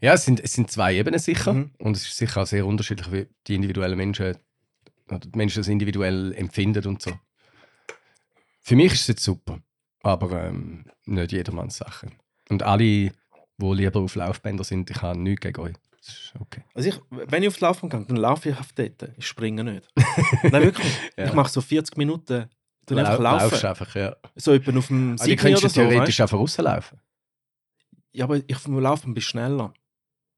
[0.00, 1.52] es sind, es sind zwei Ebenen sicher.
[1.52, 1.70] Mhm.
[1.78, 4.36] Und es ist sicher auch sehr unterschiedlich, wie die individuellen Menschen,
[5.08, 7.12] oder die Menschen das individuell empfinden und so.
[8.60, 9.60] Für mich ist es jetzt super,
[10.02, 12.08] aber ähm, nicht jedermanns Sache.
[12.48, 13.12] Und alle, die
[13.58, 15.74] lieber auf Laufbänder sind, ich habe nichts gegen euch.
[16.40, 16.62] Okay.
[16.74, 19.10] Also ich, wenn ich aufs Laufen gehe, dann laufe ich auf dort.
[19.18, 19.86] Ich springe nicht.
[20.44, 20.92] Nein, wirklich.
[21.16, 21.26] Ja.
[21.26, 22.48] Ich mache so 40 Minuten
[22.86, 23.50] dann einfach Lau- laufen.
[23.50, 24.16] Laufst einfach, ja.
[24.34, 25.74] So etwa auf dem Aber die Sydney könntest du so.
[25.80, 26.20] theoretisch weißt?
[26.20, 26.98] einfach rauslaufen.
[28.12, 29.72] Ja, aber ich vom Laufen bin schneller.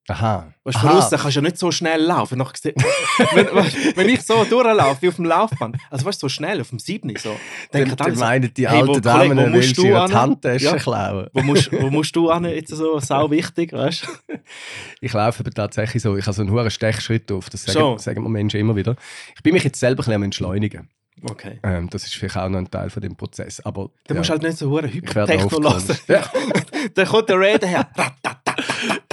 [0.09, 0.53] Aha.
[0.65, 0.99] Weißt du, von Aha.
[0.99, 2.43] außen kannst du ja nicht so schnell laufen.
[2.61, 2.75] Seh-
[3.35, 6.61] wenn, weißt, wenn ich so durchlaufe wie auf dem Laufband, also weißt du, so schnell
[6.61, 7.37] auf dem Sydney, so,
[7.71, 10.05] Dann, denken dann so, meinen die hey, wo- alten Kollege, Damen, wo sie du ihre
[10.07, 10.15] hin?
[10.15, 10.77] Handtaschen Ja.
[10.77, 11.29] klauen.
[11.33, 14.35] wo musst, wo musst du hin, jetzt so sau wichtig, weißt du?
[15.01, 16.17] Ich laufe aber tatsächlich so.
[16.17, 17.49] Ich habe so einen hohen Stechschritt auf.
[17.51, 17.99] Das sagen, Schon.
[17.99, 18.95] sagen mir Menschen immer wieder.
[19.37, 20.89] Ich bin mich jetzt selber ein bisschen am entschleunigen.
[21.29, 21.59] Okay.
[21.63, 23.61] Ähm, das ist vielleicht auch noch ein Teil von dem Prozess.
[23.65, 24.21] Aber Dann ja.
[24.21, 25.97] musst du halt nicht so hure Hypertechno lassen.
[26.07, 26.65] komisch.
[26.95, 27.89] Dann kommt der Ray daher.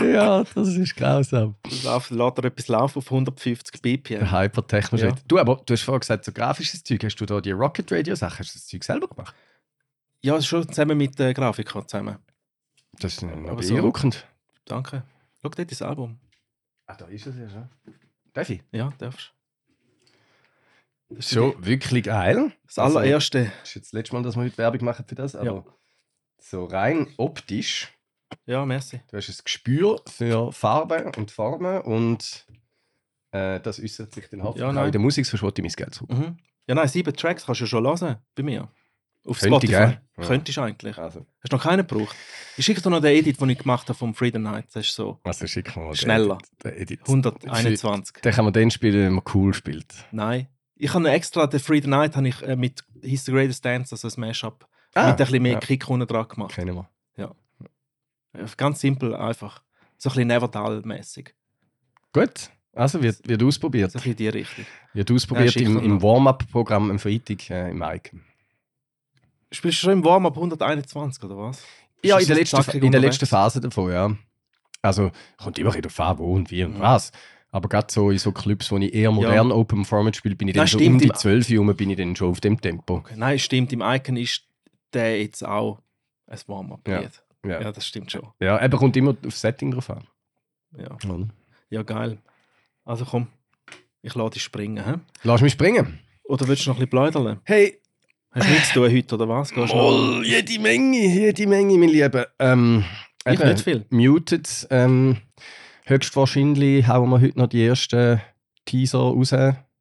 [0.02, 1.56] ja, das ist grausam.
[1.84, 4.20] Lauf, lässt er etwas laufen auf 150 BPM.
[4.20, 5.16] Der hypertechno Ja.
[5.28, 7.04] Du, aber du hast vorhin gesagt, so grafisches Zeug.
[7.04, 8.40] Hast du da die Rocket Radio Sachen?
[8.40, 9.36] Hast du das Zeug selber gemacht?
[10.22, 12.18] Ja, schon zusammen mit der Grafiker zusammen.
[13.00, 14.26] Das ist noch Aber so- beeindruckend.
[14.66, 15.04] Danke.
[15.42, 16.20] Schau dort das Album.
[16.88, 17.70] Ah, da ist es ja schon.
[18.34, 18.62] Darf ich?
[18.72, 19.34] Ja, darfst
[21.10, 22.52] Das ist schon wirklich geil.
[22.66, 23.46] Das allererste.
[23.62, 25.36] Das ist jetzt das letzte Mal, dass wir heute Werbung machen für das.
[25.36, 25.66] Aber
[26.38, 27.90] so rein optisch.
[28.46, 29.02] Ja, merci.
[29.10, 32.46] Du hast ein Gespür für Farben und Formen und
[33.32, 35.94] äh, das äußert sich dann hoffentlich Ja, auch in der Musik, sonst ich mein Geld
[35.94, 36.12] zurück.
[36.12, 36.38] Mhm.
[36.68, 38.70] Ja, nein, sieben Tracks kannst du schon hören bei mir.
[39.26, 39.72] Auf Könnte, Spotify.
[39.74, 40.02] gell?
[40.18, 40.26] Ja.
[40.26, 40.98] Könntest du eigentlich.
[40.98, 42.16] Also, Hast du noch keinen gebraucht?
[42.58, 44.68] Ich schicke dir noch den Edit, den ich gemacht habe vom Freedom Night.
[44.74, 46.38] Das ist so also schick mal den Schneller.
[46.64, 47.02] Den Edit.
[47.06, 48.22] 121.
[48.22, 49.94] Den kann man dann spielen, wenn man cool spielt.
[50.12, 50.48] Nein.
[50.76, 54.08] Ich habe extra den Freedom Night habe ich, äh, mit He's the Greatest Dance, also
[54.08, 55.60] ein Mashup, Ah, mit ein bisschen mehr ja.
[55.60, 56.56] Kick unten dran gemacht.
[56.56, 56.90] Kennen wir.
[58.38, 59.62] Ja, Ganz simpel, einfach.
[59.98, 61.34] So ein bisschen Nevertal-mäßig.
[62.14, 63.92] Gut, also wird, wird ausprobiert.
[63.92, 64.66] So in die Richtung.
[64.94, 66.02] Wird ausprobiert schick im, im.
[66.02, 68.24] Warm-Up-Programm am Freitag äh, im Icon.
[69.52, 71.64] Spielst du schon im Warm-Up 121 oder was?
[72.04, 74.16] Ja, in der, letzten, in der letzten Phase davon, ja.
[74.82, 76.80] Also, kommt immer wieder darauf an, wo und wie und Mhm.
[76.82, 77.12] was.
[77.52, 80.54] Aber gerade so in so Clubs, wo ich eher modern Open Format spiele, bin ich
[80.54, 83.04] dann Nein, stimmt, um die im- 12 Uhr bin ich dann schon auf dem Tempo.
[83.16, 83.74] Nein, stimmt.
[83.74, 84.44] Im Icon ist
[84.94, 85.82] der jetzt auch
[86.28, 87.24] ein Warm-Up-Lied.
[87.46, 87.62] Ja.
[87.62, 87.72] Ja.
[87.72, 88.28] das stimmt schon.
[88.40, 90.04] Ja, eben kommt immer auf Setting drauf an.
[90.78, 90.92] Ja.
[91.10, 91.28] Oder?
[91.70, 92.18] ja, geil.
[92.86, 93.28] Also komm,
[94.02, 94.84] ich lade dich springen.
[94.86, 94.96] Hä?
[95.24, 96.00] Lass mich springen.
[96.24, 97.40] Oder willst du noch ein bisschen pläudern?
[97.44, 97.80] Hey,
[98.32, 99.52] Hast du nichts zu tun heute, oder was?
[99.52, 99.74] Gehst?
[99.74, 102.28] Moll, jede Menge, jede Menge, mein Lieber.
[102.38, 102.86] Ähm,
[103.26, 103.86] Ich eben, nicht viel.
[103.90, 104.68] Muted.
[104.70, 105.18] Ähm,
[105.86, 108.22] höchstwahrscheinlich hauen wir heute noch die ersten
[108.66, 109.32] Teaser raus.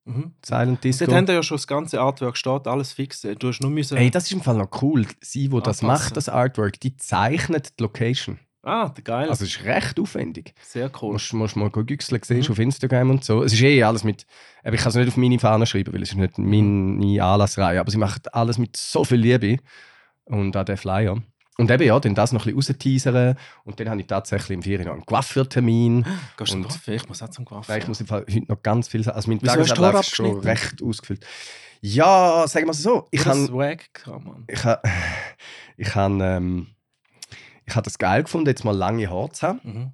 [0.09, 0.33] Mhm.
[0.45, 1.05] Silent Disco.
[1.05, 3.21] Dort haben ja schon das ganze Artwork steht, alles fix.
[3.21, 3.97] Du hast nur müssen...
[3.99, 5.07] Ey, das ist im Fall noch cool.
[5.21, 8.39] Sie, wo das macht, das Artwork, die zeichnet die Location.
[8.63, 9.29] ah, geil.
[9.31, 10.55] Also es ist recht aufwendig.
[10.63, 11.13] Sehr cool.
[11.13, 12.53] musst, musst mal güchseln, siehst Mhm.
[12.53, 13.43] auf Instagram und so.
[13.43, 14.27] Es ist eh alles mit.
[14.65, 17.79] Aber ich kann es nicht auf meine Fahne schreiben, weil es ist nicht meine Anlassreihe.
[17.81, 19.59] Aber sie macht alles mit so viel Liebe.
[20.25, 21.23] Und auch der Flyer.
[21.59, 23.37] Und eben ja, dann das noch ein bisschen rausteasern.
[23.65, 26.07] Und dann habe ich tatsächlich im Ferien noch einen Coiffeur-Termin.
[26.37, 26.95] Gehst du Kaffee?
[26.95, 27.45] Ich muss auch zum.
[27.67, 29.17] Nein, ich muss im Fall heute noch ganz viel sagen.
[29.17, 31.27] Also mein Tagesablauf ist schon recht ausgefüllt.
[31.81, 33.09] Ja, sagen wir es so.
[33.11, 34.45] Ich habe habe Swag gehabt, Mann.
[34.49, 34.83] ich habe
[35.77, 36.69] ich hab, ähm,
[37.67, 39.61] ich hab das geil gefunden, jetzt mal lange Haare zu haben.
[39.65, 39.93] Mhm.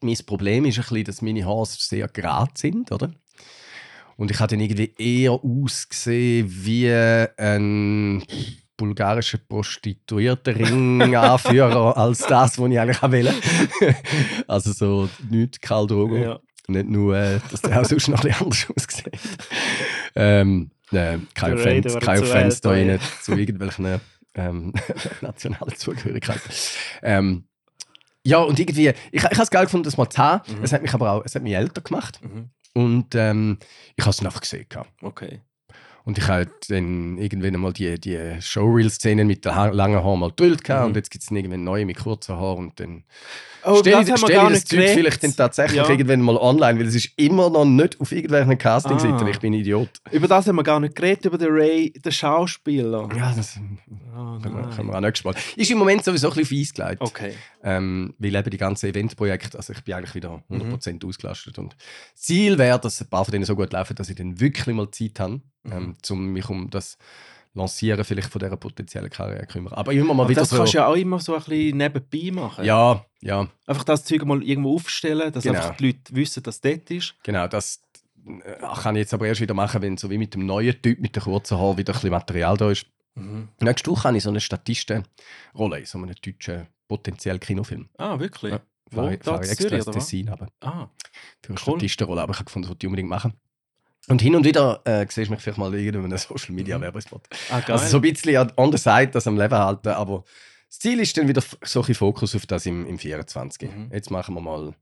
[0.00, 3.12] Mein Problem ist ein bisschen, dass meine Haare sehr gerade sind, oder?
[4.16, 8.22] Und ich hatte dann irgendwie eher ausgesehen wie ein
[8.76, 13.32] bulgarischer Prostituierter-Ring-Anführer als das, was ich eigentlich will.
[14.48, 16.16] also so nicht Karl Drogo.
[16.16, 16.40] Ja.
[16.68, 19.20] Nicht nur, äh, dass der auch sonst noch ein bisschen anders aussieht.
[20.16, 24.00] ähm, äh, kein Der Ray, Offense, da rein zu irgendwelchen
[24.34, 24.72] ähm,
[25.20, 26.50] nationalen Zugehörigkeiten.
[27.02, 27.44] Ähm,
[28.24, 30.52] ja, und irgendwie, ich, ich habe es geil gefunden, das mal zu haben.
[30.52, 30.64] Mhm.
[30.64, 32.20] Es hat mich aber auch, es hat mich älter gemacht.
[32.22, 32.50] Mhm.
[32.74, 33.58] Und ähm,
[33.96, 34.66] ich habe es einfach gesehen.
[34.68, 34.90] gehabt.
[35.00, 35.40] Okay.
[36.06, 40.30] Und ich habe dann irgendwann einmal die, die Showreel-Szenen mit den langen Haaren mal
[40.62, 40.82] gehabt.
[40.82, 40.86] Mhm.
[40.86, 42.66] Und jetzt gibt es irgendwann neue mit kurzen Haaren.
[42.66, 43.02] Und dann
[43.66, 44.94] Oh, stelle ich, das stell das nicht Zeug geredet.
[44.96, 45.88] vielleicht dann tatsächlich Ja.
[45.88, 49.14] irgendwann mal online, weil es ist immer noch nicht auf irgendwelchen Casting-Seiten.
[49.24, 49.28] Ah.
[49.28, 49.88] Ich bin ein Idiot.
[50.12, 53.08] Über das haben wir gar nicht geredet, über den Ray, den Schauspieler.
[53.16, 53.58] Ja, das
[54.16, 55.34] Oh, können wir, können wir auch nächstes Mal.
[55.56, 57.02] Ist im Moment sowieso ein bisschen auf gelegt.
[57.02, 57.32] Okay.
[57.62, 60.62] Ähm, weil eben die ganzen Eventprojekte, also ich bin eigentlich wieder Mhm.
[60.74, 61.58] 100% ausgelastet.
[61.58, 61.76] Und
[62.14, 64.90] Ziel wäre, dass ein paar von denen so gut laufen, dass ich dann wirklich mal
[64.90, 65.72] Zeit habe, Mhm.
[65.72, 66.96] ähm, um mich um das
[67.56, 69.72] Lancieren vielleicht von dieser potenziellen Karriere kümmern.
[69.72, 70.58] Aber immer mal Aber wieder das so...
[70.58, 72.64] kannst du ja auch immer so ein bisschen nebenbei machen.
[72.64, 75.56] ja, ja, Einfach das Zeug mal irgendwo aufstellen, dass Genau.
[75.58, 77.14] einfach die Leute wissen, dass das dort ist.
[77.24, 77.48] genau.
[77.48, 77.80] Das
[78.26, 81.00] äh, kann ich jetzt aber erst wieder machen, wenn so wie mit dem neuen Typ
[81.00, 82.86] mit den kurzen Haaren wieder ein bisschen Material da ist.
[83.14, 83.48] Mhm.
[83.60, 87.88] Nächste Woche habe ich so eine Statistenrolle in so einem deutschen potenziellen Kinofilm.
[87.98, 88.52] Ah, wirklich?
[88.52, 88.60] Ja.
[88.90, 89.00] Wo?
[89.02, 89.84] Fahre, Da fahre extra Zürich?
[89.86, 90.88] Tessin aber Ah,
[91.42, 91.74] für eine Cool.
[91.74, 92.20] Statistenrolle.
[92.22, 93.32] Aber ich habe gefunden, das wollte ich unbedingt machen.
[94.08, 96.82] Und hin und wieder äh, siehst du mich vielleicht mal in irgendeinem Social Media Mhm.
[96.82, 97.22] Werbespot.
[97.50, 97.60] ah.
[97.66, 100.24] Also so ein bisschen an- on the side, das am Leben halten, aber
[100.68, 103.70] das Ziel ist dann wieder so ein Fokus auf das im, im 24.
[103.70, 103.90] Mhm.
[103.92, 104.74] Jetzt machen wir mal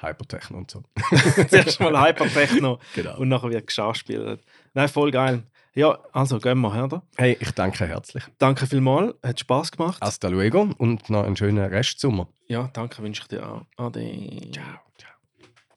[0.00, 0.82] Hypertechno und so.
[1.48, 3.18] Zuerst mal Hypertechno Genau.
[3.18, 4.40] und nachher wird geschauspielt.
[4.74, 5.42] Nein, voll geil.
[5.74, 7.02] Ja, also gehen wir, oder?
[7.16, 8.24] Hey, ich danke herzlich.
[8.38, 10.00] Danke vielmals, hat Spaß gemacht.
[10.02, 12.28] Hasta luego und noch einen schönen Restsommer.
[12.46, 13.62] Ja, danke wünsche ich dir auch.
[13.76, 14.00] Ade.
[14.52, 14.64] Ciao.
[14.98, 15.07] Ciao.